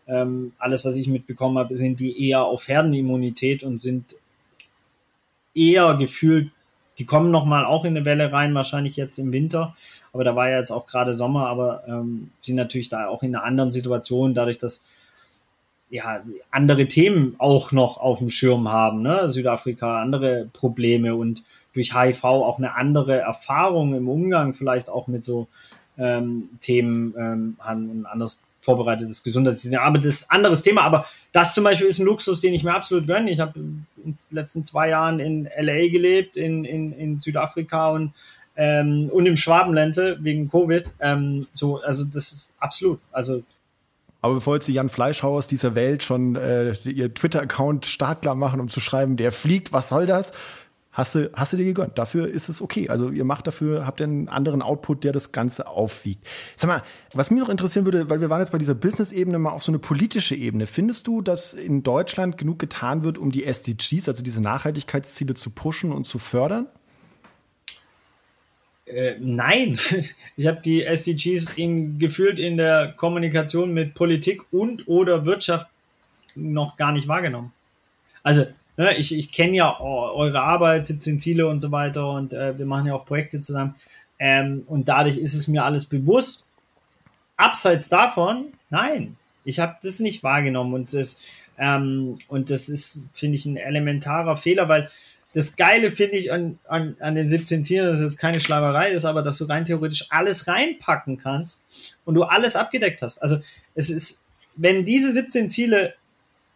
Ähm, 0.08 0.52
alles, 0.60 0.84
was 0.84 0.98
ich 0.98 1.08
mitbekommen 1.08 1.58
habe, 1.58 1.78
sind 1.78 2.00
die 2.00 2.30
eher 2.30 2.44
auf 2.44 2.68
Herdenimmunität 2.68 3.64
und 3.64 3.80
sind 3.80 4.16
eher 5.56 5.96
gefühlt, 5.96 6.52
die 6.98 7.06
kommen 7.06 7.32
noch 7.32 7.46
mal 7.46 7.66
auch 7.66 7.86
in 7.86 7.96
eine 7.96 8.06
Welle 8.06 8.32
rein, 8.32 8.54
wahrscheinlich 8.54 8.98
jetzt 8.98 9.18
im 9.18 9.32
Winter 9.32 9.76
aber 10.14 10.24
da 10.24 10.36
war 10.36 10.50
ja 10.50 10.60
jetzt 10.60 10.72
auch 10.72 10.88
gerade 10.88 11.14
Sommer, 11.14 11.48
aber 11.48 11.84
ähm, 11.88 12.32
sind 12.40 12.56
natürlich 12.56 12.90
da 12.90 13.08
auch 13.08 13.24
in 13.24 13.36
einer 13.36 13.46
anderen 13.46 13.72
Situation, 13.72 14.34
dadurch, 14.34 14.58
dass 14.58 14.86
ja 15.90 16.22
andere 16.52 16.88
Themen 16.88 17.36
auch 17.38 17.72
noch 17.72 17.98
auf 17.98 18.20
dem 18.20 18.30
Schirm 18.30 18.70
haben, 18.70 19.02
ne? 19.02 19.30
Südafrika, 19.30 20.02
andere 20.02 20.50
Probleme 20.54 21.16
und 21.16 21.44
durch 21.74 21.96
HIV 21.96 22.24
auch 22.24 22.58
eine 22.58 22.76
andere 22.76 23.20
Erfahrung 23.20 23.96
im 23.96 24.10
Umgang 24.10 24.54
vielleicht 24.54 24.90
auch 24.90 25.08
mit 25.08 25.24
so 25.24 25.48
ähm, 25.98 26.50
Themen 26.60 27.14
ähm, 27.18 27.58
haben 27.60 28.02
ein 28.02 28.06
anderes 28.06 28.44
vorbereitetes 28.62 29.24
Gesundheitssystem. 29.24 29.80
Aber 29.80 29.98
das 29.98 30.08
ist 30.08 30.32
ein 30.32 30.38
anderes 30.38 30.62
Thema. 30.62 30.82
Aber 30.82 31.06
das 31.32 31.54
zum 31.54 31.64
Beispiel 31.64 31.88
ist 31.88 32.00
ein 32.00 32.06
Luxus, 32.06 32.42
den 32.42 32.54
ich 32.54 32.64
mir 32.64 32.74
absolut 32.74 33.08
gönne. 33.08 33.32
Ich 33.32 33.40
habe 33.40 33.60
in 33.60 33.86
den 33.98 34.16
letzten 34.30 34.64
zwei 34.64 34.90
Jahren 34.90 35.20
in 35.20 35.50
LA 35.58 35.88
gelebt, 35.90 36.38
in, 36.38 36.66
in, 36.66 36.92
in 36.94 37.18
Südafrika 37.18 37.90
und 37.90 38.14
ähm, 38.56 39.10
und 39.12 39.26
im 39.26 39.38
Schwabenländle 39.38 40.18
wegen 40.22 40.50
Covid. 40.50 40.92
Ähm, 41.00 41.48
so, 41.52 41.82
also 41.82 42.06
das 42.06 42.32
ist 42.32 42.54
absolut. 42.60 43.00
Also 43.12 43.44
aber 44.22 44.36
bevor 44.36 44.56
jetzt 44.56 44.68
die 44.68 44.74
Jan 44.74 44.90
Fleischhauers 44.90 45.48
dieser 45.48 45.74
Welt 45.74 46.04
schon 46.04 46.36
äh, 46.36 46.74
ihr 46.86 47.14
Twitter-Account 47.14 47.88
startklar 47.88 48.36
machen, 48.36 48.60
um 48.60 48.68
zu 48.68 48.80
schreiben, 48.80 49.18
der 49.18 49.32
fliegt, 49.32 49.74
was 49.74 49.90
soll 49.90 50.06
das? 50.06 50.32
Hast 50.92 51.16
du, 51.16 51.32
hast 51.34 51.54
du 51.54 51.58
dir 51.58 51.64
gegönnt. 51.64 51.98
Dafür 51.98 52.28
ist 52.28 52.50
es 52.50 52.62
okay. 52.62 52.90
Also 52.90 53.10
ihr 53.10 53.24
macht 53.24 53.48
dafür, 53.48 53.86
habt 53.86 54.02
einen 54.02 54.28
anderen 54.28 54.62
Output, 54.62 55.06
der 55.06 55.14
das 55.14 55.32
Ganze 55.32 55.68
aufwiegt. 55.68 56.28
Sag 56.58 56.68
mal, 56.68 56.82
was 57.14 57.32
mich 57.32 57.40
noch 57.40 57.48
interessieren 57.48 57.86
würde, 57.86 58.10
weil 58.10 58.20
wir 58.20 58.30
waren 58.30 58.42
jetzt 58.42 58.52
bei 58.52 58.58
dieser 58.58 58.76
Business-Ebene 58.76 59.40
mal 59.40 59.52
auf 59.52 59.64
so 59.64 59.72
eine 59.72 59.80
politische 59.80 60.36
Ebene. 60.36 60.68
Findest 60.68 61.08
du, 61.08 61.22
dass 61.22 61.54
in 61.54 61.82
Deutschland 61.82 62.38
genug 62.38 62.60
getan 62.60 63.04
wird, 63.04 63.18
um 63.18 63.32
die 63.32 63.46
SDGs, 63.46 64.10
also 64.10 64.22
diese 64.22 64.42
Nachhaltigkeitsziele 64.42 65.34
zu 65.34 65.52
pushen 65.52 65.94
und 65.94 66.04
zu 66.04 66.20
fördern? 66.20 66.68
Äh, 68.94 69.16
nein, 69.20 69.80
ich 70.38 70.48
habe 70.48 70.62
die 70.64 70.84
SDGs 70.84 71.54
in, 71.58 71.98
gefühlt 72.00 72.40
in 72.40 72.58
der 72.58 72.94
Kommunikation 72.98 73.74
mit 73.74 73.94
Politik 73.94 74.42
und 74.52 74.88
oder 74.88 75.26
Wirtschaft 75.26 75.68
noch 76.36 76.78
gar 76.78 76.92
nicht 76.92 77.08
wahrgenommen. 77.08 77.54
Also 78.24 78.46
ne, 78.78 78.98
ich, 78.98 79.18
ich 79.18 79.32
kenne 79.32 79.58
ja 79.58 79.80
eure 79.80 80.42
Arbeit, 80.42 80.86
17 80.86 81.20
Ziele 81.20 81.48
und 81.48 81.62
so 81.62 81.72
weiter 81.72 82.12
und 82.12 82.34
äh, 82.34 82.58
wir 82.58 82.66
machen 82.66 82.88
ja 82.88 82.96
auch 82.96 83.06
Projekte 83.06 83.40
zusammen 83.42 83.76
ähm, 84.20 84.64
und 84.68 84.88
dadurch 84.88 85.18
ist 85.18 85.34
es 85.34 85.48
mir 85.48 85.64
alles 85.64 85.86
bewusst. 85.86 86.48
Abseits 87.38 87.90
davon, 87.90 88.54
nein, 88.70 89.18
ich 89.44 89.60
habe 89.60 89.78
das 89.82 90.00
nicht 90.00 90.22
wahrgenommen 90.24 90.74
und 90.74 90.94
das, 90.94 91.20
ähm, 91.58 92.20
und 92.28 92.50
das 92.52 92.70
ist, 92.70 93.10
finde 93.14 93.36
ich, 93.36 93.46
ein 93.46 93.58
elementarer 93.58 94.38
Fehler, 94.38 94.70
weil 94.70 94.92
das 95.34 95.56
Geile 95.56 95.92
finde 95.92 96.18
ich 96.18 96.32
an, 96.32 96.60
an, 96.68 96.98
an 97.00 97.16
den 97.16 97.30
17 97.30 97.64
Zielen, 97.64 97.88
dass 97.88 98.00
es 98.00 98.06
jetzt 98.06 98.20
keine 98.20 98.40
Schlagerei 98.40 98.92
ist, 98.92 99.06
aber 99.06 99.22
dass 99.22 99.38
du 99.38 99.46
rein 99.46 99.66
theoretisch 99.66 100.08
alles 100.10 100.48
reinpacken 100.48 101.18
kannst 101.18 101.64
und 102.04 102.16
du 102.16 102.24
alles 102.24 102.56
abgedeckt 102.56 103.02
hast. 103.02 103.20
Also 103.20 103.38
es 103.74 103.90
ist, 103.90 104.24
wenn 104.56 104.84
diese 104.84 105.14
17 105.14 105.50
Ziele 105.50 105.94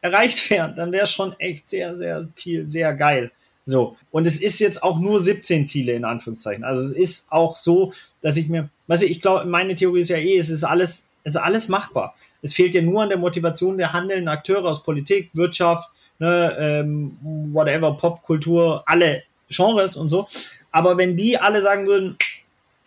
erreicht 0.02 0.50
wären, 0.50 0.76
dann 0.76 0.92
wäre 0.92 1.08
schon 1.08 1.40
echt 1.40 1.70
sehr, 1.70 1.96
sehr 1.96 2.28
viel, 2.36 2.68
sehr 2.68 2.94
geil. 2.94 3.32
So. 3.66 3.98
Und 4.12 4.28
es 4.28 4.42
ist 4.42 4.60
jetzt 4.60 4.84
auch 4.84 5.00
nur 5.00 5.20
17 5.20 5.68
Ziele 5.68 5.94
in 5.94 6.06
Anführungszeichen. 6.06 6.64
Also 6.64 6.84
es 6.84 6.92
ist 6.92 7.32
auch 7.32 7.56
so, 7.56 7.94
dass 8.22 8.38
ich 8.38 8.50
mir, 8.50 8.70
weißt 8.88 9.04
du, 9.04 9.08
ich 9.08 9.22
glaube, 9.22 9.46
meine 9.46 9.76
Theorie 9.76 10.02
ist 10.02 10.10
ja 10.10 10.18
eh, 10.18 10.38
es 10.38 10.50
ist 10.50 10.64
alles, 10.64 11.10
es 11.24 11.36
ist 11.36 11.42
alles 11.42 11.70
machbar. 11.70 12.16
Es 12.42 12.54
fehlt 12.54 12.76
ja 12.76 12.82
nur 12.82 13.02
an 13.02 13.10
der 13.10 13.18
Motivation 13.18 13.78
der 13.78 13.94
handelnden 13.94 14.28
Akteure 14.28 14.66
aus 14.66 14.84
Politik, 14.84 15.32
Wirtschaft, 15.34 15.90
ne, 16.20 16.56
ähm, 16.60 17.18
whatever, 17.52 17.94
Popkultur, 17.98 18.84
alle 18.86 19.24
Genres 19.50 19.96
und 19.96 20.10
so. 20.10 20.28
Aber 20.72 20.98
wenn 20.98 21.16
die 21.16 21.38
alle 21.38 21.62
sagen 21.62 21.88
würden, 21.88 22.18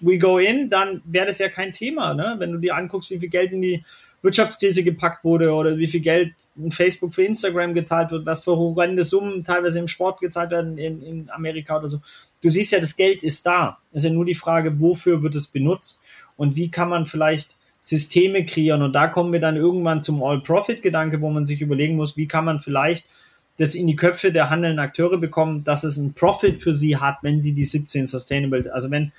we 0.01 0.19
go 0.19 0.39
in, 0.39 0.71
dann 0.71 1.03
wäre 1.05 1.27
das 1.27 1.39
ja 1.39 1.49
kein 1.49 1.73
Thema. 1.73 2.15
Ne? 2.15 2.37
Wenn 2.39 2.53
du 2.53 2.59
dir 2.59 2.77
anguckst, 2.77 3.11
wie 3.11 3.19
viel 3.19 3.29
Geld 3.29 3.53
in 3.53 3.63
die 3.63 3.85
Wirtschaftskrise 4.23 4.83
gepackt 4.83 5.25
wurde 5.25 5.53
oder 5.53 5.79
wie 5.79 5.89
viel 5.89 6.01
Geld 6.01 6.35
in 6.57 6.73
Facebook 6.73 7.15
für 7.15 7.25
Instagram 7.25 7.75
gezahlt 7.75 8.11
wird, 8.11 8.27
was 8.27 8.43
für 8.43 8.57
horrende 8.57 9.05
Summen 9.05 9.45
teilweise 9.45 9.79
im 9.79 9.89
Sport 9.89 10.21
gezahlt 10.21 10.51
werden 10.51 10.77
in, 10.77 11.03
in 11.03 11.31
Amerika 11.31 11.79
oder 11.79 11.89
so. 11.89 12.01
Du 12.41 12.49
siehst 12.49 12.73
ja, 12.73 12.81
das 12.81 12.97
Geld 12.97 13.23
ist 13.23 13.47
da. 13.47 13.79
Es 13.93 14.03
ist 14.03 14.09
ja 14.09 14.15
nur 14.15 14.25
die 14.25 14.35
Frage, 14.35 14.81
wofür 14.81 15.23
wird 15.23 15.35
es 15.35 15.47
benutzt 15.47 16.03
und 16.37 16.57
wie 16.57 16.71
kann 16.71 16.89
man 16.89 17.07
vielleicht 17.07 17.57
Systeme 17.89 18.45
kreieren. 18.45 18.83
Und 18.83 18.93
da 18.93 19.07
kommen 19.07 19.33
wir 19.33 19.41
dann 19.41 19.57
irgendwann 19.57 20.03
zum 20.03 20.23
All-Profit-Gedanke, 20.23 21.23
wo 21.23 21.31
man 21.31 21.47
sich 21.47 21.63
überlegen 21.63 21.97
muss, 21.97 22.19
wie 22.19 22.29
kann 22.29 22.45
man 22.45 22.61
vielleicht 22.61 23.07
das 23.57 23.75
in 23.75 23.87
die 23.87 23.97
Köpfe 23.97 24.31
der 24.31 24.51
handelnden 24.51 24.79
Akteure 24.79 25.17
bekommen, 25.17 25.65
dass 25.65 25.85
es 25.85 25.99
einen 25.99 26.13
Profit 26.13 26.63
für 26.63 26.75
sie 26.75 26.99
hat, 26.99 27.17
wenn 27.23 27.41
sie 27.41 27.55
die 27.55 27.65
17 27.65 28.07
Sustainable, 28.07 28.71
also 28.73 28.91
wenn 28.91 29.13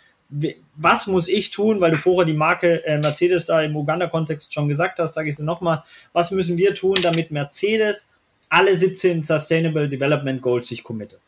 was 0.75 1.07
muss 1.07 1.27
ich 1.27 1.49
tun, 1.49 1.81
weil 1.81 1.89
du 1.89 1.97
vorher 1.97 2.31
die 2.31 2.37
Marke 2.37 2.85
äh, 2.85 2.99
Mercedes 2.99 3.47
da 3.47 3.63
im 3.63 3.75
Uganda-Kontext 3.75 4.53
schon 4.53 4.69
gesagt 4.69 4.99
hast, 4.99 5.15
sage 5.15 5.27
ich 5.27 5.33
es 5.33 5.41
nochmal, 5.41 5.83
was 6.13 6.29
müssen 6.29 6.55
wir 6.55 6.75
tun, 6.75 6.97
damit 7.01 7.31
Mercedes 7.31 8.07
alle 8.47 8.77
17 8.77 9.23
Sustainable 9.23 9.89
Development 9.89 10.39
Goals 10.39 10.67
sich 10.67 10.83
committet? 10.83 11.19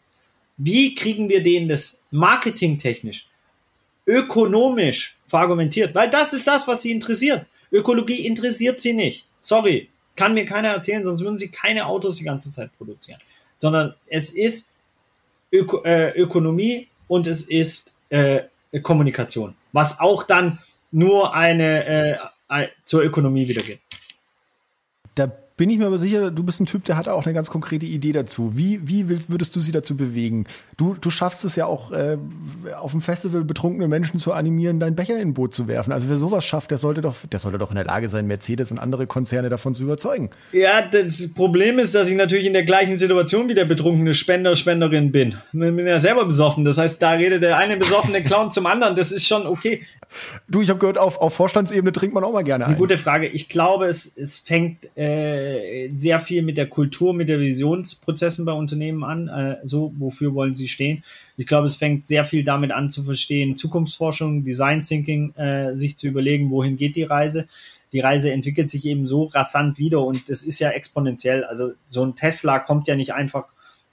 Wie 0.58 0.94
kriegen 0.94 1.30
wir 1.30 1.42
denen 1.42 1.68
das 1.68 2.04
marketingtechnisch, 2.12 3.28
ökonomisch 4.06 5.18
verargumentiert? 5.26 5.96
Weil 5.96 6.10
das 6.10 6.34
ist 6.34 6.48
das, 6.48 6.68
was 6.68 6.82
sie 6.82 6.92
interessiert. 6.92 7.46
Ökologie 7.72 8.26
interessiert 8.26 8.82
sie 8.82 8.94
nicht. 8.94 9.26
Sorry, 9.40 9.90
kann 10.16 10.34
mir 10.34 10.46
keiner 10.46 10.70
erzählen, 10.70 11.04
sonst 11.06 11.22
würden 11.22 11.38
sie 11.38 11.50
keine 11.50 11.86
Autos 11.86 12.18
die 12.18 12.24
ganze 12.24 12.52
Zeit 12.52 12.76
produzieren. 12.78 13.20
Sondern 13.58 13.96
es 14.08 14.32
ist 14.32 14.72
Öko 15.52 15.84
äh, 15.84 16.12
Ökonomie 16.12 16.88
und 17.08 17.28
es 17.28 17.44
ist 17.44 17.92
äh, 18.10 18.42
Kommunikation, 18.82 19.56
was 19.74 20.00
auch 20.00 20.24
dann 20.24 20.60
nur 20.92 21.34
eine 21.34 22.20
äh, 22.50 22.68
zur 22.86 23.04
Ökonomie 23.04 23.48
wieder 23.48 23.64
geht. 23.64 23.80
Da 25.16 25.32
bin 25.62 25.70
ich 25.70 25.78
mir 25.78 25.86
aber 25.86 26.00
sicher, 26.00 26.32
du 26.32 26.42
bist 26.42 26.60
ein 26.60 26.66
Typ, 26.66 26.86
der 26.86 26.98
hat 26.98 27.08
auch 27.08 27.24
eine 27.24 27.36
ganz 27.36 27.52
konkrete 27.52 27.86
Idee 27.86 28.14
dazu. 28.14 28.58
Wie, 28.58 28.80
wie 28.82 29.10
willst, 29.10 29.30
würdest 29.30 29.56
du 29.56 29.60
sie 29.60 29.72
dazu 29.72 29.96
bewegen? 29.96 30.48
Du, 30.76 30.96
du 31.00 31.12
schaffst 31.12 31.46
es 31.46 31.56
ja 31.56 31.68
auch, 31.68 31.92
äh, 31.92 32.18
auf 32.80 32.94
dem 32.94 33.02
Festival 33.02 33.44
betrunkene 33.44 33.88
Menschen 33.88 34.20
zu 34.20 34.34
animieren, 34.34 34.80
dein 34.80 34.96
Becher 34.96 35.18
in 35.18 35.28
ein 35.28 35.34
Boot 35.36 35.54
zu 35.54 35.68
werfen. 35.68 35.92
Also 35.92 36.10
wer 36.10 36.16
sowas 36.16 36.46
schafft, 36.46 36.72
der 36.72 36.80
sollte 36.80 37.02
doch, 37.02 37.14
der 37.32 37.38
sollte 37.38 37.60
doch 37.60 37.70
in 37.70 37.76
der 37.76 37.86
Lage 37.86 38.10
sein, 38.10 38.26
Mercedes 38.26 38.72
und 38.72 38.80
andere 38.80 39.06
Konzerne 39.06 39.50
davon 39.50 39.76
zu 39.76 39.84
überzeugen. 39.84 40.32
Ja, 40.52 40.82
das 40.82 41.32
Problem 41.32 41.78
ist, 41.78 41.94
dass 41.94 42.10
ich 42.10 42.16
natürlich 42.16 42.48
in 42.48 42.54
der 42.54 42.66
gleichen 42.66 42.98
Situation 42.98 43.48
wie 43.48 43.54
der 43.54 43.66
betrunkene 43.66 44.16
Spender, 44.16 44.56
Spenderin 44.56 45.12
bin. 45.12 45.36
Ich 45.54 45.60
bin 45.60 45.86
ja 45.86 46.00
selber 46.00 46.26
besoffen. 46.26 46.66
Das 46.66 46.80
heißt, 46.80 47.00
da 47.04 47.12
redet 47.12 47.44
der 47.44 47.58
eine 47.58 47.78
besoffene 47.78 48.24
Clown 48.24 48.52
zum 48.52 48.66
anderen. 48.66 48.96
Das 48.96 49.12
ist 49.12 49.28
schon 49.28 49.46
okay. 49.46 49.86
Du, 50.48 50.62
ich 50.62 50.70
habe 50.70 50.80
gehört, 50.80 50.98
auf, 50.98 51.20
auf 51.20 51.34
Vorstandsebene 51.36 51.92
trinkt 51.92 52.14
man 52.14 52.24
auch 52.24 52.34
mal 52.34 52.44
gerne. 52.44 52.64
Das 52.64 52.70
ist 52.70 52.76
eine 52.76 52.84
ein. 52.84 52.88
gute 52.88 52.98
Frage. 52.98 53.28
Ich 53.28 53.48
glaube, 53.48 53.86
es, 53.86 54.12
es 54.18 54.40
fängt 54.40 54.90
äh, 54.98 55.51
sehr 55.96 56.20
viel 56.20 56.42
mit 56.42 56.58
der 56.58 56.68
Kultur, 56.68 57.14
mit 57.14 57.30
der 57.30 57.40
Visionsprozessen 57.40 58.46
bei 58.46 58.54
Unternehmen 58.54 59.04
an. 59.04 59.28
Äh, 59.28 59.58
so, 59.64 59.94
wofür 59.98 60.34
wollen 60.34 60.54
sie 60.54 60.68
stehen? 60.68 61.04
Ich 61.38 61.48
glaube, 61.48 61.66
es 61.66 61.76
fängt 61.76 62.08
sehr 62.08 62.26
viel 62.26 62.44
damit 62.44 62.72
an 62.72 62.90
zu 62.90 63.04
verstehen, 63.04 63.56
Zukunftsforschung, 63.56 64.44
Design 64.44 64.80
Thinking, 64.80 65.34
äh, 65.36 65.76
sich 65.76 65.98
zu 65.98 66.08
überlegen, 66.08 66.50
wohin 66.50 66.78
geht 66.78 66.96
die 66.96 67.04
Reise. 67.04 67.48
Die 67.94 68.00
Reise 68.00 68.32
entwickelt 68.32 68.70
sich 68.70 68.86
eben 68.86 69.06
so 69.06 69.26
rasant 69.26 69.78
wieder 69.78 70.04
und 70.06 70.30
das 70.30 70.44
ist 70.44 70.60
ja 70.60 70.70
exponentiell. 70.70 71.44
Also 71.44 71.72
so 71.90 72.06
ein 72.06 72.16
Tesla 72.16 72.60
kommt 72.60 72.88
ja 72.88 72.96
nicht 72.96 73.14
einfach 73.14 73.46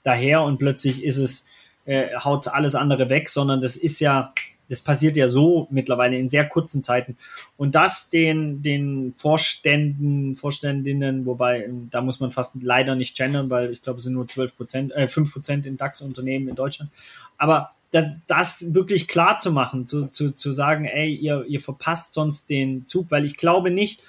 daher 0.03 0.43
und 0.43 0.57
plötzlich 0.57 1.03
ist 1.03 1.17
es, 1.17 1.45
äh, 1.85 2.15
haut 2.15 2.47
alles 2.47 2.75
andere 2.75 3.09
weg, 3.09 3.29
sondern 3.29 3.61
das 3.61 3.75
ist 3.75 3.99
ja 3.99 4.33
das 4.69 4.81
passiert 4.81 5.17
ja 5.17 5.27
so 5.27 5.67
mittlerweile 5.71 6.17
in 6.17 6.29
sehr 6.29 6.47
kurzen 6.47 6.83
Zeiten. 6.83 7.17
Und 7.57 7.75
das 7.75 8.09
den, 8.09 8.61
den 8.61 9.13
Vorständen, 9.17 10.35
Vorständinnen, 10.35 11.25
wobei 11.25 11.65
ähm, 11.65 11.89
da 11.89 12.01
muss 12.01 12.19
man 12.19 12.31
fast 12.31 12.55
leider 12.61 12.95
nicht 12.95 13.17
gendern, 13.17 13.49
weil 13.49 13.71
ich 13.71 13.81
glaube, 13.81 13.97
es 13.97 14.03
sind 14.03 14.13
nur 14.13 14.27
12 14.27 14.55
Prozent, 14.55 14.91
äh, 14.93 15.07
5 15.07 15.33
Prozent 15.33 15.65
in 15.65 15.75
DAX-Unternehmen 15.75 16.47
in 16.47 16.55
Deutschland. 16.55 16.91
Aber 17.37 17.71
das, 17.91 18.05
das 18.27 18.73
wirklich 18.73 19.07
klar 19.07 19.39
zu 19.39 19.51
machen, 19.51 19.87
zu, 19.87 20.07
zu, 20.07 20.31
zu 20.31 20.51
sagen, 20.51 20.85
ey, 20.85 21.13
ihr, 21.13 21.45
ihr 21.47 21.61
verpasst 21.61 22.13
sonst 22.13 22.49
den 22.49 22.85
Zug, 22.85 23.09
weil 23.09 23.25
ich 23.25 23.37
glaube 23.37 23.71
nicht, 23.71 24.01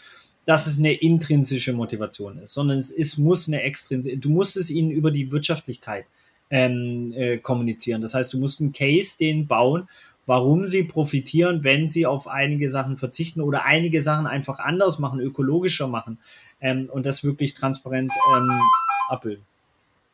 dass 0.44 0.66
es 0.66 0.78
eine 0.78 0.92
intrinsische 0.92 1.72
Motivation 1.72 2.38
ist, 2.38 2.54
sondern 2.54 2.78
es 2.78 2.90
ist, 2.90 3.18
muss 3.18 3.48
eine 3.48 3.62
extrinsische, 3.62 4.18
du 4.18 4.30
musst 4.30 4.56
es 4.56 4.70
ihnen 4.70 4.90
über 4.90 5.10
die 5.10 5.32
Wirtschaftlichkeit 5.32 6.06
ähm, 6.50 7.12
äh, 7.16 7.38
kommunizieren. 7.38 8.02
Das 8.02 8.14
heißt, 8.14 8.32
du 8.32 8.38
musst 8.38 8.60
einen 8.60 8.72
Case 8.72 9.16
den 9.18 9.46
bauen, 9.46 9.88
warum 10.30 10.68
sie 10.68 10.84
profitieren, 10.84 11.64
wenn 11.64 11.88
sie 11.88 12.06
auf 12.06 12.28
einige 12.28 12.70
Sachen 12.70 12.96
verzichten 12.96 13.40
oder 13.40 13.64
einige 13.64 14.00
Sachen 14.00 14.28
einfach 14.28 14.60
anders 14.60 15.00
machen, 15.00 15.18
ökologischer 15.18 15.88
machen 15.88 16.18
ähm, 16.60 16.88
und 16.88 17.04
das 17.04 17.24
wirklich 17.24 17.54
transparent 17.54 18.12
ähm, 18.36 18.60
abbilden. 19.08 19.44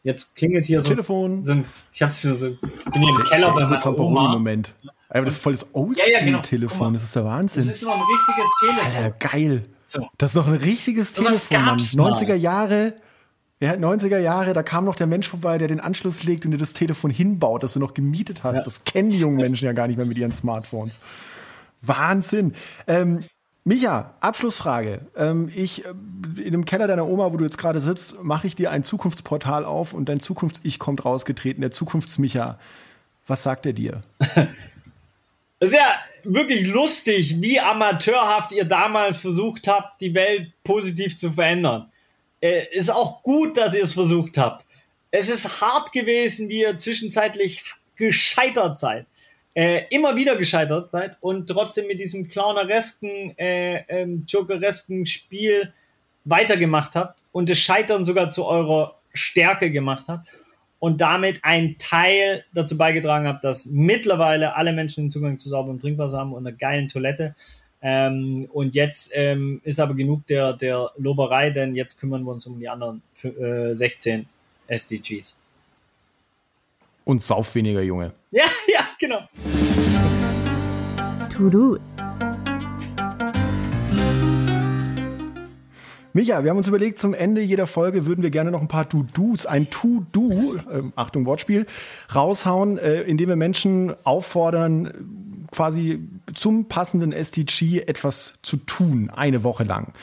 Jetzt 0.04 0.34
klingelt 0.34 0.64
hier 0.64 0.80
so. 0.80 0.88
Telefon. 0.88 1.44
So 1.44 1.52
ein, 1.52 1.64
ich 1.92 2.00
hab's 2.00 2.22
so, 2.22 2.34
so 2.34 2.48
bin 2.48 3.02
hier 3.02 3.10
im 3.10 3.24
Keller 3.24 3.52
bei 3.52 3.66
meiner 3.66 3.98
Oma. 3.98 4.32
Moment. 4.32 4.74
Aber 5.10 5.26
das 5.26 5.34
ist 5.34 5.42
voll 5.42 5.52
das 5.52 5.74
Oldschool-Telefon. 5.74 6.06
Ja, 6.06 6.20
ja, 6.22 6.78
genau. 6.78 6.92
Das 6.92 7.02
ist 7.02 7.14
der 7.14 7.24
Wahnsinn. 7.26 7.66
Das 7.66 7.76
ist 7.76 7.82
noch 7.82 7.94
ein 7.94 8.00
richtiges 8.00 8.50
Telefon. 8.60 8.86
Alter, 8.86 9.10
geil. 9.18 9.64
So. 9.84 10.08
Das 10.16 10.30
ist 10.30 10.36
noch 10.36 10.48
ein 10.48 10.54
richtiges 10.54 11.14
so 11.14 11.24
Telefon, 11.24 11.58
Mann. 11.62 11.78
90er 12.14 12.34
Jahre. 12.36 12.94
Ja, 13.58 13.72
90er 13.72 14.18
Jahre, 14.18 14.52
da 14.52 14.62
kam 14.62 14.84
noch 14.84 14.96
der 14.96 15.06
Mensch 15.06 15.28
vorbei, 15.28 15.56
der 15.56 15.68
den 15.68 15.80
Anschluss 15.80 16.24
legt 16.24 16.44
und 16.44 16.50
dir 16.50 16.58
das 16.58 16.74
Telefon 16.74 17.10
hinbaut, 17.10 17.62
das 17.62 17.72
du 17.72 17.80
noch 17.80 17.94
gemietet 17.94 18.44
hast. 18.44 18.56
Ja. 18.56 18.62
Das 18.62 18.84
kennen 18.84 19.08
die 19.08 19.18
jungen 19.18 19.36
Menschen 19.36 19.64
ja 19.64 19.72
gar 19.72 19.86
nicht 19.86 19.96
mehr 19.96 20.04
mit 20.04 20.18
ihren 20.18 20.32
Smartphones. 20.32 20.98
Wahnsinn. 21.80 22.54
Ähm, 22.86 23.24
Micha, 23.64 24.14
Abschlussfrage. 24.20 25.06
Ähm, 25.16 25.50
ich, 25.54 25.86
äh, 25.86 25.88
in 26.42 26.52
dem 26.52 26.66
Keller 26.66 26.86
deiner 26.86 27.06
Oma, 27.06 27.32
wo 27.32 27.38
du 27.38 27.44
jetzt 27.44 27.56
gerade 27.56 27.80
sitzt, 27.80 28.22
mache 28.22 28.46
ich 28.46 28.56
dir 28.56 28.70
ein 28.70 28.84
Zukunftsportal 28.84 29.64
auf 29.64 29.94
und 29.94 30.08
dein 30.08 30.20
Zukunfts-Ich 30.20 30.78
kommt 30.78 31.04
rausgetreten, 31.04 31.62
der 31.62 31.70
Zukunfts-Micha. 31.70 32.58
Was 33.26 33.42
sagt 33.42 33.66
er 33.66 33.72
dir? 33.72 34.02
Das 35.58 35.70
ist 35.70 35.76
ja 35.76 36.32
wirklich 36.32 36.66
lustig, 36.66 37.40
wie 37.40 37.58
amateurhaft 37.58 38.52
ihr 38.52 38.66
damals 38.66 39.20
versucht 39.20 39.68
habt, 39.68 40.02
die 40.02 40.14
Welt 40.14 40.52
positiv 40.64 41.16
zu 41.16 41.32
verändern. 41.32 41.90
Äh, 42.40 42.62
ist 42.72 42.90
auch 42.90 43.22
gut, 43.22 43.56
dass 43.56 43.74
ihr 43.74 43.82
es 43.82 43.92
versucht 43.92 44.38
habt. 44.38 44.64
Es 45.10 45.28
ist 45.28 45.60
hart 45.60 45.92
gewesen, 45.92 46.48
wie 46.48 46.60
ihr 46.60 46.76
zwischenzeitlich 46.76 47.62
gescheitert 47.96 48.78
seid. 48.78 49.06
Äh, 49.54 49.84
immer 49.90 50.16
wieder 50.16 50.36
gescheitert 50.36 50.90
seid 50.90 51.16
und 51.20 51.46
trotzdem 51.48 51.86
mit 51.86 51.98
diesem 51.98 52.28
clowneresken, 52.28 53.38
äh, 53.38 53.84
ähm, 53.88 54.24
jokeresken 54.28 55.06
Spiel 55.06 55.72
weitergemacht 56.24 56.94
habt 56.94 57.18
und 57.32 57.48
das 57.48 57.58
Scheitern 57.58 58.04
sogar 58.04 58.30
zu 58.30 58.44
eurer 58.44 58.98
Stärke 59.14 59.70
gemacht 59.70 60.06
habt. 60.08 60.28
und 60.78 61.00
damit 61.00 61.40
ein 61.42 61.76
Teil 61.78 62.44
dazu 62.52 62.76
beigetragen 62.76 63.26
habe, 63.26 63.38
dass 63.42 63.66
mittlerweile 63.66 64.56
alle 64.56 64.72
Menschen 64.72 65.04
den 65.04 65.10
Zugang 65.10 65.38
zu 65.38 65.48
sauberem 65.48 65.80
Trinkwasser 65.80 66.18
haben 66.18 66.34
und 66.34 66.46
einer 66.46 66.56
geilen 66.56 66.88
Toilette. 66.88 67.34
Ähm, 67.88 68.48
und 68.52 68.74
jetzt 68.74 69.12
ähm, 69.14 69.60
ist 69.62 69.78
aber 69.78 69.94
genug 69.94 70.26
der, 70.26 70.54
der 70.54 70.90
Loberei, 70.96 71.50
denn 71.50 71.76
jetzt 71.76 72.00
kümmern 72.00 72.24
wir 72.24 72.32
uns 72.32 72.44
um 72.44 72.58
die 72.58 72.68
anderen 72.68 73.00
äh, 73.22 73.76
16 73.76 74.26
SDGs. 74.66 75.36
Und 77.04 77.22
sauf 77.22 77.54
weniger, 77.54 77.82
Junge. 77.82 78.12
Ja, 78.32 78.42
ja, 78.66 78.80
genau. 78.98 79.20
To-Dos. 81.32 81.94
Micha, 86.12 86.42
wir 86.42 86.50
haben 86.50 86.56
uns 86.56 86.66
überlegt, 86.66 86.98
zum 86.98 87.14
Ende 87.14 87.40
jeder 87.42 87.68
Folge 87.68 88.06
würden 88.06 88.22
wir 88.22 88.30
gerne 88.30 88.50
noch 88.50 88.62
ein 88.62 88.68
paar 88.68 88.88
To-Dos, 88.88 89.46
ein 89.46 89.70
To-Do, 89.70 90.56
äh, 90.56 90.82
Achtung 90.96 91.24
Wortspiel, 91.24 91.66
raushauen, 92.12 92.78
äh, 92.78 93.02
indem 93.02 93.28
wir 93.28 93.36
Menschen 93.36 93.94
auffordern, 94.02 95.25
quasi 95.56 96.00
zum 96.34 96.68
passenden 96.68 97.12
SDG 97.12 97.80
etwas 97.80 98.40
zu 98.42 98.58
tun, 98.58 99.10
eine 99.10 99.42
Woche 99.42 99.64
lang. 99.64 99.94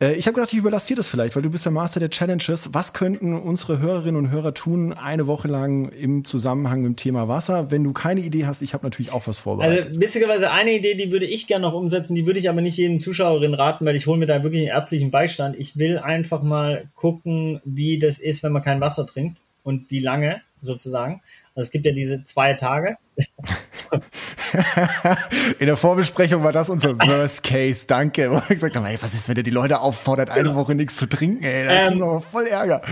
Äh, 0.00 0.14
ich 0.14 0.26
habe 0.26 0.34
gedacht, 0.34 0.52
ich 0.52 0.58
überlasse 0.58 0.88
dir 0.88 0.96
das 0.96 1.08
vielleicht, 1.08 1.36
weil 1.36 1.42
du 1.44 1.50
bist 1.50 1.64
der 1.64 1.72
Master 1.72 2.00
der 2.00 2.10
Challenges. 2.10 2.70
Was 2.72 2.92
könnten 2.94 3.34
unsere 3.34 3.78
Hörerinnen 3.78 4.16
und 4.16 4.30
Hörer 4.32 4.52
tun, 4.52 4.92
eine 4.92 5.28
Woche 5.28 5.46
lang 5.46 5.88
im 5.90 6.24
Zusammenhang 6.24 6.82
mit 6.82 6.88
dem 6.88 6.96
Thema 6.96 7.28
Wasser? 7.28 7.70
Wenn 7.70 7.84
du 7.84 7.92
keine 7.92 8.22
Idee 8.22 8.44
hast, 8.44 8.60
ich 8.60 8.74
habe 8.74 8.84
natürlich 8.84 9.12
auch 9.12 9.28
was 9.28 9.38
vorbereitet. 9.38 9.86
Also 9.86 10.00
witzigerweise 10.00 10.50
eine 10.50 10.72
Idee, 10.72 10.96
die 10.96 11.12
würde 11.12 11.26
ich 11.26 11.46
gerne 11.46 11.62
noch 11.62 11.74
umsetzen, 11.74 12.16
die 12.16 12.26
würde 12.26 12.40
ich 12.40 12.48
aber 12.48 12.60
nicht 12.60 12.76
jedem 12.76 13.00
Zuschauerin 13.00 13.54
raten, 13.54 13.86
weil 13.86 13.94
ich 13.94 14.08
hole 14.08 14.18
mir 14.18 14.26
da 14.26 14.42
wirklich 14.42 14.62
einen 14.62 14.76
ärztlichen 14.76 15.12
Beistand. 15.12 15.54
Ich 15.56 15.78
will 15.78 15.98
einfach 15.98 16.42
mal 16.42 16.90
gucken, 16.96 17.60
wie 17.64 18.00
das 18.00 18.18
ist, 18.18 18.42
wenn 18.42 18.50
man 18.50 18.62
kein 18.62 18.80
Wasser 18.80 19.06
trinkt 19.06 19.38
und 19.62 19.92
wie 19.92 20.00
lange 20.00 20.40
sozusagen. 20.60 21.22
Also 21.54 21.66
es 21.66 21.70
gibt 21.70 21.86
ja 21.86 21.92
diese 21.92 22.24
zwei 22.24 22.54
Tage. 22.54 22.96
In 25.58 25.66
der 25.66 25.76
Vorbesprechung 25.76 26.42
war 26.42 26.52
das 26.52 26.68
unser 26.68 26.98
Worst 26.98 27.44
Case, 27.44 27.86
danke. 27.86 28.30
Wo 28.30 28.38
ich 28.38 28.48
gesagt 28.48 28.74
habe, 28.76 28.88
ey, 28.88 28.98
was 29.00 29.14
ist, 29.14 29.28
wenn 29.28 29.36
ihr 29.36 29.44
die 29.44 29.50
Leute 29.50 29.80
auffordert, 29.80 30.30
eine 30.30 30.44
genau. 30.44 30.56
Woche 30.56 30.74
nichts 30.74 30.96
zu 30.96 31.06
trinken, 31.06 31.44
ey, 31.44 31.64
da 31.64 31.72
ähm, 31.72 31.86
kriegen 31.88 32.00
wir 32.00 32.20
voll 32.20 32.46
Ärger. 32.46 32.82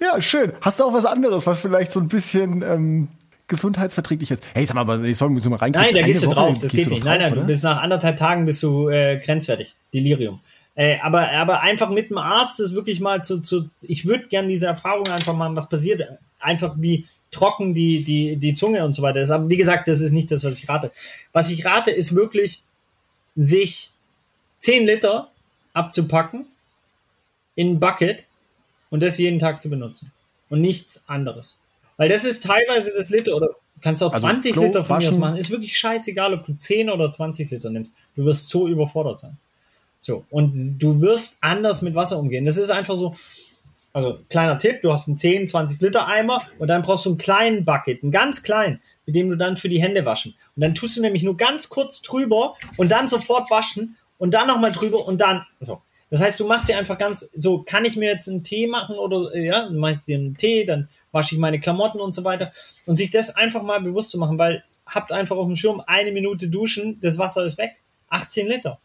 Ja, 0.00 0.20
schön. 0.20 0.52
Hast 0.60 0.80
du 0.80 0.84
auch 0.84 0.92
was 0.92 1.06
anderes, 1.06 1.46
was 1.46 1.60
vielleicht 1.60 1.92
so 1.92 2.00
ein 2.00 2.08
bisschen 2.08 2.62
ähm, 2.62 3.08
gesundheitsverträglich 3.46 4.32
ist? 4.32 4.42
Hey, 4.52 4.66
sag 4.66 4.74
mal, 4.74 4.80
aber 4.80 4.98
die 4.98 5.14
Sorgen 5.14 5.34
müssen 5.34 5.52
wir 5.52 5.62
rein. 5.62 5.70
Nein, 5.70 5.94
da 5.94 6.02
gehst 6.02 6.24
du 6.24 6.30
drauf, 6.30 6.58
das 6.58 6.72
geht 6.72 6.90
nicht. 6.90 7.04
Drauf, 7.04 7.04
nein, 7.04 7.20
nein, 7.20 7.32
oder? 7.32 7.42
du 7.42 7.46
bist 7.46 7.62
nach 7.62 7.80
anderthalb 7.80 8.16
Tagen 8.16 8.46
bist 8.46 8.60
du 8.64 8.88
äh, 8.88 9.20
grenzwertig. 9.24 9.76
Delirium. 9.94 10.40
Äh, 10.74 10.98
aber, 11.02 11.30
aber 11.32 11.60
einfach 11.62 11.90
mit 11.90 12.10
dem 12.10 12.18
Arzt 12.18 12.58
ist 12.60 12.74
wirklich 12.74 13.00
mal 13.00 13.22
zu, 13.24 13.40
zu 13.40 13.70
ich 13.80 14.06
würde 14.06 14.26
gerne 14.28 14.48
diese 14.48 14.66
Erfahrung 14.66 15.06
einfach 15.08 15.34
machen, 15.34 15.54
was 15.56 15.68
passiert. 15.68 16.02
Einfach 16.40 16.74
wie, 16.78 17.06
trocken 17.38 17.72
die, 17.72 18.02
die, 18.02 18.36
die 18.36 18.54
Zunge 18.54 18.84
und 18.84 18.94
so 18.94 19.02
weiter 19.02 19.20
ist. 19.20 19.30
Aber 19.30 19.48
wie 19.48 19.56
gesagt, 19.56 19.86
das 19.86 20.00
ist 20.00 20.12
nicht 20.12 20.30
das, 20.30 20.44
was 20.44 20.58
ich 20.58 20.68
rate. 20.68 20.90
Was 21.32 21.50
ich 21.50 21.64
rate, 21.64 21.90
ist 21.90 22.14
wirklich, 22.14 22.62
sich 23.36 23.92
10 24.60 24.86
Liter 24.86 25.30
abzupacken 25.72 26.46
in 27.54 27.70
ein 27.70 27.80
Bucket 27.80 28.24
und 28.90 29.02
das 29.02 29.18
jeden 29.18 29.38
Tag 29.38 29.62
zu 29.62 29.70
benutzen. 29.70 30.10
Und 30.50 30.60
nichts 30.60 31.02
anderes. 31.06 31.56
Weil 31.96 32.08
das 32.08 32.24
ist 32.24 32.42
teilweise 32.44 32.92
das 32.96 33.10
Liter 33.10 33.36
oder 33.36 33.50
kannst 33.80 34.02
auch 34.02 34.12
also 34.12 34.26
20 34.26 34.52
Klo, 34.52 34.64
Liter 34.64 34.84
von 34.84 34.98
mir 34.98 35.08
aus 35.08 35.18
machen. 35.18 35.36
Ist 35.36 35.50
wirklich 35.50 35.78
scheißegal, 35.78 36.34
ob 36.34 36.44
du 36.44 36.56
10 36.56 36.90
oder 36.90 37.10
20 37.10 37.50
Liter 37.50 37.70
nimmst. 37.70 37.94
Du 38.16 38.24
wirst 38.24 38.48
so 38.48 38.66
überfordert 38.66 39.20
sein. 39.20 39.36
So. 40.00 40.24
Und 40.30 40.54
du 40.78 41.00
wirst 41.00 41.38
anders 41.40 41.82
mit 41.82 41.94
Wasser 41.94 42.18
umgehen. 42.18 42.44
Das 42.44 42.56
ist 42.56 42.70
einfach 42.70 42.96
so, 42.96 43.14
also 43.92 44.18
kleiner 44.28 44.58
Tipp, 44.58 44.82
du 44.82 44.92
hast 44.92 45.08
einen 45.08 45.18
10, 45.18 45.48
20 45.48 45.80
Liter 45.80 46.06
Eimer 46.06 46.42
und 46.58 46.68
dann 46.68 46.82
brauchst 46.82 47.06
du 47.06 47.10
einen 47.10 47.18
kleinen 47.18 47.64
Bucket, 47.64 48.02
einen 48.02 48.12
ganz 48.12 48.42
kleinen, 48.42 48.80
mit 49.06 49.14
dem 49.14 49.30
du 49.30 49.36
dann 49.36 49.56
für 49.56 49.68
die 49.68 49.82
Hände 49.82 50.04
waschen. 50.04 50.34
Und 50.56 50.62
dann 50.62 50.74
tust 50.74 50.96
du 50.96 51.00
nämlich 51.00 51.22
nur 51.22 51.36
ganz 51.36 51.68
kurz 51.68 52.02
drüber 52.02 52.56
und 52.76 52.90
dann 52.90 53.08
sofort 53.08 53.50
waschen 53.50 53.96
und 54.18 54.34
dann 54.34 54.46
nochmal 54.46 54.72
drüber 54.72 55.06
und 55.06 55.20
dann 55.20 55.46
so. 55.60 55.80
Das 56.10 56.22
heißt, 56.22 56.40
du 56.40 56.46
machst 56.46 56.68
dir 56.68 56.78
einfach 56.78 56.96
ganz 56.96 57.30
so, 57.34 57.62
kann 57.62 57.84
ich 57.84 57.96
mir 57.96 58.10
jetzt 58.10 58.28
einen 58.28 58.42
Tee 58.42 58.66
machen 58.66 58.96
oder 58.96 59.36
ja, 59.36 59.64
dann 59.64 59.76
mach 59.76 59.90
ich 59.90 60.00
dir 60.00 60.16
einen 60.16 60.36
Tee, 60.36 60.64
dann 60.64 60.88
wasche 61.12 61.34
ich 61.34 61.40
meine 61.40 61.60
Klamotten 61.60 62.00
und 62.00 62.14
so 62.14 62.24
weiter 62.24 62.52
und 62.86 62.96
sich 62.96 63.10
das 63.10 63.36
einfach 63.36 63.62
mal 63.62 63.80
bewusst 63.80 64.10
zu 64.10 64.18
machen, 64.18 64.38
weil 64.38 64.64
habt 64.86 65.12
einfach 65.12 65.36
auf 65.36 65.46
dem 65.46 65.56
Schirm 65.56 65.82
eine 65.86 66.12
Minute 66.12 66.48
duschen, 66.48 66.98
das 67.00 67.18
Wasser 67.18 67.44
ist 67.44 67.58
weg, 67.58 67.76
18 68.08 68.46
Liter. 68.46 68.78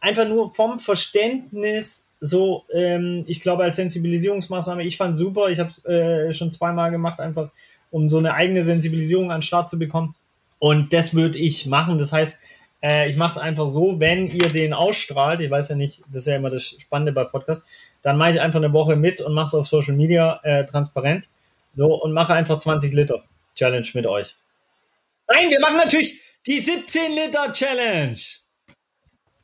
Einfach 0.00 0.26
nur 0.26 0.52
vom 0.54 0.78
Verständnis 0.78 2.01
so, 2.24 2.64
ähm, 2.72 3.24
ich 3.26 3.40
glaube, 3.40 3.64
als 3.64 3.76
Sensibilisierungsmaßnahme, 3.76 4.84
ich 4.84 4.96
fand 4.96 5.18
super, 5.18 5.48
ich 5.48 5.58
habe 5.58 5.70
es 5.70 5.84
äh, 5.84 6.32
schon 6.32 6.52
zweimal 6.52 6.92
gemacht, 6.92 7.18
einfach 7.18 7.50
um 7.90 8.08
so 8.08 8.18
eine 8.18 8.34
eigene 8.34 8.62
Sensibilisierung 8.62 9.32
an 9.32 9.38
den 9.38 9.42
Start 9.42 9.68
zu 9.68 9.76
bekommen. 9.76 10.14
Und 10.60 10.92
das 10.92 11.14
würde 11.14 11.38
ich 11.38 11.66
machen. 11.66 11.98
Das 11.98 12.12
heißt, 12.12 12.40
äh, 12.80 13.10
ich 13.10 13.16
mache 13.16 13.32
es 13.32 13.38
einfach 13.38 13.66
so, 13.66 13.98
wenn 13.98 14.28
ihr 14.28 14.48
den 14.48 14.72
ausstrahlt, 14.72 15.40
ich 15.40 15.50
weiß 15.50 15.70
ja 15.70 15.74
nicht, 15.74 16.02
das 16.12 16.22
ist 16.22 16.26
ja 16.28 16.36
immer 16.36 16.50
das 16.50 16.62
Spannende 16.62 17.10
bei 17.10 17.24
Podcasts, 17.24 17.68
dann 18.02 18.16
mache 18.16 18.30
ich 18.30 18.40
einfach 18.40 18.60
eine 18.60 18.72
Woche 18.72 18.94
mit 18.94 19.20
und 19.20 19.34
mache 19.34 19.46
es 19.46 19.54
auf 19.54 19.66
Social 19.66 19.96
Media 19.96 20.38
äh, 20.44 20.64
transparent. 20.64 21.28
So, 21.74 22.00
und 22.00 22.12
mache 22.12 22.34
einfach 22.34 22.58
20 22.58 22.94
Liter 22.94 23.24
Challenge 23.56 23.88
mit 23.94 24.06
euch. 24.06 24.36
Nein, 25.28 25.50
wir 25.50 25.58
machen 25.58 25.76
natürlich 25.76 26.20
die 26.46 26.60
17 26.60 27.12
Liter 27.12 27.52
Challenge. 27.52 28.18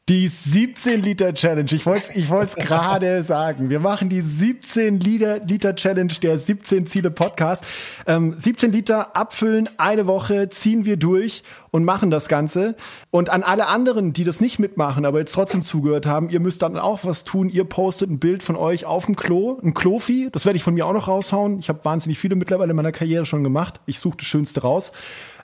Die 0.08 0.28
17 0.28 1.02
Liter 1.02 1.34
Challenge. 1.34 1.70
Ich 1.70 1.84
wollte 1.84 2.08
es 2.08 2.16
ich 2.16 2.30
wollt's 2.30 2.56
gerade 2.56 3.22
sagen. 3.22 3.68
Wir 3.68 3.78
machen 3.78 4.08
die 4.08 4.22
17 4.22 5.00
Liter, 5.00 5.40
Liter 5.40 5.74
Challenge 5.74 6.14
der 6.22 6.38
17 6.38 6.86
Ziele 6.86 7.10
Podcast. 7.10 7.62
Ähm, 8.06 8.32
17 8.34 8.72
Liter 8.72 9.14
abfüllen, 9.14 9.68
eine 9.76 10.06
Woche 10.06 10.48
ziehen 10.48 10.86
wir 10.86 10.96
durch 10.96 11.42
und 11.72 11.84
machen 11.84 12.10
das 12.10 12.28
Ganze. 12.28 12.74
Und 13.10 13.28
an 13.28 13.42
alle 13.42 13.66
anderen, 13.66 14.14
die 14.14 14.24
das 14.24 14.40
nicht 14.40 14.58
mitmachen, 14.58 15.04
aber 15.04 15.18
jetzt 15.18 15.34
trotzdem 15.34 15.62
zugehört 15.62 16.06
haben, 16.06 16.30
ihr 16.30 16.40
müsst 16.40 16.62
dann 16.62 16.78
auch 16.78 17.04
was 17.04 17.24
tun. 17.24 17.50
Ihr 17.50 17.64
postet 17.64 18.08
ein 18.08 18.18
Bild 18.18 18.42
von 18.42 18.56
euch 18.56 18.86
auf 18.86 19.04
dem 19.04 19.14
Klo, 19.14 19.60
ein 19.62 19.74
Klofi. 19.74 20.30
Das 20.32 20.46
werde 20.46 20.56
ich 20.56 20.62
von 20.62 20.72
mir 20.72 20.86
auch 20.86 20.94
noch 20.94 21.08
raushauen. 21.08 21.58
Ich 21.58 21.68
habe 21.68 21.84
wahnsinnig 21.84 22.18
viele 22.18 22.34
mittlerweile 22.34 22.70
in 22.70 22.76
meiner 22.76 22.92
Karriere 22.92 23.26
schon 23.26 23.44
gemacht. 23.44 23.82
Ich 23.84 23.98
suche 23.98 24.16
das 24.16 24.26
Schönste 24.26 24.62
raus. 24.62 24.92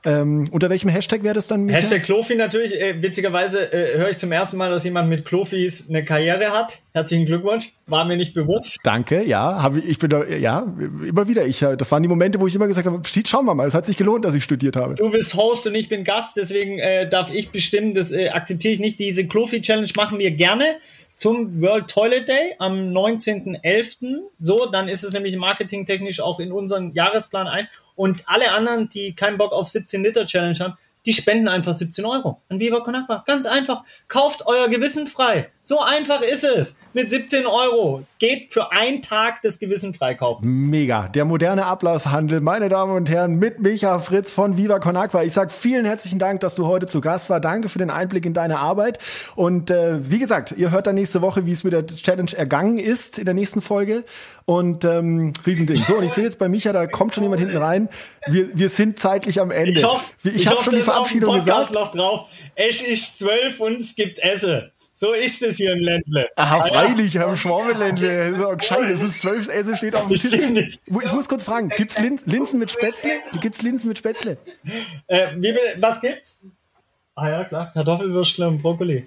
Ähm, 0.05 0.49
unter 0.51 0.69
welchem 0.71 0.91
Hashtag 0.91 1.23
wäre 1.23 1.35
das 1.35 1.47
dann? 1.47 1.65
Micha? 1.65 1.79
Hashtag 1.79 2.03
Klofi 2.03 2.35
natürlich. 2.35 2.79
Äh, 2.81 3.01
witzigerweise 3.03 3.73
äh, 3.73 3.99
höre 3.99 4.11
ich 4.11 4.19
zum 4.19 4.33
ersten 4.33 4.57
Mal, 4.57 4.71
dass 4.71 4.85
jemand 4.85 5.09
mit 5.09 5.25
Klofis 5.25 5.89
eine 5.89 6.05
Karriere 6.05 6.51
hat. 6.51 6.81
Herzlichen 6.93 7.27
Glückwunsch. 7.27 7.73
War 7.87 8.05
mir 8.05 8.17
nicht 8.17 8.35
bewusst. 8.35 8.79
Danke, 8.83 9.23
ja. 9.25 9.63
Hab 9.63 9.77
ich, 9.77 9.89
ich 9.89 9.99
bin 9.99 10.11
da, 10.11 10.25
ja, 10.25 10.67
immer 11.07 11.29
wieder. 11.29 11.47
Ich, 11.47 11.61
das 11.61 11.91
waren 11.91 12.03
die 12.03 12.09
Momente, 12.09 12.41
wo 12.41 12.47
ich 12.47 12.55
immer 12.55 12.67
gesagt 12.67 12.87
habe, 12.87 13.01
schauen 13.27 13.47
wir 13.47 13.55
mal, 13.55 13.67
es 13.67 13.75
hat 13.75 13.87
sich 13.87 13.97
gelohnt, 13.97 14.25
dass 14.25 14.35
ich 14.35 14.45
studiert 14.45 14.77
habe. 14.77 14.95
Du 14.95 15.11
bist 15.11 15.35
Host 15.35 15.67
und 15.67 15.75
ich 15.75 15.89
bin 15.89 16.05
Gast, 16.05 16.37
deswegen 16.37 16.79
äh, 16.79 17.09
darf 17.09 17.31
ich 17.31 17.51
bestimmen, 17.51 17.95
das 17.95 18.13
äh, 18.13 18.29
akzeptiere 18.29 18.75
ich 18.75 18.81
nicht. 18.81 19.01
Diese 19.01 19.27
Klofi-Challenge 19.27 19.89
machen 19.97 20.19
wir 20.19 20.31
gerne 20.33 20.65
zum 21.15 21.63
World 21.63 21.89
Toilet 21.89 22.29
Day 22.29 22.55
am 22.59 22.91
19.11. 22.93 24.21
So, 24.41 24.67
dann 24.67 24.89
ist 24.89 25.05
es 25.05 25.13
nämlich 25.13 25.37
marketingtechnisch 25.37 26.21
auch 26.21 26.41
in 26.41 26.53
unseren 26.53 26.93
Jahresplan 26.93 27.47
ein. 27.47 27.69
Und 27.97 28.25
alle 28.27 28.53
anderen, 28.53 28.89
die 28.89 29.15
keinen 29.15 29.39
Bock 29.39 29.53
auf 29.53 29.69
17 29.69 30.03
Liter 30.03 30.27
Challenge 30.27 30.59
haben, 30.59 30.75
die 31.07 31.13
spenden 31.13 31.49
einfach 31.49 31.77
17 31.77 32.05
Euro 32.05 32.41
an 32.49 32.61
Viva 32.61 32.81
Con 32.81 32.95
Agua. 32.95 33.25
Ganz 33.27 33.47
einfach. 33.47 33.85
Kauft 34.09 34.47
euer 34.47 34.69
Gewissen 34.69 35.07
frei. 35.07 35.51
So 35.63 35.81
einfach 35.81 36.21
ist 36.21 36.45
es. 36.45 36.77
Mit 36.93 37.11
17 37.11 37.47
Euro. 37.47 38.05
Geht 38.19 38.53
für 38.53 38.73
einen 38.73 39.03
Tag 39.03 39.41
das 39.43 39.59
Gewissen 39.59 39.95
frei 39.95 40.15
kaufen. 40.15 40.69
Mega. 40.69 41.09
Der 41.09 41.25
moderne 41.25 41.67
Ablasshandel, 41.67 42.41
meine 42.41 42.69
Damen 42.69 42.95
und 42.95 43.09
Herren, 43.09 43.37
mit 43.37 43.61
Micha 43.61 43.99
Fritz 43.99 44.33
von 44.33 44.57
Viva 44.57 44.79
Con 44.79 44.97
Agua. 44.97 45.23
Ich 45.23 45.33
sag 45.33 45.51
vielen 45.51 45.85
herzlichen 45.85 46.19
Dank, 46.19 46.41
dass 46.41 46.55
du 46.55 46.67
heute 46.67 46.87
zu 46.87 47.01
Gast 47.01 47.31
war. 47.31 47.41
Danke 47.41 47.69
für 47.69 47.79
den 47.79 47.91
Einblick 47.91 48.27
in 48.27 48.35
deine 48.35 48.59
Arbeit. 48.59 48.99
Und 49.37 49.71
äh, 49.71 50.11
wie 50.11 50.19
gesagt, 50.19 50.53
ihr 50.57 50.71
hört 50.71 50.87
dann 50.87 50.95
nächste 50.95 51.23
Woche, 51.23 51.47
wie 51.47 51.53
es 51.53 51.65
mit 51.65 51.73
der 51.73 51.87
Challenge 51.87 52.33
ergangen 52.37 52.79
ist 52.79 53.19
in 53.19 53.25
der 53.25 53.35
nächsten 53.35 53.61
Folge. 53.61 54.05
Und 54.47 54.85
ähm, 54.85 55.33
Riesending. 55.47 55.77
So, 55.77 55.97
und 55.97 56.05
ich 56.05 56.13
sehe 56.13 56.25
jetzt 56.25 56.39
bei 56.39 56.49
Micha, 56.49 56.73
da 56.73 56.87
kommt 56.87 57.15
schon 57.15 57.23
jemand 57.23 57.41
hinten 57.41 57.57
rein. 57.57 57.89
Wir, 58.27 58.57
wir 58.57 58.69
sind 58.69 58.99
zeitlich 58.99 59.41
am 59.41 59.51
Ende. 59.51 59.73
Ich 59.73 59.85
hoffe, 59.85 60.13
ich, 60.25 60.35
ich 60.35 60.47
habe 60.49 60.63
schon 60.63 60.75
die 60.75 60.83
Verabschiedung 60.83 61.35
gesagt. 61.35 61.73
noch 61.73 61.91
drauf. 61.91 62.29
Es 62.55 62.83
ist 62.83 63.19
zwölf 63.19 63.59
und 63.61 63.77
es 63.77 63.95
gibt 63.97 64.19
Esse. 64.19 64.71
So 64.97 65.13
ist 65.13 65.43
es 65.43 65.57
hier 65.57 65.73
im 65.73 65.81
Ländle. 65.81 66.29
Aha, 66.37 66.63
freilich, 66.63 67.19
am 67.19 67.37
Schwabenländle. 67.37 68.37
So, 68.37 68.57
gescheit, 68.57 68.89
es 68.91 69.03
ist 69.03 69.23
zwölf 69.23 69.49
Esse 69.49 69.77
steht 69.77 69.97
auf 69.97 70.07
dem 70.07 70.15
Tisch. 70.15 70.79
Ich 70.87 71.13
muss 71.13 71.29
kurz 71.29 71.43
fragen, 71.43 71.69
gibt's 71.71 71.99
Lin 71.99 72.21
Linsen 72.27 72.61
mit 72.61 72.71
Spätzle? 72.71 73.11
Gibt's 73.41 73.63
Linsen 73.63 73.89
mit 73.89 73.99
Spätzle? 73.99 74.39
Äh, 75.09 75.29
wie, 75.39 75.53
was 75.81 76.01
gibt's? 76.01 76.41
Ah 77.17 77.29
ja, 77.29 77.45
klar, 77.45 77.73
Kartoffelwürstle 77.73 78.47
und 78.47 78.63
Brokkoli. 78.63 79.07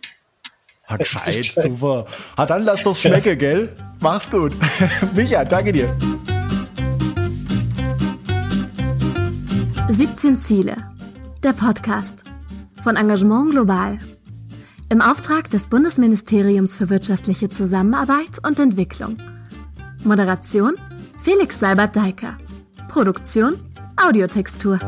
Ha, 0.88 0.98
gescheit, 0.98 1.46
super. 1.46 2.06
Ha, 2.38 2.46
dann 2.46 2.64
lass 2.64 2.84
das 2.84 3.02
schmecken, 3.02 3.38
gell? 3.38 3.76
Mach's 4.00 4.30
gut. 4.30 4.56
Micha, 5.16 5.44
danke 5.44 5.72
dir. 5.72 5.96
17 9.90 10.38
Ziele. 10.38 10.76
Der 11.44 11.54
Podcast 11.54 12.24
von 12.82 12.96
Engagement 12.96 13.52
Global. 13.52 14.00
Im 14.90 15.02
Auftrag 15.02 15.50
des 15.50 15.68
Bundesministeriums 15.68 16.78
für 16.78 16.90
wirtschaftliche 16.90 17.50
Zusammenarbeit 17.50 18.40
und 18.46 18.60
Entwicklung. 18.60 19.18
Moderation 20.04 20.76
Felix 21.18 21.60
Seibert-Deiker. 21.60 22.38
Produktion 22.88 23.60
Audiotextur. 23.98 24.80